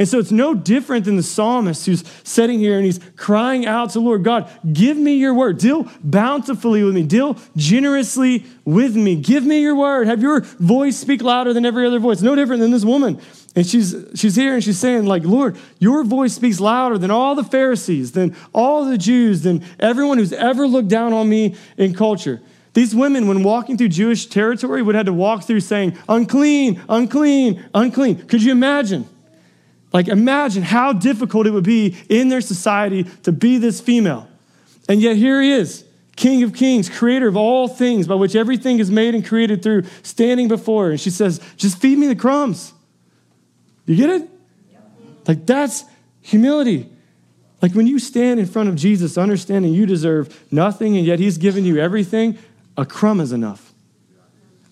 And 0.00 0.08
so 0.08 0.18
it's 0.18 0.32
no 0.32 0.54
different 0.54 1.04
than 1.04 1.16
the 1.16 1.22
psalmist 1.22 1.84
who's 1.84 2.02
sitting 2.24 2.58
here 2.58 2.76
and 2.76 2.86
he's 2.86 2.98
crying 3.16 3.66
out 3.66 3.90
to 3.90 4.00
Lord 4.00 4.24
God, 4.24 4.50
give 4.72 4.96
me 4.96 5.16
your 5.16 5.34
word. 5.34 5.58
Deal 5.58 5.86
bountifully 6.02 6.82
with 6.82 6.94
me. 6.94 7.02
Deal 7.02 7.36
generously 7.54 8.46
with 8.64 8.96
me. 8.96 9.14
Give 9.14 9.44
me 9.44 9.60
your 9.60 9.76
word. 9.76 10.06
Have 10.06 10.22
your 10.22 10.40
voice 10.40 10.96
speak 10.96 11.20
louder 11.20 11.52
than 11.52 11.66
every 11.66 11.86
other 11.86 11.98
voice. 11.98 12.22
No 12.22 12.34
different 12.34 12.62
than 12.62 12.70
this 12.70 12.82
woman. 12.82 13.20
And 13.54 13.66
she's, 13.66 13.94
she's 14.14 14.34
here 14.34 14.54
and 14.54 14.64
she's 14.64 14.78
saying, 14.78 15.04
like, 15.04 15.24
Lord, 15.24 15.58
your 15.78 16.02
voice 16.02 16.32
speaks 16.32 16.60
louder 16.60 16.96
than 16.96 17.10
all 17.10 17.34
the 17.34 17.44
Pharisees, 17.44 18.12
than 18.12 18.34
all 18.54 18.86
the 18.86 18.96
Jews, 18.96 19.42
than 19.42 19.62
everyone 19.78 20.16
who's 20.16 20.32
ever 20.32 20.66
looked 20.66 20.88
down 20.88 21.12
on 21.12 21.28
me 21.28 21.56
in 21.76 21.92
culture. 21.92 22.40
These 22.72 22.94
women, 22.94 23.28
when 23.28 23.42
walking 23.42 23.76
through 23.76 23.88
Jewish 23.88 24.24
territory, 24.24 24.80
would 24.80 24.94
have 24.94 25.06
to 25.06 25.12
walk 25.12 25.44
through 25.44 25.60
saying, 25.60 25.98
unclean, 26.08 26.80
unclean, 26.88 27.68
unclean. 27.74 28.26
Could 28.26 28.42
you 28.42 28.52
imagine? 28.52 29.06
Like, 29.92 30.08
imagine 30.08 30.62
how 30.62 30.92
difficult 30.92 31.46
it 31.46 31.50
would 31.50 31.64
be 31.64 31.96
in 32.08 32.28
their 32.28 32.40
society 32.40 33.04
to 33.24 33.32
be 33.32 33.58
this 33.58 33.80
female. 33.80 34.28
And 34.88 35.00
yet, 35.00 35.16
here 35.16 35.42
he 35.42 35.52
is, 35.52 35.84
King 36.16 36.42
of 36.42 36.54
Kings, 36.54 36.88
creator 36.88 37.28
of 37.28 37.36
all 37.36 37.66
things, 37.66 38.06
by 38.06 38.14
which 38.14 38.36
everything 38.36 38.78
is 38.78 38.90
made 38.90 39.14
and 39.14 39.26
created 39.26 39.62
through, 39.62 39.84
standing 40.02 40.48
before 40.48 40.86
her. 40.86 40.90
And 40.92 41.00
she 41.00 41.10
says, 41.10 41.40
Just 41.56 41.78
feed 41.80 41.98
me 41.98 42.06
the 42.06 42.16
crumbs. 42.16 42.72
You 43.86 43.96
get 43.96 44.10
it? 44.10 44.30
Like, 45.26 45.46
that's 45.46 45.84
humility. 46.20 46.88
Like, 47.60 47.74
when 47.74 47.86
you 47.86 47.98
stand 47.98 48.40
in 48.40 48.46
front 48.46 48.68
of 48.68 48.76
Jesus, 48.76 49.18
understanding 49.18 49.72
you 49.72 49.86
deserve 49.86 50.46
nothing, 50.50 50.96
and 50.96 51.04
yet 51.04 51.18
he's 51.18 51.36
given 51.36 51.64
you 51.64 51.78
everything, 51.78 52.38
a 52.76 52.86
crumb 52.86 53.20
is 53.20 53.32
enough. 53.32 53.72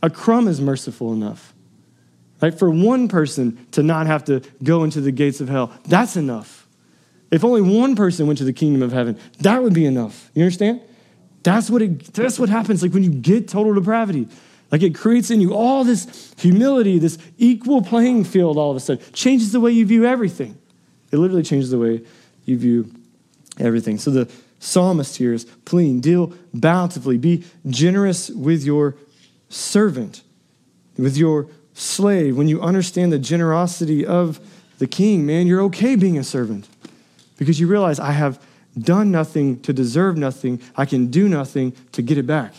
A 0.02 0.08
crumb 0.08 0.46
is 0.46 0.60
merciful 0.60 1.12
enough. 1.12 1.52
Right? 2.40 2.56
For 2.56 2.70
one 2.70 3.08
person 3.08 3.66
to 3.72 3.82
not 3.82 4.06
have 4.06 4.24
to 4.26 4.42
go 4.62 4.84
into 4.84 5.00
the 5.00 5.10
gates 5.10 5.40
of 5.40 5.48
hell, 5.48 5.72
that's 5.86 6.16
enough. 6.16 6.66
If 7.30 7.44
only 7.44 7.60
one 7.60 7.96
person 7.96 8.26
went 8.26 8.38
to 8.38 8.44
the 8.44 8.52
kingdom 8.52 8.82
of 8.82 8.92
heaven, 8.92 9.18
that 9.40 9.62
would 9.62 9.74
be 9.74 9.84
enough. 9.84 10.30
You 10.34 10.44
understand? 10.44 10.80
That's 11.42 11.70
what 11.70 11.82
it, 11.82 12.12
that's 12.14 12.38
what 12.38 12.48
happens 12.48 12.82
like 12.82 12.92
when 12.92 13.04
you 13.04 13.10
get 13.10 13.48
total 13.48 13.74
depravity. 13.74 14.28
Like 14.70 14.82
it 14.82 14.94
creates 14.94 15.30
in 15.30 15.40
you 15.40 15.54
all 15.54 15.84
this 15.84 16.34
humility, 16.38 16.98
this 16.98 17.18
equal 17.38 17.82
playing 17.82 18.24
field 18.24 18.56
all 18.56 18.70
of 18.70 18.76
a 18.76 18.80
sudden. 18.80 19.04
Changes 19.12 19.52
the 19.52 19.60
way 19.60 19.70
you 19.70 19.86
view 19.86 20.04
everything. 20.04 20.58
It 21.10 21.16
literally 21.16 21.42
changes 21.42 21.70
the 21.70 21.78
way 21.78 22.02
you 22.44 22.58
view 22.58 22.90
everything. 23.58 23.98
So 23.98 24.10
the 24.10 24.30
psalmist 24.58 25.16
here 25.16 25.32
is 25.32 25.44
pleading, 25.44 26.00
deal 26.00 26.32
bountifully, 26.52 27.18
be 27.18 27.44
generous 27.66 28.28
with 28.30 28.64
your 28.64 28.96
servant, 29.48 30.22
with 30.96 31.16
your 31.16 31.48
slave, 31.78 32.36
when 32.36 32.48
you 32.48 32.60
understand 32.60 33.12
the 33.12 33.18
generosity 33.18 34.04
of 34.04 34.40
the 34.78 34.86
king, 34.86 35.24
man, 35.24 35.46
you're 35.46 35.62
okay 35.62 35.96
being 35.96 36.18
a 36.18 36.24
servant 36.24 36.68
because 37.36 37.60
you 37.60 37.66
realize 37.66 38.00
I 38.00 38.12
have 38.12 38.42
done 38.78 39.10
nothing 39.10 39.60
to 39.60 39.72
deserve 39.72 40.16
nothing. 40.16 40.60
I 40.76 40.84
can 40.84 41.08
do 41.08 41.28
nothing 41.28 41.72
to 41.92 42.02
get 42.02 42.18
it 42.18 42.26
back. 42.26 42.54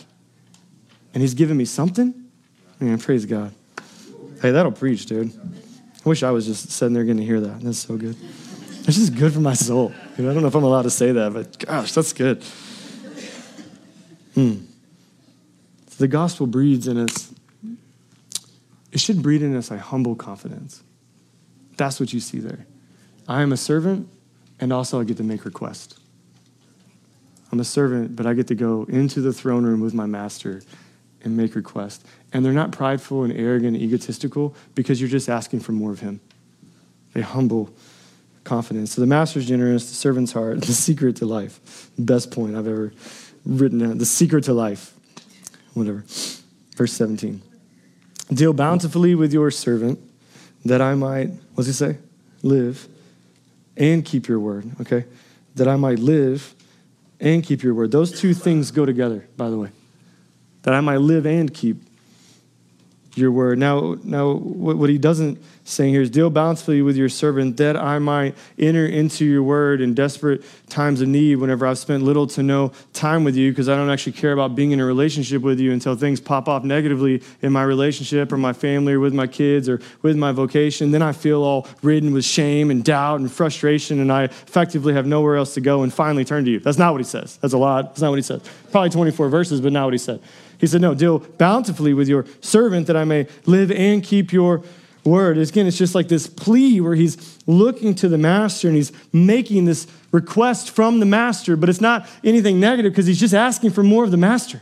And 1.14 1.22
he's 1.22 1.34
given 1.34 1.56
me 1.56 1.64
something? 1.64 2.14
Man, 2.78 2.98
praise 2.98 3.26
God. 3.26 3.52
Hey, 4.40 4.52
that'll 4.52 4.72
preach, 4.72 5.06
dude. 5.06 5.32
I 6.04 6.08
wish 6.08 6.22
I 6.22 6.30
was 6.30 6.46
just 6.46 6.70
sitting 6.70 6.94
there 6.94 7.04
getting 7.04 7.20
to 7.20 7.26
hear 7.26 7.40
that. 7.40 7.60
That's 7.60 7.78
so 7.78 7.96
good. 7.96 8.16
It's 8.86 8.96
just 8.96 9.14
good 9.14 9.32
for 9.34 9.40
my 9.40 9.54
soul. 9.54 9.92
I 10.14 10.22
don't 10.22 10.40
know 10.40 10.46
if 10.46 10.54
I'm 10.54 10.64
allowed 10.64 10.82
to 10.82 10.90
say 10.90 11.12
that, 11.12 11.32
but 11.32 11.58
gosh, 11.58 11.92
that's 11.92 12.12
good. 12.14 12.42
Hmm. 14.34 14.64
The 15.98 16.08
gospel 16.08 16.46
breeds 16.46 16.88
in 16.88 16.96
us 16.96 17.34
it 18.92 19.00
should 19.00 19.22
breed 19.22 19.42
in 19.42 19.56
us 19.56 19.70
a 19.70 19.78
humble 19.78 20.14
confidence. 20.14 20.82
That's 21.76 22.00
what 22.00 22.12
you 22.12 22.20
see 22.20 22.38
there. 22.38 22.66
I 23.28 23.42
am 23.42 23.52
a 23.52 23.56
servant, 23.56 24.08
and 24.58 24.72
also 24.72 25.00
I 25.00 25.04
get 25.04 25.16
to 25.18 25.22
make 25.22 25.44
request. 25.44 25.98
I'm 27.52 27.60
a 27.60 27.64
servant, 27.64 28.16
but 28.16 28.26
I 28.26 28.34
get 28.34 28.46
to 28.48 28.54
go 28.54 28.84
into 28.88 29.20
the 29.20 29.32
throne 29.32 29.64
room 29.64 29.80
with 29.80 29.94
my 29.94 30.06
master 30.06 30.62
and 31.22 31.36
make 31.36 31.54
request. 31.54 32.04
And 32.32 32.44
they're 32.44 32.52
not 32.52 32.72
prideful 32.72 33.24
and 33.24 33.32
arrogant 33.32 33.76
and 33.76 33.84
egotistical 33.84 34.54
because 34.74 35.00
you're 35.00 35.10
just 35.10 35.28
asking 35.28 35.60
for 35.60 35.72
more 35.72 35.90
of 35.90 36.00
him. 36.00 36.20
A 37.14 37.22
humble 37.22 37.70
confidence. 38.44 38.92
So 38.92 39.00
the 39.00 39.06
master's 39.06 39.46
generous, 39.46 39.88
the 39.88 39.94
servant's 39.94 40.32
heart, 40.32 40.60
the 40.66 40.72
secret 40.72 41.16
to 41.16 41.26
life. 41.26 41.90
Best 41.98 42.30
point 42.30 42.56
I've 42.56 42.68
ever 42.68 42.92
written 43.44 43.78
down. 43.78 43.98
The 43.98 44.06
secret 44.06 44.44
to 44.44 44.52
life. 44.52 44.94
Whatever. 45.74 46.04
Verse 46.76 46.92
17. 46.92 47.42
Deal 48.32 48.52
bountifully 48.52 49.14
with 49.14 49.32
your 49.32 49.50
servant, 49.50 49.98
that 50.64 50.80
I 50.80 50.94
might, 50.94 51.30
what's 51.54 51.66
he 51.66 51.72
say? 51.72 51.98
Live 52.42 52.86
and 53.76 54.04
keep 54.04 54.28
your 54.28 54.38
word, 54.38 54.70
okay? 54.80 55.04
That 55.56 55.66
I 55.66 55.76
might 55.76 55.98
live 55.98 56.54
and 57.18 57.42
keep 57.42 57.62
your 57.62 57.74
word. 57.74 57.90
Those 57.90 58.18
two 58.18 58.34
things 58.34 58.70
go 58.70 58.86
together, 58.86 59.26
by 59.36 59.50
the 59.50 59.58
way. 59.58 59.70
That 60.62 60.74
I 60.74 60.80
might 60.80 60.98
live 60.98 61.26
and 61.26 61.52
keep 61.52 61.76
your 63.14 63.32
word. 63.32 63.58
Now, 63.58 63.96
now 64.04 64.32
what, 64.32 64.88
he 64.88 64.98
doesn't 64.98 65.42
saying 65.64 65.92
here 65.92 66.02
is 66.02 66.10
deal 66.10 66.30
bountifully 66.30 66.82
with 66.82 66.96
your 66.96 67.08
servant 67.08 67.56
that 67.58 67.76
I 67.76 67.98
might 67.98 68.36
enter 68.58 68.86
into 68.86 69.24
your 69.24 69.42
word 69.42 69.80
in 69.80 69.94
desperate 69.94 70.42
times 70.68 71.00
of 71.00 71.08
need 71.08 71.36
whenever 71.36 71.66
I've 71.66 71.78
spent 71.78 72.02
little 72.02 72.26
to 72.28 72.42
no 72.42 72.72
time 72.92 73.24
with 73.24 73.36
you 73.36 73.52
because 73.52 73.68
I 73.68 73.76
don't 73.76 73.90
actually 73.90 74.12
care 74.12 74.32
about 74.32 74.54
being 74.54 74.72
in 74.72 74.80
a 74.80 74.84
relationship 74.84 75.42
with 75.42 75.60
you 75.60 75.72
until 75.72 75.94
things 75.94 76.20
pop 76.20 76.48
off 76.48 76.64
negatively 76.64 77.22
in 77.42 77.52
my 77.52 77.62
relationship 77.62 78.32
or 78.32 78.36
my 78.36 78.52
family 78.52 78.94
or 78.94 79.00
with 79.00 79.14
my 79.14 79.26
kids 79.26 79.68
or 79.68 79.80
with 80.02 80.16
my 80.16 80.32
vocation. 80.32 80.90
Then 80.90 81.02
I 81.02 81.12
feel 81.12 81.42
all 81.42 81.68
ridden 81.82 82.12
with 82.12 82.24
shame 82.24 82.70
and 82.70 82.84
doubt 82.84 83.20
and 83.20 83.30
frustration 83.30 84.00
and 84.00 84.12
I 84.12 84.24
effectively 84.24 84.94
have 84.94 85.06
nowhere 85.06 85.36
else 85.36 85.54
to 85.54 85.60
go 85.60 85.82
and 85.82 85.92
finally 85.92 86.24
turn 86.24 86.44
to 86.44 86.50
you. 86.50 86.60
That's 86.60 86.78
not 86.78 86.92
what 86.92 86.98
he 86.98 87.04
says. 87.04 87.36
That's 87.38 87.54
a 87.54 87.58
lot. 87.58 87.90
That's 87.90 88.02
not 88.02 88.10
what 88.10 88.16
he 88.16 88.22
says. 88.22 88.42
Probably 88.72 88.90
24 88.90 89.28
verses, 89.28 89.60
but 89.60 89.72
not 89.72 89.84
what 89.84 89.94
he 89.94 89.98
said. 89.98 90.20
He 90.60 90.66
said, 90.66 90.80
No, 90.82 90.94
deal 90.94 91.18
bountifully 91.18 91.94
with 91.94 92.08
your 92.08 92.26
servant 92.40 92.86
that 92.86 92.96
I 92.96 93.04
may 93.04 93.26
live 93.46 93.72
and 93.72 94.04
keep 94.04 94.32
your 94.32 94.62
word. 95.04 95.38
Again, 95.38 95.66
it's 95.66 95.78
just 95.78 95.94
like 95.94 96.08
this 96.08 96.26
plea 96.26 96.80
where 96.80 96.94
he's 96.94 97.38
looking 97.46 97.94
to 97.96 98.08
the 98.08 98.18
master 98.18 98.68
and 98.68 98.76
he's 98.76 98.92
making 99.12 99.64
this 99.64 99.86
request 100.12 100.70
from 100.70 101.00
the 101.00 101.06
master, 101.06 101.56
but 101.56 101.68
it's 101.68 101.80
not 101.80 102.06
anything 102.22 102.60
negative 102.60 102.92
because 102.92 103.06
he's 103.06 103.20
just 103.20 103.34
asking 103.34 103.70
for 103.70 103.82
more 103.82 104.04
of 104.04 104.10
the 104.10 104.16
master. 104.16 104.60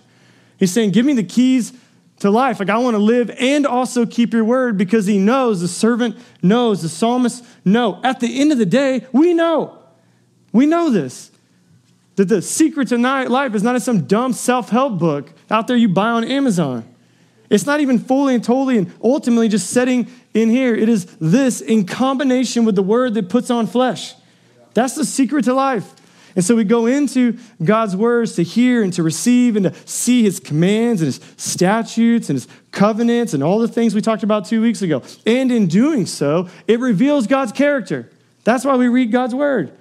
He's 0.59 0.73
saying, 0.73 0.93
Give 0.93 1.05
me 1.05 1.15
the 1.15 1.25
keys 1.25 1.73
to 2.21 2.31
life. 2.31 2.61
Like, 2.61 2.71
I 2.71 2.79
want 2.79 2.95
to 2.95 3.03
live 3.03 3.31
and 3.39 3.67
also 3.67 4.07
keep 4.07 4.33
your 4.33 4.45
word 4.45 4.79
because 4.79 5.07
he 5.07 5.19
knows, 5.19 5.61
the 5.61 5.69
servant 5.69 6.17
knows, 6.43 6.83
the 6.83 6.89
psalmist 6.89 7.45
know. 7.65 8.01
At 8.05 8.21
the 8.21 8.41
end 8.41 8.53
of 8.53 8.59
the 8.59 8.67
day, 8.67 9.07
we 9.13 9.35
know. 9.35 9.79
We 10.53 10.67
know 10.67 10.91
this. 10.91 11.31
That 12.19 12.27
the 12.27 12.43
secret 12.43 12.89
to 12.89 12.99
life 12.99 13.55
is 13.55 13.63
not 13.63 13.77
in 13.77 13.81
some 13.81 14.07
dumb 14.07 14.33
self 14.33 14.71
help 14.71 14.99
book 14.99 15.33
out 15.49 15.69
there 15.69 15.77
you 15.77 15.89
buy 15.89 16.09
on 16.09 16.25
Amazon. 16.25 16.83
It's 17.49 17.65
not 17.65 17.79
even 17.79 18.01
fully 18.01 18.35
and 18.35 18.43
totally 18.43 18.77
and 18.77 18.93
ultimately 19.01 19.47
just 19.49 19.71
setting 19.71 20.11
in 20.35 20.51
here. 20.51 20.75
It 20.75 20.89
is 20.89 21.07
this 21.21 21.61
in 21.61 21.87
combination 21.87 22.65
with 22.65 22.75
the 22.75 22.83
word 22.83 23.15
that 23.15 23.29
puts 23.29 23.51
on 23.51 23.69
flesh. 23.69 24.15
That's 24.75 24.97
the 24.97 25.05
secret 25.05 25.45
to 25.45 25.55
life. 25.55 25.95
And 26.35 26.45
so 26.45 26.57
we 26.57 26.65
go 26.65 26.87
into 26.87 27.39
God's 27.63 27.95
words 27.95 28.35
to 28.35 28.43
hear 28.43 28.83
and 28.83 28.93
to 28.95 29.05
receive 29.05 29.55
and 29.55 29.73
to 29.73 29.89
see 29.89 30.25
his 30.25 30.41
commands 30.41 31.01
and 31.01 31.07
his 31.07 31.21
statutes 31.37 32.31
and 32.31 32.37
his 32.37 32.49
covenants 32.73 33.33
and 33.33 33.45
all 33.45 33.61
the 33.61 33.69
things 33.69 33.95
we 33.95 34.01
talked 34.01 34.25
about 34.25 34.45
two 34.45 34.61
weeks 34.61 34.83
ago. 34.83 35.05
And 35.25 35.53
in 35.53 35.69
doing 35.69 36.05
so, 36.05 36.49
it 36.67 36.81
reveals 36.81 37.29
God's 37.29 37.53
character. 37.53 38.11
That's 38.43 38.65
why 38.65 38.75
we 38.75 38.89
read 38.89 39.13
God's 39.13 39.37
word. 39.37 39.79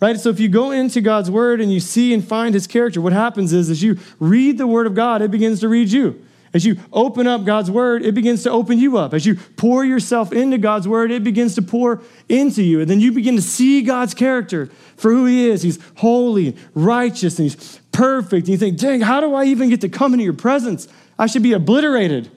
Right? 0.00 0.18
So 0.20 0.28
if 0.28 0.38
you 0.38 0.48
go 0.48 0.72
into 0.72 1.00
God's 1.00 1.30
word 1.30 1.60
and 1.60 1.72
you 1.72 1.80
see 1.80 2.12
and 2.12 2.26
find 2.26 2.54
his 2.54 2.66
character, 2.66 3.00
what 3.00 3.14
happens 3.14 3.52
is 3.52 3.70
as 3.70 3.82
you 3.82 3.98
read 4.18 4.58
the 4.58 4.66
word 4.66 4.86
of 4.86 4.94
God, 4.94 5.22
it 5.22 5.30
begins 5.30 5.60
to 5.60 5.68
read 5.68 5.90
you. 5.90 6.22
As 6.52 6.64
you 6.64 6.76
open 6.92 7.26
up 7.26 7.44
God's 7.44 7.70
word, 7.70 8.02
it 8.04 8.14
begins 8.14 8.42
to 8.44 8.50
open 8.50 8.78
you 8.78 8.96
up. 8.96 9.12
As 9.12 9.26
you 9.26 9.36
pour 9.56 9.84
yourself 9.84 10.32
into 10.32 10.58
God's 10.58 10.88
word, 10.88 11.10
it 11.10 11.24
begins 11.24 11.54
to 11.56 11.62
pour 11.62 12.02
into 12.28 12.62
you. 12.62 12.80
And 12.80 12.88
then 12.88 13.00
you 13.00 13.12
begin 13.12 13.36
to 13.36 13.42
see 13.42 13.82
God's 13.82 14.14
character 14.14 14.66
for 14.96 15.10
who 15.10 15.26
he 15.26 15.48
is. 15.48 15.62
He's 15.62 15.78
holy, 15.96 16.56
righteous, 16.74 17.38
and 17.38 17.50
he's 17.50 17.80
perfect. 17.92 18.46
And 18.46 18.48
you 18.48 18.58
think, 18.58 18.78
dang, 18.78 19.00
how 19.00 19.20
do 19.20 19.34
I 19.34 19.44
even 19.44 19.68
get 19.68 19.80
to 19.82 19.88
come 19.88 20.14
into 20.14 20.24
your 20.24 20.32
presence? 20.32 20.88
I 21.18 21.26
should 21.26 21.42
be 21.42 21.52
obliterated 21.52 22.30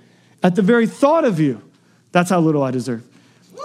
at 0.43 0.56
the 0.56 0.62
very 0.62 0.88
thought 0.88 1.24
of 1.24 1.39
you. 1.39 1.62
That's 2.12 2.30
how 2.30 2.39
little 2.39 2.63
I 2.63 2.72
deserve. 2.72 3.06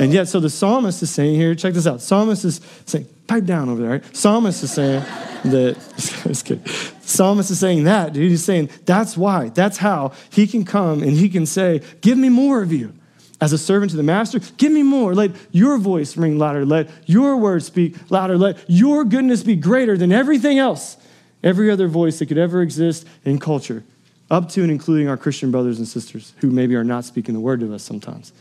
And 0.00 0.12
yet, 0.12 0.28
so 0.28 0.40
the 0.40 0.50
psalmist 0.50 1.02
is 1.02 1.10
saying 1.10 1.36
here, 1.36 1.54
check 1.54 1.74
this 1.74 1.86
out. 1.86 2.00
Psalmist 2.00 2.44
is 2.44 2.60
saying, 2.84 3.08
pipe 3.26 3.44
down 3.44 3.68
over 3.68 3.82
there, 3.82 3.90
right? 3.90 4.16
Psalmist 4.16 4.62
is 4.62 4.72
saying 4.72 5.02
that, 5.44 5.76
just 5.96 6.44
kidding. 6.44 6.64
Psalmist 7.00 7.50
is 7.50 7.58
saying 7.58 7.84
that, 7.84 8.12
dude. 8.12 8.30
He's 8.30 8.44
saying 8.44 8.70
that's 8.86 9.16
why, 9.16 9.50
that's 9.50 9.78
how 9.78 10.12
he 10.30 10.46
can 10.46 10.64
come 10.64 11.02
and 11.02 11.12
he 11.12 11.28
can 11.28 11.46
say, 11.46 11.82
Give 12.00 12.18
me 12.18 12.28
more 12.28 12.62
of 12.62 12.72
you. 12.72 12.92
As 13.40 13.52
a 13.52 13.58
servant 13.58 13.90
to 13.90 13.96
the 13.96 14.02
master, 14.02 14.38
give 14.56 14.72
me 14.72 14.82
more. 14.82 15.14
Let 15.14 15.32
your 15.50 15.76
voice 15.76 16.16
ring 16.16 16.38
louder. 16.38 16.64
Let 16.64 16.88
your 17.04 17.36
words 17.36 17.66
speak 17.66 17.96
louder. 18.10 18.38
Let 18.38 18.58
your 18.68 19.04
goodness 19.04 19.42
be 19.42 19.56
greater 19.56 19.98
than 19.98 20.12
everything 20.12 20.58
else, 20.58 20.96
every 21.42 21.70
other 21.70 21.88
voice 21.88 22.20
that 22.20 22.26
could 22.26 22.38
ever 22.38 22.62
exist 22.62 23.06
in 23.24 23.38
culture, 23.38 23.82
up 24.30 24.48
to 24.50 24.62
and 24.62 24.70
including 24.70 25.08
our 25.08 25.16
Christian 25.16 25.50
brothers 25.50 25.78
and 25.78 25.86
sisters 25.86 26.32
who 26.38 26.50
maybe 26.50 26.74
are 26.74 26.84
not 26.84 27.04
speaking 27.04 27.34
the 27.34 27.40
word 27.40 27.60
to 27.60 27.74
us 27.74 27.82
sometimes. 27.82 28.32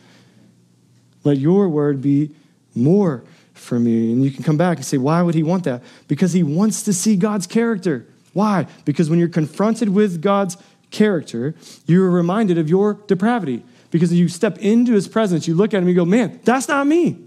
Let 1.24 1.38
your 1.38 1.68
word 1.70 2.02
be 2.02 2.32
more 2.76 3.24
for 3.54 3.80
me. 3.80 4.12
And 4.12 4.24
you 4.24 4.32
can 4.32 4.44
come 4.44 4.58
back 4.58 4.78
and 4.78 4.86
say, 4.86 4.98
why 4.98 5.22
would 5.22 5.36
he 5.36 5.44
want 5.44 5.64
that? 5.64 5.84
Because 6.08 6.34
he 6.34 6.44
wants 6.44 6.84
to 6.84 6.94
see 6.94 7.16
God's 7.16 7.48
character. 7.48 8.06
Why? 8.34 8.68
Because 8.86 9.10
when 9.10 9.20
you're 9.20 9.30
confronted 9.30 9.90
with 9.90 10.22
God's 10.22 10.58
character, 10.92 11.56
you're 11.86 12.10
reminded 12.10 12.58
of 12.58 12.70
your 12.70 12.96
depravity. 13.08 13.64
Because 13.92 14.12
you 14.12 14.28
step 14.28 14.58
into 14.58 14.94
his 14.94 15.08
presence, 15.08 15.48
you 15.48 15.54
look 15.54 15.74
at 15.74 15.84
him, 15.84 15.88
you 15.88 15.94
go, 15.94 16.06
man, 16.06 16.40
that's 16.44 16.68
not 16.68 16.88
me. 16.88 17.20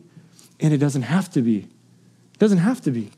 And 0.59 0.75
it 0.75 0.79
doesn't 0.79 1.03
have 1.03 1.31
to 1.33 1.43
be. 1.43 1.59
It 1.59 2.39
doesn't 2.39 2.59
have 2.59 2.81
to 2.83 2.91
be. 2.91 3.13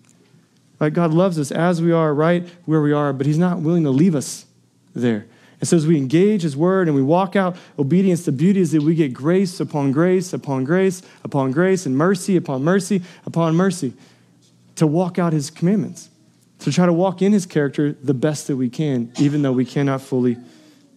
Right? 0.79 0.92
God 0.92 1.12
loves 1.12 1.38
us 1.38 1.51
as 1.51 1.81
we 1.81 1.92
are, 1.92 2.12
right 2.12 2.47
where 2.66 2.83
we 2.83 2.92
are, 2.92 3.12
but 3.12 3.27
he's 3.27 3.38
not 3.38 3.61
willing 3.61 3.85
to 3.85 3.90
leave 3.90 4.14
us 4.14 4.47
there. 4.94 5.27
And 5.61 5.68
so 5.68 5.77
as 5.77 5.87
we 5.87 5.97
engage 5.97 6.42
his 6.42 6.57
word 6.57 6.87
and 6.87 6.94
we 6.94 7.03
walk 7.03 7.35
out 7.35 7.57
obedience, 7.79 8.25
the 8.25 8.33
beauty 8.33 8.61
is 8.61 8.73
that 8.73 8.83
we 8.83 8.94
get 8.94 9.12
grace 9.12 9.59
upon 9.61 9.92
grace 9.92 10.33
upon 10.33 10.64
grace 10.64 11.03
upon 11.25 11.51
grace 11.51 11.85
and 11.85 11.97
mercy 11.97 12.37
upon 12.37 12.62
mercy 12.62 13.03
upon 13.27 13.57
mercy 13.57 13.92
to 14.77 14.87
walk 14.87 15.18
out 15.18 15.33
his 15.33 15.51
commandments, 15.51 16.09
to 16.61 16.71
try 16.71 16.87
to 16.87 16.92
walk 16.92 17.23
in 17.23 17.33
his 17.33 17.47
character 17.47 17.92
the 17.92 18.14
best 18.14 18.47
that 18.47 18.57
we 18.57 18.68
can, 18.68 19.12
even 19.18 19.42
though 19.42 19.53
we 19.53 19.64
cannot 19.64 20.01
fully 20.01 20.37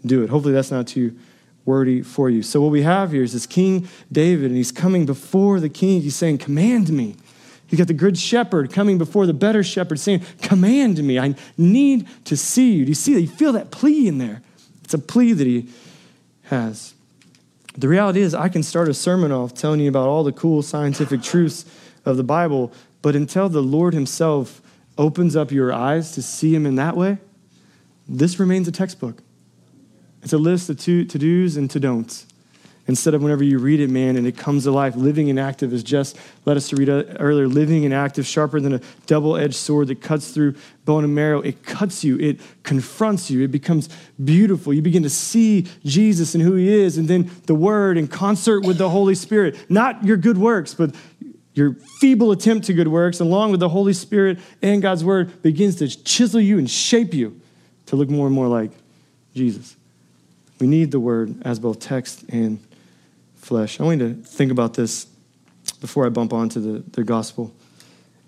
do 0.05 0.23
it. 0.23 0.29
Hopefully 0.29 0.53
that's 0.53 0.69
not 0.69 0.87
too 0.87 1.17
wordy 1.65 2.01
for 2.03 2.29
you. 2.29 2.43
So 2.43 2.61
what 2.61 2.71
we 2.71 2.83
have 2.83 3.11
here 3.11 3.23
is 3.23 3.33
this 3.33 3.47
King 3.47 3.87
David, 4.11 4.45
and 4.45 4.55
he's 4.55 4.71
coming 4.71 5.05
before 5.05 5.59
the 5.59 5.69
king. 5.69 6.01
He's 6.01 6.15
saying, 6.15 6.39
Command 6.39 6.89
me. 6.89 7.15
He's 7.67 7.77
got 7.77 7.87
the 7.87 7.93
good 7.93 8.17
shepherd 8.17 8.71
coming 8.71 8.97
before 8.97 9.25
the 9.25 9.33
better 9.33 9.63
shepherd 9.63 9.99
saying, 9.99 10.23
Command 10.41 11.01
me. 11.03 11.17
I 11.17 11.35
need 11.57 12.07
to 12.25 12.35
see 12.37 12.73
you. 12.73 12.85
Do 12.85 12.89
you 12.89 12.95
see 12.95 13.13
that? 13.13 13.21
You 13.21 13.27
feel 13.27 13.53
that 13.53 13.71
plea 13.71 14.07
in 14.07 14.17
there. 14.17 14.41
It's 14.91 15.01
a 15.01 15.07
plea 15.07 15.31
that 15.31 15.47
he 15.47 15.69
has. 16.43 16.95
The 17.77 17.87
reality 17.87 18.19
is, 18.19 18.33
I 18.33 18.49
can 18.49 18.61
start 18.61 18.89
a 18.89 18.93
sermon 18.93 19.31
off 19.31 19.53
telling 19.53 19.79
you 19.79 19.87
about 19.87 20.09
all 20.09 20.25
the 20.25 20.33
cool 20.33 20.61
scientific 20.61 21.23
truths 21.23 21.63
of 22.03 22.17
the 22.17 22.25
Bible, 22.25 22.73
but 23.01 23.15
until 23.15 23.47
the 23.47 23.63
Lord 23.63 23.93
Himself 23.93 24.61
opens 24.97 25.33
up 25.37 25.49
your 25.49 25.71
eyes 25.71 26.11
to 26.11 26.21
see 26.21 26.53
Him 26.53 26.65
in 26.65 26.75
that 26.75 26.97
way, 26.97 27.19
this 28.05 28.37
remains 28.37 28.67
a 28.67 28.71
textbook. 28.73 29.23
It's 30.23 30.33
a 30.33 30.37
list 30.37 30.69
of 30.69 30.77
to 30.77 31.05
dos 31.05 31.55
and 31.55 31.71
to 31.71 31.79
don'ts 31.79 32.27
instead 32.91 33.13
of 33.13 33.23
whenever 33.23 33.41
you 33.41 33.57
read 33.57 33.79
it, 33.79 33.89
man, 33.89 34.17
and 34.17 34.27
it 34.27 34.35
comes 34.35 34.65
to 34.65 34.71
life. 34.71 34.97
Living 34.97 35.29
and 35.29 35.39
active 35.39 35.71
is 35.71 35.81
just, 35.81 36.17
let 36.43 36.57
us 36.57 36.67
to 36.67 36.75
read 36.75 36.89
uh, 36.89 37.03
earlier, 37.19 37.47
living 37.47 37.85
and 37.85 37.93
active, 37.93 38.27
sharper 38.27 38.59
than 38.59 38.73
a 38.73 38.81
double 39.05 39.37
edged 39.37 39.55
sword 39.55 39.87
that 39.87 40.01
cuts 40.01 40.31
through 40.31 40.53
bone 40.83 41.05
and 41.05 41.15
marrow. 41.15 41.39
It 41.39 41.63
cuts 41.63 42.03
you, 42.03 42.19
it 42.19 42.41
confronts 42.63 43.31
you, 43.31 43.43
it 43.43 43.47
becomes 43.51 43.87
beautiful. 44.21 44.73
You 44.73 44.81
begin 44.81 45.03
to 45.03 45.09
see 45.09 45.67
Jesus 45.85 46.35
and 46.35 46.43
who 46.43 46.55
he 46.55 46.67
is, 46.67 46.97
and 46.97 47.07
then 47.07 47.31
the 47.45 47.55
word 47.55 47.97
in 47.97 48.09
concert 48.09 48.65
with 48.65 48.77
the 48.77 48.89
Holy 48.89 49.15
Spirit. 49.15 49.57
Not 49.69 50.03
your 50.03 50.17
good 50.17 50.37
works, 50.37 50.73
but 50.73 50.93
your 51.53 51.75
feeble 52.01 52.33
attempt 52.33 52.67
to 52.67 52.73
good 52.73 52.89
works, 52.89 53.21
along 53.21 53.51
with 53.51 53.61
the 53.61 53.69
Holy 53.69 53.93
Spirit 53.93 54.37
and 54.61 54.81
God's 54.81 55.05
word, 55.05 55.41
begins 55.41 55.77
to 55.77 55.87
chisel 55.87 56.41
you 56.41 56.57
and 56.57 56.69
shape 56.69 57.13
you 57.13 57.39
to 57.85 57.95
look 57.95 58.09
more 58.09 58.27
and 58.27 58.35
more 58.35 58.49
like 58.49 58.71
Jesus. 59.33 59.77
We 60.59 60.67
need 60.67 60.91
the 60.91 60.99
word 60.99 61.41
as 61.43 61.57
both 61.57 61.79
text 61.79 62.25
and 62.27 62.59
flesh. 63.41 63.79
I 63.79 63.83
want 63.83 63.99
you 63.99 64.13
to 64.13 64.21
think 64.21 64.51
about 64.51 64.75
this 64.75 65.07
before 65.79 66.05
I 66.05 66.09
bump 66.09 66.31
on 66.31 66.49
to 66.49 66.59
the, 66.59 66.79
the 66.91 67.03
gospel. 67.03 67.53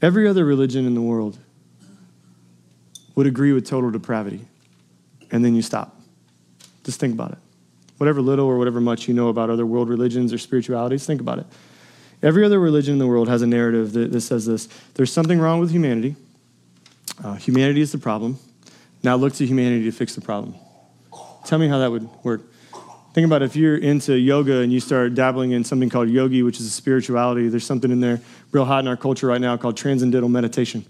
Every 0.02 0.28
other 0.28 0.44
religion 0.44 0.86
in 0.86 0.96
the 0.96 1.02
world 1.02 1.38
would 3.16 3.28
agree 3.28 3.54
with 3.54 3.66
total 3.66 3.92
depravity, 3.92 4.42
and 5.32 5.46
then 5.46 5.56
you 5.56 5.62
stop. 5.62 6.02
Just 6.84 7.00
think 7.00 7.14
about 7.14 7.32
it. 7.32 7.38
Whatever 7.98 8.22
little 8.22 8.46
or 8.46 8.58
whatever 8.58 8.82
much 8.82 9.08
you 9.08 9.14
know 9.14 9.30
about 9.30 9.50
other 9.50 9.66
world 9.66 9.88
religions 9.88 10.34
or 10.34 10.38
spiritualities, 10.38 11.06
think 11.06 11.22
about 11.22 11.40
it. 11.40 11.46
Every 12.22 12.44
other 12.44 12.60
religion 12.60 12.94
in 12.94 13.00
the 13.00 13.08
world 13.08 13.30
has 13.30 13.42
a 13.42 13.48
narrative 13.48 13.94
that, 13.94 14.12
that 14.12 14.22
says 14.22 14.46
this 14.46 14.68
there's 14.96 15.12
something 15.12 15.40
wrong 15.40 15.60
with 15.60 15.72
humanity. 15.72 16.16
Uh, 17.24 17.36
humanity 17.36 17.82
is 17.82 17.92
the 17.92 17.98
problem. 17.98 18.40
Now 19.04 19.16
look 19.16 19.34
to 19.34 19.46
humanity 19.46 19.86
to 19.86 19.92
fix 19.92 20.16
the 20.16 20.22
problem. 20.22 20.56
Tell 21.46 21.60
me 21.60 21.68
how 21.68 21.80
that 21.80 21.92
would 21.92 22.10
work. 22.24 22.42
Think 23.14 23.28
about 23.28 23.44
if 23.44 23.56
you're 23.56 23.78
into 23.78 24.18
yoga 24.18 24.62
and 24.62 24.74
you 24.74 24.80
start 24.80 25.14
dabbling 25.14 25.52
in 25.52 25.64
something 25.64 25.88
called 25.88 26.10
yogi, 26.10 26.42
which 26.42 26.60
is 26.60 26.66
a 26.66 26.72
spirituality. 26.72 27.48
There's 27.48 27.66
something 27.66 27.92
in 27.92 28.00
there 28.00 28.20
real 28.52 28.66
hot 28.66 28.80
in 28.80 28.88
our 28.88 28.98
culture 28.98 29.28
right 29.28 29.40
now 29.40 29.56
called 29.56 29.78
transcendental 29.78 30.30
meditation. 30.30 30.84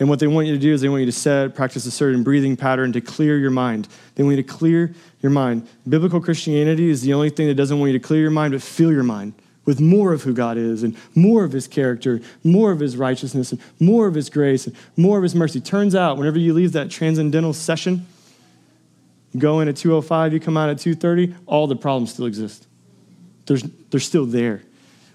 And 0.00 0.08
what 0.08 0.18
they 0.18 0.26
want 0.28 0.46
you 0.46 0.54
to 0.54 0.58
do 0.58 0.72
is 0.72 0.80
they 0.80 0.88
want 0.88 1.00
you 1.00 1.06
to 1.06 1.12
set, 1.12 1.54
practice 1.54 1.84
a 1.84 1.90
certain 1.90 2.22
breathing 2.22 2.56
pattern 2.56 2.92
to 2.94 3.02
clear 3.02 3.36
your 3.36 3.50
mind. 3.50 3.86
They 4.14 4.22
want 4.22 4.36
you 4.36 4.42
to 4.42 4.48
clear 4.48 4.94
your 5.20 5.30
mind. 5.30 5.68
Biblical 5.86 6.22
Christianity 6.22 6.88
is 6.88 7.02
the 7.02 7.12
only 7.12 7.28
thing 7.28 7.48
that 7.48 7.56
doesn't 7.56 7.78
want 7.78 7.92
you 7.92 7.98
to 7.98 8.04
clear 8.04 8.22
your 8.22 8.30
mind, 8.30 8.52
but 8.52 8.62
fill 8.62 8.90
your 8.90 9.02
mind 9.02 9.34
with 9.66 9.78
more 9.78 10.14
of 10.14 10.22
who 10.22 10.32
God 10.32 10.56
is 10.56 10.82
and 10.82 10.96
more 11.14 11.44
of 11.44 11.52
his 11.52 11.68
character, 11.68 12.22
more 12.42 12.72
of 12.72 12.80
his 12.80 12.96
righteousness, 12.96 13.52
and 13.52 13.60
more 13.78 14.06
of 14.06 14.14
his 14.14 14.30
grace, 14.30 14.66
and 14.66 14.74
more 14.96 15.18
of 15.18 15.22
his 15.22 15.34
mercy. 15.34 15.60
Turns 15.60 15.94
out, 15.94 16.16
whenever 16.16 16.38
you 16.38 16.54
leave 16.54 16.72
that 16.72 16.90
transcendental 16.90 17.52
session, 17.52 18.06
you 19.32 19.40
go 19.40 19.60
in 19.60 19.68
at 19.68 19.76
205, 19.76 20.32
you 20.32 20.40
come 20.40 20.56
out 20.56 20.70
at 20.70 20.78
230, 20.78 21.34
all 21.46 21.66
the 21.66 21.76
problems 21.76 22.12
still 22.12 22.26
exist. 22.26 22.66
There's, 23.46 23.62
they're 23.90 24.00
still 24.00 24.26
there. 24.26 24.62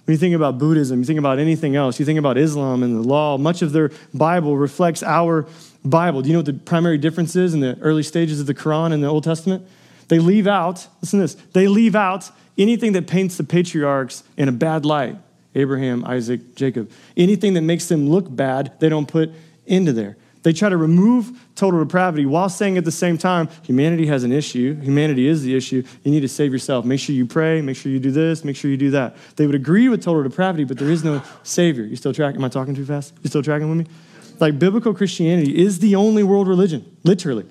When 0.06 0.14
you 0.14 0.18
think 0.18 0.36
about 0.36 0.58
Buddhism, 0.58 1.00
you 1.00 1.06
think 1.06 1.20
about 1.20 1.40
anything 1.40 1.76
else, 1.76 2.00
you 2.00 2.06
think 2.06 2.20
about 2.20 2.38
Islam 2.38 2.84
and 2.84 2.96
the 2.96 3.08
law, 3.08 3.38
much 3.38 3.62
of 3.62 3.72
their 3.72 3.92
Bible 4.14 4.58
reflects 4.58 5.02
our 5.02 5.48
Bible. 5.86 6.22
Do 6.22 6.28
you 6.28 6.34
know 6.34 6.40
what 6.40 6.46
the 6.46 6.54
primary 6.54 6.98
difference 6.98 7.36
is 7.36 7.54
in 7.54 7.62
the 7.62 7.78
early 7.80 8.04
stages 8.04 8.40
of 8.40 8.46
the 8.46 8.54
Quran 8.54 8.92
and 8.92 9.02
the 9.02 9.08
Old 9.08 9.24
Testament? 9.24 9.66
They 10.10 10.20
leave 10.20 10.46
out, 10.46 10.88
listen 11.02 11.20
to 11.20 11.24
this, 11.24 11.36
they 11.54 11.68
leave 11.68 11.96
out 11.96 12.30
anything 12.58 12.92
that 12.94 13.08
paints 13.08 13.38
the 13.38 13.44
patriarchs 13.44 14.24
in 14.38 14.50
a 14.50 14.52
bad 14.52 14.86
light 14.86 15.16
Abraham, 15.56 16.04
Isaac, 16.06 16.56
Jacob. 16.56 16.92
Anything 17.16 17.54
that 17.54 17.62
makes 17.62 17.88
them 17.88 18.10
look 18.10 18.34
bad, 18.34 18.74
they 18.80 18.90
don't 18.90 19.08
put 19.08 19.32
into 19.66 19.94
there. 19.94 20.18
They 20.44 20.52
try 20.52 20.70
to 20.70 20.78
remove 20.78 21.40
total 21.56 21.84
depravity 21.84 22.26
while 22.26 22.50
saying 22.50 22.78
at 22.78 22.84
the 22.84 22.92
same 22.92 23.18
time, 23.18 23.48
humanity 23.64 24.06
has 24.08 24.26
an 24.26 24.34
issue. 24.34 24.80
Humanity 24.82 25.28
is 25.28 25.42
the 25.42 25.56
issue. 25.56 25.84
You 26.04 26.12
need 26.12 26.20
to 26.20 26.28
save 26.28 26.52
yourself. 26.52 26.84
Make 26.84 27.00
sure 27.00 27.16
you 27.16 27.26
pray. 27.26 27.62
Make 27.62 27.78
sure 27.78 27.92
you 27.92 28.00
do 28.00 28.12
this. 28.12 28.44
Make 28.44 28.58
sure 28.58 28.70
you 28.70 28.78
do 28.78 28.92
that. 28.92 29.16
They 29.38 29.46
would 29.46 29.56
agree 29.56 29.88
with 29.88 30.04
total 30.04 30.22
depravity, 30.22 30.66
but 30.66 30.78
there 30.78 30.90
is 30.90 31.04
no 31.04 31.24
Savior. 31.44 31.86
You 31.86 31.96
still 31.96 32.14
tracking? 32.14 32.42
Am 32.42 32.46
I 32.46 32.50
talking 32.50 32.76
too 32.76 32.86
fast? 32.86 33.14
You 33.24 33.30
still 33.30 33.42
tracking 33.42 33.70
with 33.70 33.88
me? 33.88 33.94
Like 34.40 34.60
biblical 34.60 34.94
Christianity 34.94 35.58
is 35.58 35.80
the 35.80 35.96
only 35.96 36.24
world 36.24 36.50
religion, 36.50 36.98
literally. 37.04 37.46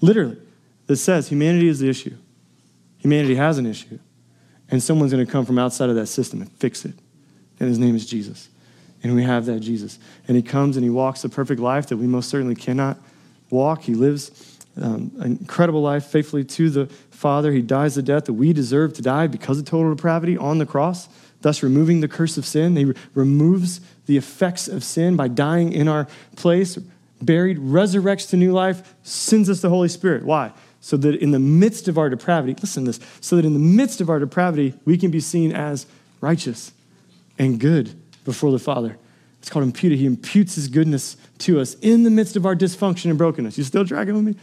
Literally. 0.00 0.38
That 0.86 0.96
says 0.96 1.28
humanity 1.28 1.68
is 1.68 1.78
the 1.78 1.88
issue. 1.88 2.16
Humanity 2.98 3.36
has 3.36 3.58
an 3.58 3.66
issue. 3.66 3.98
And 4.68 4.82
someone's 4.82 5.12
going 5.12 5.24
to 5.24 5.30
come 5.30 5.46
from 5.46 5.58
outside 5.58 5.90
of 5.90 5.94
that 5.94 6.06
system 6.06 6.42
and 6.42 6.50
fix 6.52 6.84
it. 6.84 6.94
And 7.60 7.68
his 7.68 7.78
name 7.78 7.94
is 7.94 8.04
Jesus. 8.04 8.48
And 9.04 9.14
we 9.14 9.22
have 9.22 9.44
that 9.46 9.60
Jesus. 9.60 9.98
And 10.26 10.36
he 10.36 10.42
comes 10.42 10.76
and 10.76 10.82
he 10.82 10.90
walks 10.90 11.22
the 11.22 11.28
perfect 11.28 11.60
life 11.60 11.88
that 11.88 11.98
we 11.98 12.06
most 12.06 12.30
certainly 12.30 12.54
cannot 12.54 12.96
walk. 13.50 13.82
He 13.82 13.94
lives 13.94 14.58
um, 14.80 15.12
an 15.20 15.38
incredible 15.40 15.82
life 15.82 16.06
faithfully 16.06 16.42
to 16.44 16.70
the 16.70 16.86
Father. 17.10 17.52
He 17.52 17.60
dies 17.60 17.94
the 17.94 18.02
death 18.02 18.24
that 18.24 18.32
we 18.32 18.54
deserve 18.54 18.94
to 18.94 19.02
die 19.02 19.26
because 19.26 19.58
of 19.58 19.66
total 19.66 19.94
depravity 19.94 20.38
on 20.38 20.56
the 20.56 20.64
cross, 20.64 21.08
thus 21.42 21.62
removing 21.62 22.00
the 22.00 22.08
curse 22.08 22.38
of 22.38 22.46
sin. 22.46 22.74
He 22.76 22.86
re- 22.86 22.94
removes 23.14 23.82
the 24.06 24.16
effects 24.16 24.68
of 24.68 24.82
sin 24.82 25.16
by 25.16 25.28
dying 25.28 25.72
in 25.72 25.86
our 25.86 26.08
place, 26.34 26.78
buried, 27.20 27.58
resurrects 27.58 28.30
to 28.30 28.38
new 28.38 28.52
life, 28.52 28.94
sends 29.02 29.50
us 29.50 29.60
the 29.60 29.68
Holy 29.68 29.88
Spirit. 29.88 30.24
Why? 30.24 30.50
So 30.80 30.96
that 30.96 31.16
in 31.16 31.30
the 31.30 31.38
midst 31.38 31.88
of 31.88 31.98
our 31.98 32.08
depravity, 32.08 32.56
listen 32.60 32.84
to 32.84 32.92
this, 32.92 33.00
so 33.20 33.36
that 33.36 33.44
in 33.44 33.52
the 33.52 33.58
midst 33.58 34.00
of 34.00 34.08
our 34.08 34.18
depravity, 34.18 34.74
we 34.86 34.96
can 34.96 35.10
be 35.10 35.20
seen 35.20 35.52
as 35.52 35.86
righteous 36.22 36.72
and 37.38 37.60
good 37.60 37.94
before 38.24 38.50
the 38.50 38.58
Father. 38.58 38.96
It's 39.40 39.50
called 39.50 39.64
imputed. 39.64 39.98
He 39.98 40.06
imputes 40.06 40.54
his 40.54 40.68
goodness 40.68 41.16
to 41.40 41.60
us 41.60 41.74
in 41.82 42.02
the 42.02 42.10
midst 42.10 42.34
of 42.34 42.46
our 42.46 42.56
dysfunction 42.56 43.10
and 43.10 43.18
brokenness. 43.18 43.58
You 43.58 43.64
still 43.64 43.84
tracking 43.84 44.14
with 44.14 44.24
me? 44.24 44.36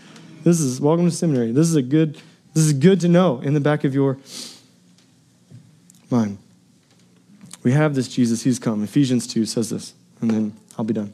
This 0.44 0.60
is 0.60 0.80
welcome 0.80 1.06
to 1.06 1.12
seminary. 1.12 1.52
This 1.52 1.68
is 1.68 1.76
a 1.76 1.82
good, 1.82 2.16
this 2.54 2.64
is 2.64 2.74
good 2.74 3.00
to 3.02 3.08
know 3.08 3.40
in 3.42 3.54
the 3.56 3.60
back 3.60 3.84
of 3.84 3.96
your 3.96 4.18
mind. 6.12 6.38
We 7.64 7.72
have 7.72 7.96
this 7.96 8.08
Jesus, 8.08 8.44
he's 8.44 8.60
come. 8.60 8.84
Ephesians 8.84 9.26
2 9.28 9.46
says 9.46 9.70
this, 9.72 9.94
and 10.20 10.30
then 10.30 10.54
I'll 10.78 10.86
be 10.86 10.94
done. 10.94 11.14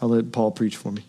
I'll 0.00 0.08
let 0.08 0.30
Paul 0.30 0.50
preach 0.52 0.76
for 0.76 0.92
me. 0.92 1.04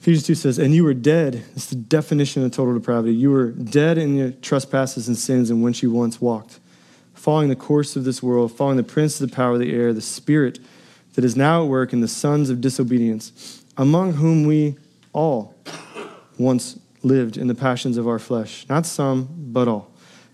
Ephesians 0.00 0.26
2 0.26 0.34
says, 0.34 0.58
And 0.58 0.74
you 0.74 0.84
were 0.84 0.94
dead. 0.94 1.44
It's 1.56 1.66
the 1.66 1.76
definition 1.76 2.44
of 2.44 2.52
total 2.52 2.72
depravity. 2.72 3.14
You 3.14 3.30
were 3.30 3.50
dead 3.50 3.98
in 3.98 4.16
your 4.16 4.30
trespasses 4.30 5.08
and 5.08 5.16
sins 5.16 5.50
in 5.50 5.60
which 5.60 5.82
you 5.82 5.90
once 5.90 6.20
walked 6.20 6.58
following 7.18 7.48
the 7.48 7.56
course 7.56 7.96
of 7.96 8.04
this 8.04 8.22
world, 8.22 8.52
following 8.52 8.76
the 8.76 8.82
prince 8.82 9.20
of 9.20 9.28
the 9.28 9.34
power 9.34 9.54
of 9.54 9.58
the 9.58 9.74
air, 9.74 9.92
the 9.92 10.00
spirit 10.00 10.60
that 11.14 11.24
is 11.24 11.36
now 11.36 11.64
at 11.64 11.68
work 11.68 11.92
in 11.92 12.00
the 12.00 12.08
sons 12.08 12.48
of 12.48 12.60
disobedience, 12.60 13.64
among 13.76 14.12
whom 14.14 14.46
we 14.46 14.76
all 15.12 15.54
once 16.38 16.78
lived 17.02 17.36
in 17.36 17.48
the 17.48 17.54
passions 17.54 17.96
of 17.96 18.06
our 18.06 18.20
flesh, 18.20 18.64
not 18.68 18.86
some, 18.86 19.28
but 19.36 19.66
all, 19.66 19.90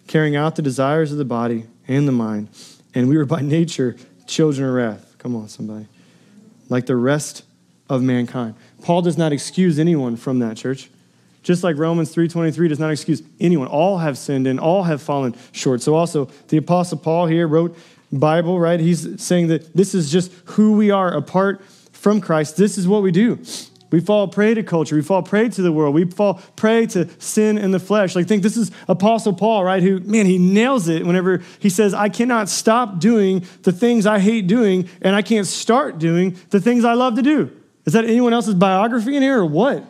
carrying 0.07 0.37
out 0.37 0.57
the 0.57 0.62
desires 0.62 1.11
of 1.11 1.16
the 1.16 1.24
body 1.24 1.64
and 1.89 2.07
the 2.07 2.12
mind. 2.12 2.49
And 2.95 3.09
we 3.09 3.16
were 3.16 3.24
by 3.24 3.41
nature 3.43 3.97
children 4.26 4.68
of 4.68 4.74
wrath. 4.74 5.16
Come 5.16 5.35
on, 5.35 5.49
somebody. 5.49 5.87
Like 6.68 6.85
the 6.85 6.97
rest 6.97 7.45
of 7.89 8.03
mankind. 8.03 8.57
Paul 8.82 9.01
does 9.01 9.16
not 9.16 9.32
excuse 9.32 9.78
anyone 9.78 10.16
from 10.16 10.39
that, 10.41 10.59
church. 10.59 10.91
Just 11.45 11.62
like 11.62 11.78
Romans 11.78 12.12
3:23 12.12 12.68
does 12.68 12.80
not 12.80 12.90
excuse 12.90 13.22
anyone. 13.38 13.68
All 13.68 13.99
have 13.99 14.18
sinned 14.18 14.49
and 14.49 14.59
all 14.59 14.82
have 14.82 15.01
fallen 15.01 15.36
short. 15.53 15.82
So 15.82 15.95
also 15.95 16.28
the 16.49 16.57
apostle 16.57 16.99
Paul 16.99 17.26
here 17.26 17.47
wrote 17.47 17.76
Bible, 18.11 18.59
right? 18.59 18.80
He's 18.80 19.22
saying 19.22 19.49
that 19.49 19.76
this 19.76 19.95
is 19.95 20.11
just 20.11 20.32
who 20.47 20.72
we 20.72 20.90
are 20.90 21.14
apart 21.14 21.62
from 21.92 22.20
Christ. 22.20 22.57
This 22.57 22.78
is 22.78 22.88
what 22.88 23.03
we 23.03 23.12
do. 23.12 23.38
We 23.90 24.01
fall 24.01 24.26
prey 24.26 24.55
to 24.55 24.62
culture. 24.64 24.97
We 24.97 25.03
fall 25.03 25.22
prey 25.22 25.49
to 25.51 25.62
the 25.62 25.70
world. 25.70 25.95
We 25.95 26.05
fall 26.05 26.40
prey 26.57 26.86
to 26.86 27.09
sin 27.20 27.59
in 27.59 27.70
the 27.70 27.78
flesh. 27.78 28.16
Like, 28.16 28.26
think 28.26 28.42
this 28.42 28.57
is 28.57 28.72
Apostle 28.88 29.34
Paul, 29.34 29.62
right? 29.62 29.80
Who, 29.80 30.01
man, 30.01 30.26
he 30.26 30.36
nails 30.36 30.88
it 30.88 31.07
whenever 31.07 31.42
he 31.61 31.70
says, 31.70 31.95
I 31.95 32.09
cannot 32.09 32.49
stop 32.49 32.99
doing 32.99 33.47
the 33.62 33.70
things 33.70 34.05
I 34.05 34.18
hate 34.18 34.49
doing, 34.49 34.88
and 35.01 35.14
I 35.14 35.22
can't 35.22 35.47
start 35.47 35.99
doing 35.99 36.36
the 36.51 36.61
things 36.61 36.84
I 36.84 36.95
love 36.95 37.14
to 37.16 37.22
do. 37.22 37.53
Is 37.84 37.92
that 37.92 38.05
anyone 38.05 38.32
else's 38.32 38.55
biography 38.55 39.14
in 39.14 39.22
here 39.22 39.38
or 39.38 39.47
what? 39.47 39.84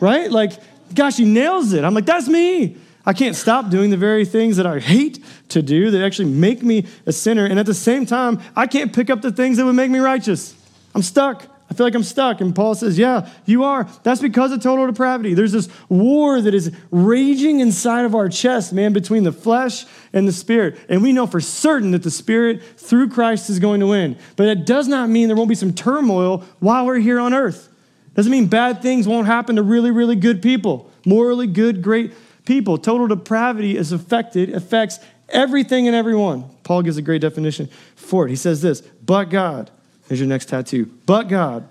Right? 0.00 0.30
Like, 0.30 0.52
Gosh, 0.94 1.16
he 1.16 1.24
nails 1.24 1.72
it. 1.72 1.84
I'm 1.84 1.94
like, 1.94 2.06
that's 2.06 2.28
me. 2.28 2.76
I 3.04 3.12
can't 3.12 3.34
stop 3.34 3.68
doing 3.68 3.90
the 3.90 3.96
very 3.96 4.24
things 4.24 4.56
that 4.58 4.66
I 4.66 4.78
hate 4.78 5.24
to 5.48 5.62
do 5.62 5.90
that 5.90 6.04
actually 6.04 6.30
make 6.30 6.62
me 6.62 6.86
a 7.04 7.12
sinner. 7.12 7.46
And 7.46 7.58
at 7.58 7.66
the 7.66 7.74
same 7.74 8.06
time, 8.06 8.40
I 8.54 8.66
can't 8.66 8.92
pick 8.92 9.10
up 9.10 9.22
the 9.22 9.32
things 9.32 9.56
that 9.56 9.64
would 9.64 9.74
make 9.74 9.90
me 9.90 9.98
righteous. 9.98 10.54
I'm 10.94 11.02
stuck. 11.02 11.46
I 11.68 11.74
feel 11.74 11.86
like 11.86 11.94
I'm 11.94 12.02
stuck. 12.02 12.42
And 12.42 12.54
Paul 12.54 12.74
says, 12.74 12.98
Yeah, 12.98 13.30
you 13.46 13.64
are. 13.64 13.88
That's 14.02 14.20
because 14.20 14.52
of 14.52 14.62
total 14.62 14.86
depravity. 14.86 15.32
There's 15.32 15.52
this 15.52 15.70
war 15.88 16.40
that 16.40 16.52
is 16.52 16.70
raging 16.90 17.60
inside 17.60 18.04
of 18.04 18.14
our 18.14 18.28
chest, 18.28 18.74
man, 18.74 18.92
between 18.92 19.24
the 19.24 19.32
flesh 19.32 19.86
and 20.12 20.28
the 20.28 20.32
spirit. 20.32 20.78
And 20.90 21.02
we 21.02 21.12
know 21.14 21.26
for 21.26 21.40
certain 21.40 21.92
that 21.92 22.02
the 22.02 22.10
spirit 22.10 22.62
through 22.76 23.08
Christ 23.08 23.48
is 23.48 23.58
going 23.58 23.80
to 23.80 23.86
win. 23.86 24.18
But 24.36 24.48
it 24.48 24.66
does 24.66 24.86
not 24.86 25.08
mean 25.08 25.28
there 25.28 25.36
won't 25.36 25.48
be 25.48 25.54
some 25.54 25.72
turmoil 25.72 26.44
while 26.60 26.84
we're 26.84 26.98
here 26.98 27.18
on 27.18 27.32
earth. 27.32 27.71
Doesn't 28.14 28.30
mean 28.30 28.46
bad 28.46 28.82
things 28.82 29.08
won't 29.08 29.26
happen 29.26 29.56
to 29.56 29.62
really, 29.62 29.90
really 29.90 30.16
good 30.16 30.42
people, 30.42 30.90
morally 31.06 31.46
good, 31.46 31.82
great 31.82 32.12
people. 32.44 32.76
Total 32.78 33.06
depravity 33.06 33.76
is 33.76 33.92
affected, 33.92 34.50
affects 34.50 34.98
everything 35.30 35.86
and 35.86 35.96
everyone. 35.96 36.44
Paul 36.62 36.82
gives 36.82 36.96
a 36.96 37.02
great 37.02 37.22
definition 37.22 37.68
for 37.96 38.26
it. 38.26 38.30
He 38.30 38.36
says 38.36 38.60
this, 38.60 38.80
but 38.80 39.24
God, 39.24 39.70
here's 40.08 40.20
your 40.20 40.28
next 40.28 40.46
tattoo, 40.46 40.90
but 41.06 41.24
God, 41.24 41.66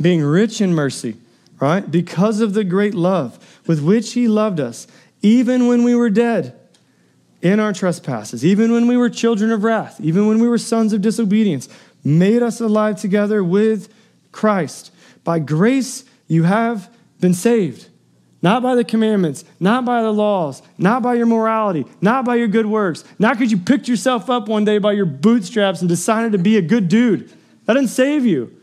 being 0.00 0.22
rich 0.22 0.60
in 0.60 0.74
mercy, 0.74 1.16
right? 1.60 1.88
Because 1.90 2.40
of 2.40 2.54
the 2.54 2.64
great 2.64 2.94
love 2.94 3.38
with 3.66 3.82
which 3.82 4.14
he 4.14 4.26
loved 4.26 4.58
us, 4.58 4.86
even 5.20 5.66
when 5.66 5.84
we 5.84 5.94
were 5.94 6.08
dead 6.08 6.58
in 7.42 7.60
our 7.60 7.72
trespasses, 7.72 8.44
even 8.44 8.72
when 8.72 8.86
we 8.86 8.96
were 8.96 9.10
children 9.10 9.50
of 9.50 9.64
wrath, 9.64 10.00
even 10.00 10.26
when 10.26 10.40
we 10.40 10.48
were 10.48 10.58
sons 10.58 10.94
of 10.94 11.02
disobedience, 11.02 11.68
made 12.02 12.42
us 12.42 12.60
alive 12.60 12.98
together 12.98 13.44
with 13.44 13.92
Christ. 14.32 14.90
By 15.24 15.38
grace, 15.38 16.04
you 16.28 16.44
have 16.44 16.92
been 17.20 17.34
saved. 17.34 17.88
Not 18.42 18.62
by 18.62 18.74
the 18.74 18.84
commandments, 18.84 19.44
not 19.58 19.84
by 19.84 20.00
the 20.02 20.12
laws, 20.12 20.62
not 20.78 21.02
by 21.02 21.14
your 21.14 21.26
morality, 21.26 21.84
not 22.00 22.24
by 22.24 22.36
your 22.36 22.48
good 22.48 22.64
works, 22.64 23.04
not 23.18 23.36
because 23.36 23.52
you 23.52 23.58
picked 23.58 23.86
yourself 23.86 24.30
up 24.30 24.48
one 24.48 24.64
day 24.64 24.78
by 24.78 24.92
your 24.92 25.04
bootstraps 25.04 25.80
and 25.80 25.88
decided 25.88 26.32
to 26.32 26.38
be 26.38 26.56
a 26.56 26.62
good 26.62 26.88
dude. 26.88 27.30
That 27.66 27.74
didn't 27.74 27.90
save 27.90 28.24
you. 28.24 28.56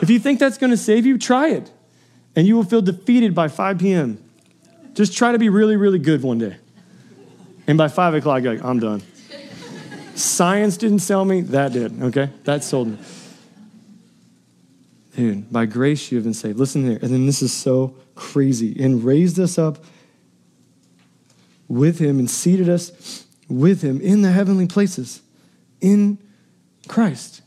If 0.00 0.08
you 0.08 0.20
think 0.20 0.38
that's 0.38 0.56
going 0.56 0.70
to 0.70 0.76
save 0.76 1.04
you, 1.04 1.18
try 1.18 1.48
it. 1.48 1.70
And 2.36 2.46
you 2.46 2.54
will 2.54 2.64
feel 2.64 2.80
defeated 2.80 3.34
by 3.34 3.48
5 3.48 3.78
p.m. 3.78 4.22
Just 4.94 5.16
try 5.16 5.32
to 5.32 5.38
be 5.38 5.48
really, 5.48 5.76
really 5.76 5.98
good 5.98 6.22
one 6.22 6.38
day. 6.38 6.56
And 7.66 7.76
by 7.76 7.88
5 7.88 8.14
o'clock, 8.14 8.44
like, 8.44 8.64
I'm 8.64 8.78
done. 8.78 9.02
Science 10.14 10.76
didn't 10.76 11.00
sell 11.00 11.24
me, 11.24 11.40
that 11.40 11.72
did, 11.72 12.02
okay? 12.02 12.30
That 12.44 12.62
sold 12.62 12.88
me. 12.88 12.98
Dude, 15.14 15.52
by 15.52 15.66
grace 15.66 16.10
you 16.10 16.16
have 16.16 16.24
been 16.24 16.34
saved. 16.34 16.58
Listen 16.58 16.84
here. 16.84 16.98
And 17.02 17.12
then 17.12 17.26
this 17.26 17.42
is 17.42 17.52
so 17.52 17.94
crazy. 18.14 18.82
And 18.82 19.04
raised 19.04 19.38
us 19.38 19.58
up 19.58 19.84
with 21.68 21.98
him 21.98 22.18
and 22.18 22.30
seated 22.30 22.68
us 22.68 23.26
with 23.48 23.82
him 23.82 24.00
in 24.00 24.22
the 24.22 24.30
heavenly 24.30 24.66
places 24.66 25.20
in 25.80 26.18
Christ. 26.88 27.42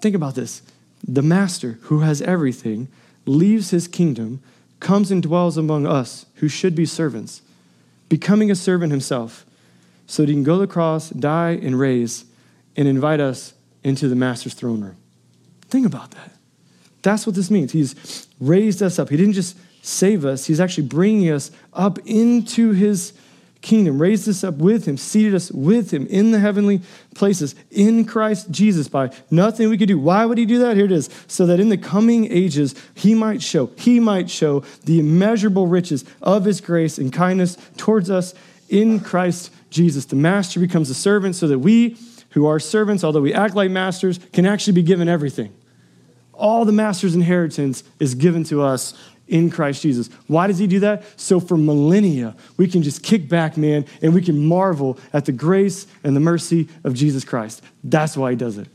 Think 0.00 0.14
about 0.14 0.34
this. 0.34 0.62
The 1.06 1.22
master 1.22 1.78
who 1.82 2.00
has 2.00 2.22
everything 2.22 2.88
leaves 3.26 3.70
his 3.70 3.88
kingdom, 3.88 4.42
comes 4.80 5.10
and 5.10 5.22
dwells 5.22 5.56
among 5.56 5.86
us 5.86 6.26
who 6.36 6.48
should 6.48 6.74
be 6.74 6.86
servants, 6.86 7.42
becoming 8.08 8.50
a 8.50 8.54
servant 8.54 8.90
himself, 8.90 9.46
so 10.06 10.22
that 10.22 10.28
he 10.28 10.34
can 10.34 10.42
go 10.42 10.54
to 10.54 10.66
the 10.66 10.72
cross, 10.72 11.10
die, 11.10 11.58
and 11.62 11.78
raise, 11.78 12.24
and 12.76 12.88
invite 12.88 13.20
us 13.20 13.54
into 13.84 14.08
the 14.08 14.16
master's 14.16 14.54
throne 14.54 14.82
room. 14.82 14.96
Think 15.68 15.86
about 15.86 16.10
that. 16.12 16.32
That's 17.02 17.26
what 17.26 17.34
this 17.34 17.50
means. 17.50 17.72
He's 17.72 18.26
raised 18.40 18.82
us 18.82 18.98
up. 18.98 19.08
He 19.08 19.16
didn't 19.16 19.34
just 19.34 19.56
save 19.84 20.24
us, 20.24 20.46
He's 20.46 20.60
actually 20.60 20.86
bringing 20.86 21.30
us 21.30 21.50
up 21.72 21.98
into 22.06 22.70
His 22.70 23.12
kingdom, 23.62 24.00
raised 24.00 24.28
us 24.28 24.44
up 24.44 24.56
with 24.56 24.86
him, 24.86 24.96
seated 24.96 25.34
us 25.34 25.50
with 25.50 25.92
him 25.92 26.06
in 26.08 26.32
the 26.32 26.38
heavenly 26.40 26.82
places 27.14 27.54
in 27.70 28.04
Christ 28.04 28.50
Jesus 28.50 28.88
by 28.88 29.10
nothing 29.30 29.70
we 29.70 29.78
could 29.78 29.88
do. 29.88 29.98
Why 29.98 30.26
would 30.26 30.36
he 30.36 30.44
do 30.44 30.58
that? 30.58 30.76
Here 30.76 30.84
it 30.84 30.92
is. 30.92 31.08
So 31.28 31.46
that 31.46 31.60
in 31.60 31.68
the 31.68 31.78
coming 31.78 32.30
ages, 32.30 32.74
he 32.94 33.14
might 33.14 33.40
show, 33.40 33.70
he 33.78 34.00
might 34.00 34.28
show 34.28 34.60
the 34.84 34.98
immeasurable 34.98 35.68
riches 35.68 36.04
of 36.20 36.44
his 36.44 36.60
grace 36.60 36.98
and 36.98 37.12
kindness 37.12 37.56
towards 37.76 38.10
us 38.10 38.34
in 38.68 39.00
Christ 39.00 39.52
Jesus. 39.70 40.04
The 40.04 40.16
master 40.16 40.60
becomes 40.60 40.90
a 40.90 40.94
servant 40.94 41.36
so 41.36 41.46
that 41.46 41.60
we, 41.60 41.96
who 42.30 42.46
are 42.46 42.58
servants, 42.58 43.04
although 43.04 43.20
we 43.20 43.32
act 43.32 43.54
like 43.54 43.70
masters, 43.70 44.18
can 44.32 44.44
actually 44.44 44.74
be 44.74 44.82
given 44.82 45.08
everything. 45.08 45.54
All 46.42 46.64
the 46.64 46.72
master's 46.72 47.14
inheritance 47.14 47.84
is 48.00 48.16
given 48.16 48.42
to 48.44 48.62
us 48.62 48.94
in 49.28 49.48
Christ 49.48 49.80
Jesus. 49.80 50.08
Why 50.26 50.48
does 50.48 50.58
he 50.58 50.66
do 50.66 50.80
that? 50.80 51.04
So 51.16 51.38
for 51.38 51.56
millennia, 51.56 52.34
we 52.56 52.66
can 52.66 52.82
just 52.82 53.04
kick 53.04 53.28
back, 53.28 53.56
man, 53.56 53.86
and 54.02 54.12
we 54.12 54.20
can 54.20 54.44
marvel 54.44 54.98
at 55.12 55.24
the 55.24 55.30
grace 55.30 55.86
and 56.02 56.16
the 56.16 56.20
mercy 56.20 56.68
of 56.82 56.94
Jesus 56.94 57.24
Christ. 57.24 57.62
That's 57.84 58.16
why 58.16 58.30
he 58.30 58.36
does 58.36 58.58
it. 58.58 58.66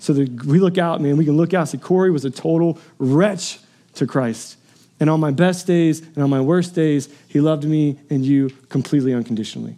So 0.00 0.14
that 0.14 0.46
we 0.46 0.60
look 0.60 0.78
out, 0.78 1.02
man, 1.02 1.18
we 1.18 1.26
can 1.26 1.36
look 1.36 1.52
out. 1.52 1.68
See, 1.68 1.76
Corey 1.76 2.10
was 2.10 2.24
a 2.24 2.30
total 2.30 2.78
wretch 2.98 3.58
to 3.96 4.06
Christ. 4.06 4.56
And 4.98 5.10
on 5.10 5.20
my 5.20 5.30
best 5.30 5.66
days 5.66 6.00
and 6.00 6.24
on 6.24 6.30
my 6.30 6.40
worst 6.40 6.74
days, 6.74 7.10
he 7.28 7.42
loved 7.42 7.64
me 7.64 7.98
and 8.08 8.24
you 8.24 8.48
completely 8.70 9.12
unconditionally, 9.12 9.76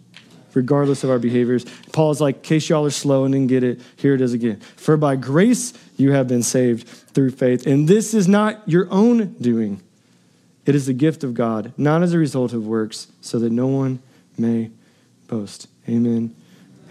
regardless 0.53 1.03
of 1.03 1.09
our 1.09 1.19
behaviors. 1.19 1.65
Paul's 1.91 2.21
like, 2.21 2.37
in 2.37 2.41
case 2.41 2.69
y'all 2.69 2.85
are 2.85 2.91
slow 2.91 3.25
and 3.25 3.33
didn't 3.33 3.47
get 3.47 3.63
it, 3.63 3.81
here 3.95 4.13
it 4.13 4.21
is 4.21 4.33
again. 4.33 4.59
For 4.75 4.97
by 4.97 5.15
grace 5.15 5.73
you 5.97 6.11
have 6.11 6.27
been 6.27 6.43
saved 6.43 6.87
through 6.87 7.31
faith. 7.31 7.65
And 7.65 7.87
this 7.87 8.13
is 8.13 8.27
not 8.27 8.61
your 8.67 8.87
own 8.91 9.33
doing. 9.33 9.81
It 10.65 10.75
is 10.75 10.85
the 10.85 10.93
gift 10.93 11.23
of 11.23 11.33
God, 11.33 11.73
not 11.77 12.03
as 12.03 12.13
a 12.13 12.17
result 12.17 12.53
of 12.53 12.65
works, 12.65 13.07
so 13.21 13.39
that 13.39 13.51
no 13.51 13.67
one 13.67 13.99
may 14.37 14.71
boast. 15.27 15.67
Amen 15.89 16.33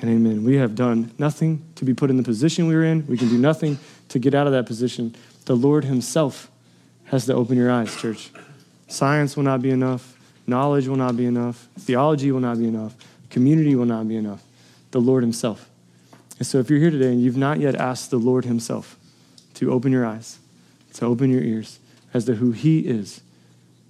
and 0.01 0.11
amen. 0.11 0.45
We 0.45 0.57
have 0.57 0.75
done 0.75 1.13
nothing 1.19 1.65
to 1.77 1.85
be 1.85 1.95
put 1.95 2.11
in 2.11 2.17
the 2.17 2.23
position 2.23 2.67
we 2.67 2.75
are 2.75 2.85
in. 2.85 3.07
We 3.07 3.17
can 3.17 3.29
do 3.29 3.39
nothing 3.39 3.79
to 4.09 4.19
get 4.19 4.35
out 4.35 4.47
of 4.47 4.53
that 4.53 4.67
position. 4.67 5.15
The 5.47 5.57
Lord 5.57 5.85
Himself 5.85 6.51
has 7.05 7.27
to 7.27 7.35
open 7.35 7.57
your 7.57 7.71
eyes, 7.71 7.95
church. 7.97 8.31
Science 8.89 9.37
will 9.37 9.45
not 9.45 9.63
be 9.63 9.71
enough. 9.71 10.19
Knowledge 10.47 10.89
will 10.89 10.97
not 10.97 11.17
be 11.17 11.25
enough. 11.25 11.69
Theology 11.79 12.31
will 12.33 12.41
not 12.41 12.59
be 12.59 12.67
enough. 12.67 12.95
Community 13.33 13.75
will 13.75 13.87
not 13.87 14.07
be 14.07 14.17
enough. 14.17 14.45
The 14.91 15.01
Lord 15.01 15.23
Himself. 15.23 15.69
And 16.39 16.47
so 16.47 16.59
if 16.59 16.69
you're 16.69 16.79
here 16.79 16.91
today 16.91 17.09
and 17.09 17.21
you've 17.21 17.37
not 17.37 17.59
yet 17.59 17.75
asked 17.75 18.11
the 18.11 18.19
Lord 18.19 18.45
Himself 18.45 18.99
to 19.55 19.73
open 19.73 19.91
your 19.91 20.05
eyes, 20.05 20.39
to 20.95 21.07
open 21.07 21.31
your 21.31 21.41
ears 21.41 21.79
as 22.13 22.27
to 22.27 22.35
who 22.35 22.53
He 22.53 22.81
is, 22.81 23.23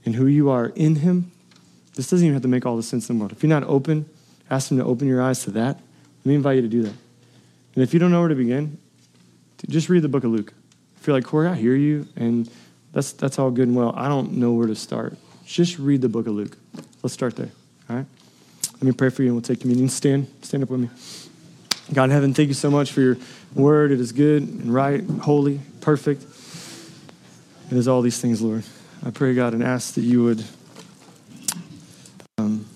and 0.04 0.14
who 0.14 0.26
you 0.26 0.48
are 0.48 0.66
in 0.76 0.96
Him, 0.96 1.32
this 1.96 2.08
doesn't 2.08 2.24
even 2.24 2.34
have 2.34 2.42
to 2.42 2.48
make 2.48 2.64
all 2.64 2.76
the 2.76 2.82
sense 2.84 3.10
in 3.10 3.16
the 3.16 3.20
world. 3.20 3.32
If 3.32 3.42
you're 3.42 3.50
not 3.50 3.64
open, 3.64 4.08
ask 4.48 4.70
Him 4.70 4.78
to 4.78 4.84
open 4.84 5.08
your 5.08 5.20
eyes 5.20 5.42
to 5.42 5.50
that. 5.52 5.76
Let 5.76 6.26
me 6.26 6.36
invite 6.36 6.56
you 6.56 6.62
to 6.62 6.68
do 6.68 6.82
that. 6.82 6.94
And 7.74 7.82
if 7.82 7.92
you 7.92 7.98
don't 7.98 8.12
know 8.12 8.20
where 8.20 8.28
to 8.28 8.36
begin, 8.36 8.78
just 9.68 9.88
read 9.88 10.02
the 10.02 10.08
book 10.08 10.22
of 10.22 10.30
Luke. 10.30 10.52
If 11.00 11.06
you're 11.08 11.16
like, 11.16 11.24
Corey, 11.24 11.48
I 11.48 11.56
hear 11.56 11.74
you, 11.74 12.06
and 12.14 12.48
that's, 12.92 13.10
that's 13.10 13.40
all 13.40 13.50
good 13.50 13.66
and 13.66 13.76
well. 13.76 13.92
I 13.96 14.08
don't 14.08 14.34
know 14.34 14.52
where 14.52 14.68
to 14.68 14.76
start. 14.76 15.16
Just 15.44 15.80
read 15.80 16.00
the 16.00 16.08
book 16.08 16.28
of 16.28 16.34
Luke. 16.34 16.56
Let's 17.02 17.14
start 17.14 17.34
there? 17.34 17.50
Let 18.82 18.86
me 18.86 18.92
pray 18.94 19.10
for 19.10 19.22
you, 19.22 19.28
and 19.28 19.36
we'll 19.36 19.42
take 19.42 19.60
communion. 19.60 19.88
Stand, 19.88 20.26
stand 20.42 20.64
up 20.64 20.70
with 20.70 20.80
me. 20.80 20.90
God 21.94 22.02
in 22.02 22.10
heaven, 22.10 22.34
thank 22.34 22.48
you 22.48 22.54
so 22.54 22.68
much 22.68 22.90
for 22.90 23.00
your 23.00 23.16
word. 23.54 23.92
It 23.92 24.00
is 24.00 24.10
good 24.10 24.42
and 24.42 24.74
right, 24.74 25.04
holy, 25.04 25.60
perfect. 25.80 26.24
It 27.70 27.76
is 27.76 27.86
all 27.86 28.02
these 28.02 28.20
things, 28.20 28.42
Lord. 28.42 28.64
I 29.06 29.12
pray, 29.12 29.36
God, 29.36 29.54
and 29.54 29.62
ask 29.62 29.94
that 29.94 30.00
you 30.00 30.24
would. 30.24 30.44
Um, 32.38 32.66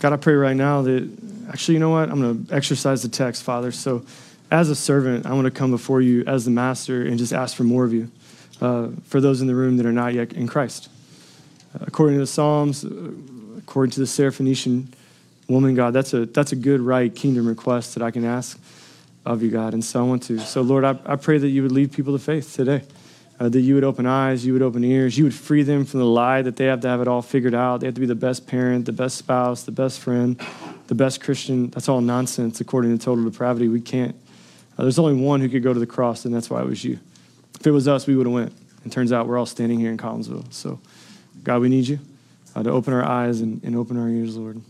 God, 0.00 0.12
I 0.12 0.16
pray 0.16 0.34
right 0.34 0.56
now 0.56 0.82
that 0.82 1.08
actually, 1.48 1.74
you 1.74 1.80
know 1.80 1.90
what? 1.90 2.10
I'm 2.10 2.20
going 2.20 2.46
to 2.46 2.52
exercise 2.52 3.04
the 3.04 3.08
text, 3.08 3.44
Father. 3.44 3.70
So, 3.70 4.04
as 4.50 4.68
a 4.68 4.74
servant, 4.74 5.26
I 5.26 5.34
want 5.34 5.44
to 5.44 5.52
come 5.52 5.70
before 5.70 6.00
you 6.00 6.24
as 6.24 6.44
the 6.44 6.50
master 6.50 7.06
and 7.06 7.18
just 7.18 7.32
ask 7.32 7.56
for 7.56 7.62
more 7.62 7.84
of 7.84 7.92
you 7.92 8.10
uh, 8.60 8.88
for 9.04 9.20
those 9.20 9.40
in 9.40 9.46
the 9.46 9.54
room 9.54 9.76
that 9.76 9.86
are 9.86 9.92
not 9.92 10.12
yet 10.12 10.32
in 10.32 10.48
Christ. 10.48 10.88
According 11.72 12.16
to 12.16 12.20
the 12.20 12.26
Psalms, 12.26 12.84
according 13.66 13.90
to 13.92 14.00
the 14.00 14.06
Syrophoenician 14.06 14.86
woman, 15.48 15.74
God, 15.74 15.92
that's 15.92 16.14
a, 16.14 16.26
that's 16.26 16.52
a 16.52 16.56
good, 16.56 16.80
right 16.80 17.14
kingdom 17.14 17.46
request 17.46 17.94
that 17.94 18.02
I 18.02 18.10
can 18.10 18.24
ask 18.24 18.58
of 19.24 19.42
you, 19.42 19.50
God. 19.50 19.74
And 19.74 19.84
so 19.84 20.00
I 20.00 20.08
want 20.08 20.22
to. 20.24 20.38
So, 20.38 20.62
Lord, 20.62 20.84
I, 20.84 20.98
I 21.04 21.16
pray 21.16 21.38
that 21.38 21.48
you 21.48 21.62
would 21.62 21.72
lead 21.72 21.92
people 21.92 22.16
to 22.16 22.22
faith 22.22 22.54
today 22.54 22.82
uh, 23.38 23.48
that 23.48 23.60
you 23.60 23.74
would 23.74 23.84
open 23.84 24.06
eyes, 24.06 24.46
you 24.46 24.52
would 24.52 24.62
open 24.62 24.82
ears, 24.82 25.18
you 25.18 25.24
would 25.24 25.34
free 25.34 25.62
them 25.62 25.84
from 25.84 26.00
the 26.00 26.06
lie 26.06 26.42
that 26.42 26.56
they 26.56 26.66
have 26.66 26.80
to 26.80 26.88
have 26.88 27.00
it 27.00 27.08
all 27.08 27.22
figured 27.22 27.54
out. 27.54 27.80
They 27.80 27.86
have 27.86 27.94
to 27.94 28.00
be 28.00 28.06
the 28.06 28.14
best 28.14 28.46
parent, 28.46 28.86
the 28.86 28.92
best 28.92 29.18
spouse, 29.18 29.64
the 29.64 29.72
best 29.72 30.00
friend, 30.00 30.40
the 30.86 30.94
best 30.94 31.20
Christian. 31.20 31.70
That's 31.70 31.88
all 31.88 32.00
nonsense 32.00 32.60
according 32.60 32.96
to 32.96 33.04
total 33.04 33.24
depravity. 33.24 33.68
We 33.68 33.80
can't. 33.80 34.14
Uh, 34.78 34.82
there's 34.82 34.98
only 34.98 35.20
one 35.20 35.40
who 35.40 35.48
could 35.48 35.62
go 35.62 35.72
to 35.72 35.80
the 35.80 35.86
cross, 35.86 36.24
and 36.24 36.34
that's 36.34 36.48
why 36.48 36.62
it 36.62 36.66
was 36.66 36.82
you. 36.84 36.98
If 37.58 37.66
it 37.66 37.70
was 37.72 37.88
us, 37.88 38.06
we 38.06 38.16
would 38.16 38.26
have 38.26 38.34
went. 38.34 38.52
And 38.84 38.92
turns 38.92 39.12
out 39.12 39.26
we're 39.26 39.38
all 39.38 39.46
standing 39.46 39.80
here 39.80 39.90
in 39.90 39.98
Collinsville. 39.98 40.52
So, 40.52 40.80
God, 41.42 41.60
we 41.60 41.68
need 41.68 41.88
you 41.88 41.98
uh, 42.56 42.62
to 42.62 42.70
open 42.70 42.94
our 42.94 43.04
eyes 43.04 43.42
and, 43.42 43.62
and 43.62 43.76
open 43.76 43.98
our 43.98 44.08
ears, 44.08 44.36
Lord. 44.36 44.60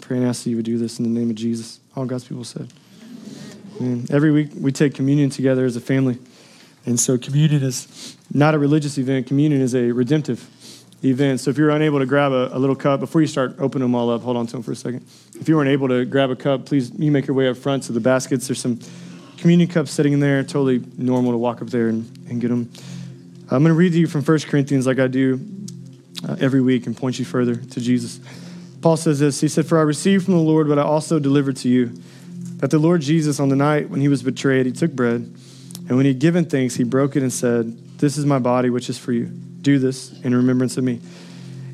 Pray 0.00 0.18
and 0.18 0.26
ask 0.26 0.44
that 0.44 0.50
you 0.50 0.56
would 0.56 0.64
do 0.64 0.78
this 0.78 0.98
in 0.98 1.04
the 1.04 1.20
name 1.20 1.28
of 1.28 1.36
Jesus. 1.36 1.80
All 1.96 2.06
God's 2.06 2.24
people 2.24 2.44
said. 2.44 2.72
Every 4.10 4.30
week 4.30 4.50
we 4.56 4.70
take 4.70 4.94
communion 4.94 5.28
together 5.28 5.64
as 5.64 5.74
a 5.74 5.80
family. 5.80 6.18
And 6.86 7.00
so 7.00 7.18
communion 7.18 7.64
is 7.64 8.16
not 8.32 8.54
a 8.54 8.58
religious 8.58 8.96
event, 8.96 9.26
communion 9.26 9.60
is 9.60 9.74
a 9.74 9.90
redemptive 9.90 10.48
event. 11.02 11.40
So 11.40 11.50
if 11.50 11.58
you're 11.58 11.70
unable 11.70 11.98
to 11.98 12.06
grab 12.06 12.30
a, 12.30 12.56
a, 12.56 12.58
little 12.58 12.76
cup, 12.76 13.00
before 13.00 13.20
you 13.20 13.26
start 13.26 13.56
opening 13.58 13.88
them 13.88 13.94
all 13.96 14.10
up, 14.10 14.22
hold 14.22 14.36
on 14.36 14.46
to 14.46 14.52
them 14.52 14.62
for 14.62 14.70
a 14.70 14.76
second. 14.76 15.04
If 15.34 15.48
you 15.48 15.56
weren't 15.56 15.70
able 15.70 15.88
to 15.88 16.04
grab 16.04 16.30
a 16.30 16.36
cup, 16.36 16.64
please 16.66 16.92
you 16.96 17.10
make 17.10 17.26
your 17.26 17.34
way 17.34 17.48
up 17.48 17.56
front 17.56 17.82
to 17.84 17.92
the 17.92 18.00
baskets. 18.00 18.46
There's 18.46 18.60
some 18.60 18.78
communion 19.36 19.68
cups 19.68 19.90
sitting 19.90 20.12
in 20.12 20.20
there, 20.20 20.44
totally 20.44 20.84
normal 20.96 21.32
to 21.32 21.38
walk 21.38 21.60
up 21.60 21.68
there 21.68 21.88
and, 21.88 22.08
and 22.28 22.40
get 22.40 22.48
them. 22.48 22.70
I'm 23.50 23.64
going 23.64 23.74
to 23.74 23.74
read 23.74 23.92
to 23.92 23.98
you 23.98 24.06
from 24.06 24.22
1 24.22 24.38
Corinthians 24.40 24.86
like 24.86 25.00
I 25.00 25.08
do 25.08 25.40
uh, 26.26 26.36
every 26.40 26.60
week 26.60 26.86
and 26.86 26.96
point 26.96 27.18
you 27.18 27.24
further 27.24 27.56
to 27.56 27.80
Jesus. 27.80 28.20
Paul 28.80 28.96
says 28.96 29.20
this 29.20 29.40
He 29.40 29.48
said, 29.48 29.66
For 29.66 29.78
I 29.78 29.82
received 29.82 30.24
from 30.24 30.34
the 30.34 30.40
Lord 30.40 30.68
what 30.68 30.78
I 30.78 30.82
also 30.82 31.18
delivered 31.18 31.56
to 31.58 31.68
you, 31.68 31.92
that 32.56 32.70
the 32.70 32.78
Lord 32.78 33.00
Jesus, 33.00 33.40
on 33.40 33.48
the 33.48 33.56
night 33.56 33.88
when 33.90 34.00
he 34.00 34.08
was 34.08 34.22
betrayed, 34.22 34.66
he 34.66 34.72
took 34.72 34.92
bread. 34.92 35.20
And 35.88 35.96
when 35.96 36.04
he 36.04 36.12
had 36.12 36.20
given 36.20 36.44
thanks, 36.44 36.74
he 36.74 36.84
broke 36.84 37.16
it 37.16 37.22
and 37.22 37.32
said, 37.32 37.98
This 37.98 38.16
is 38.16 38.26
my 38.26 38.38
body, 38.38 38.70
which 38.70 38.88
is 38.88 38.98
for 38.98 39.12
you. 39.12 39.26
Do 39.26 39.78
this 39.78 40.12
in 40.22 40.34
remembrance 40.34 40.76
of 40.76 40.84
me. 40.84 41.00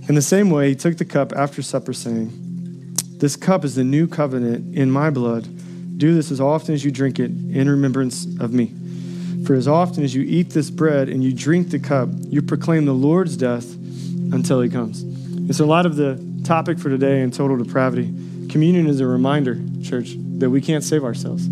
In 0.08 0.14
the 0.14 0.22
same 0.22 0.50
way, 0.50 0.70
he 0.70 0.74
took 0.74 0.96
the 0.96 1.04
cup 1.04 1.32
after 1.34 1.62
supper, 1.62 1.92
saying, 1.92 2.30
This 3.18 3.36
cup 3.36 3.64
is 3.64 3.74
the 3.74 3.84
new 3.84 4.06
covenant 4.06 4.76
in 4.76 4.90
my 4.90 5.10
blood. 5.10 5.46
Do 5.98 6.14
this 6.14 6.30
as 6.30 6.40
often 6.40 6.74
as 6.74 6.84
you 6.84 6.90
drink 6.90 7.18
it 7.18 7.30
in 7.30 7.68
remembrance 7.68 8.24
of 8.40 8.52
me. 8.52 8.72
For 9.44 9.54
as 9.54 9.68
often 9.68 10.04
as 10.04 10.14
you 10.14 10.22
eat 10.22 10.50
this 10.50 10.70
bread 10.70 11.08
and 11.08 11.22
you 11.24 11.32
drink 11.32 11.70
the 11.70 11.78
cup, 11.78 12.08
you 12.12 12.42
proclaim 12.42 12.84
the 12.84 12.94
Lord's 12.94 13.36
death 13.36 13.76
until 14.32 14.60
he 14.60 14.68
comes. 14.68 15.02
And 15.02 15.54
so, 15.54 15.64
a 15.64 15.66
lot 15.66 15.86
of 15.86 15.96
the 15.96 16.22
topic 16.44 16.78
for 16.78 16.88
today 16.88 17.22
in 17.22 17.30
total 17.30 17.56
depravity, 17.56 18.12
communion 18.48 18.86
is 18.86 19.00
a 19.00 19.06
reminder, 19.06 19.60
church, 19.82 20.14
that 20.38 20.50
we 20.50 20.60
can't 20.60 20.84
save 20.84 21.04
ourselves. 21.04 21.48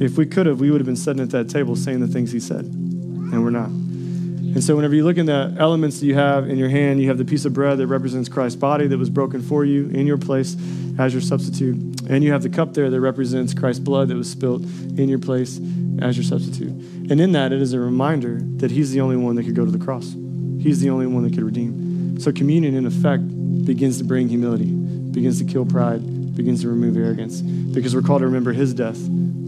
If 0.00 0.16
we 0.16 0.26
could 0.26 0.46
have, 0.46 0.60
we 0.60 0.70
would 0.70 0.80
have 0.80 0.86
been 0.86 0.96
sitting 0.96 1.22
at 1.22 1.30
that 1.30 1.48
table 1.48 1.76
saying 1.76 2.00
the 2.00 2.08
things 2.08 2.32
he 2.32 2.40
said, 2.40 2.64
and 2.64 3.44
we're 3.44 3.50
not. 3.50 3.68
And 3.68 4.62
so, 4.62 4.76
whenever 4.76 4.94
you 4.94 5.02
look 5.02 5.16
at 5.16 5.24
the 5.24 5.56
elements 5.58 6.00
that 6.00 6.06
you 6.06 6.14
have 6.14 6.48
in 6.48 6.58
your 6.58 6.68
hand, 6.68 7.00
you 7.00 7.08
have 7.08 7.16
the 7.16 7.24
piece 7.24 7.46
of 7.46 7.54
bread 7.54 7.78
that 7.78 7.86
represents 7.86 8.28
Christ's 8.28 8.56
body 8.56 8.86
that 8.86 8.98
was 8.98 9.08
broken 9.08 9.40
for 9.40 9.64
you 9.64 9.88
in 9.88 10.06
your 10.06 10.18
place 10.18 10.56
as 10.98 11.14
your 11.14 11.22
substitute. 11.22 12.02
And 12.10 12.22
you 12.22 12.32
have 12.32 12.42
the 12.42 12.50
cup 12.50 12.74
there 12.74 12.90
that 12.90 13.00
represents 13.00 13.54
Christ's 13.54 13.80
blood 13.80 14.08
that 14.08 14.16
was 14.16 14.30
spilt 14.30 14.62
in 14.62 15.08
your 15.08 15.18
place 15.18 15.58
as 16.00 16.18
your 16.18 16.24
substitute. 16.24 16.72
And 17.10 17.18
in 17.18 17.32
that, 17.32 17.52
it 17.52 17.62
is 17.62 17.72
a 17.72 17.80
reminder 17.80 18.40
that 18.56 18.70
He's 18.70 18.92
the 18.92 19.00
only 19.00 19.16
one 19.16 19.36
that 19.36 19.44
could 19.44 19.54
go 19.54 19.64
to 19.64 19.70
the 19.70 19.82
cross, 19.82 20.14
He's 20.60 20.80
the 20.80 20.90
only 20.90 21.06
one 21.06 21.22
that 21.22 21.32
could 21.32 21.44
redeem. 21.44 21.91
So, 22.22 22.30
communion, 22.30 22.76
in 22.76 22.86
effect, 22.86 23.26
begins 23.66 23.98
to 23.98 24.04
bring 24.04 24.28
humility, 24.28 24.70
begins 24.70 25.40
to 25.40 25.44
kill 25.44 25.66
pride, 25.66 26.36
begins 26.36 26.62
to 26.62 26.68
remove 26.68 26.96
arrogance, 26.96 27.40
because 27.40 27.96
we're 27.96 28.02
called 28.02 28.20
to 28.20 28.26
remember 28.26 28.52
His 28.52 28.72
death 28.72 28.98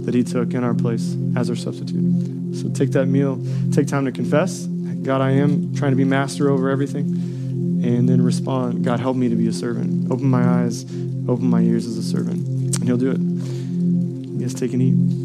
that 0.04 0.12
He 0.12 0.24
took 0.24 0.54
in 0.54 0.64
our 0.64 0.74
place 0.74 1.16
as 1.36 1.48
our 1.48 1.54
substitute. 1.54 2.56
So 2.56 2.68
take 2.70 2.90
that 2.90 3.06
meal, 3.06 3.40
take 3.70 3.86
time 3.86 4.06
to 4.06 4.12
confess 4.12 4.66
God, 5.04 5.20
I 5.20 5.32
am 5.32 5.74
trying 5.76 5.92
to 5.92 5.96
be 5.96 6.04
master 6.04 6.50
over 6.50 6.68
everything, 6.68 7.04
and 7.84 8.08
then 8.08 8.20
respond 8.22 8.82
God, 8.84 8.98
help 8.98 9.16
me 9.16 9.28
to 9.28 9.36
be 9.36 9.46
a 9.46 9.52
servant. 9.52 10.10
Open 10.10 10.26
my 10.26 10.42
eyes, 10.42 10.84
open 11.28 11.44
my 11.44 11.60
ears 11.60 11.86
as 11.86 11.96
a 11.96 12.02
servant, 12.02 12.44
and 12.74 12.84
He'll 12.84 12.96
do 12.96 13.12
it. 13.12 14.40
Guys 14.40 14.52
take 14.52 14.72
and 14.72 14.82
eat. 14.82 15.23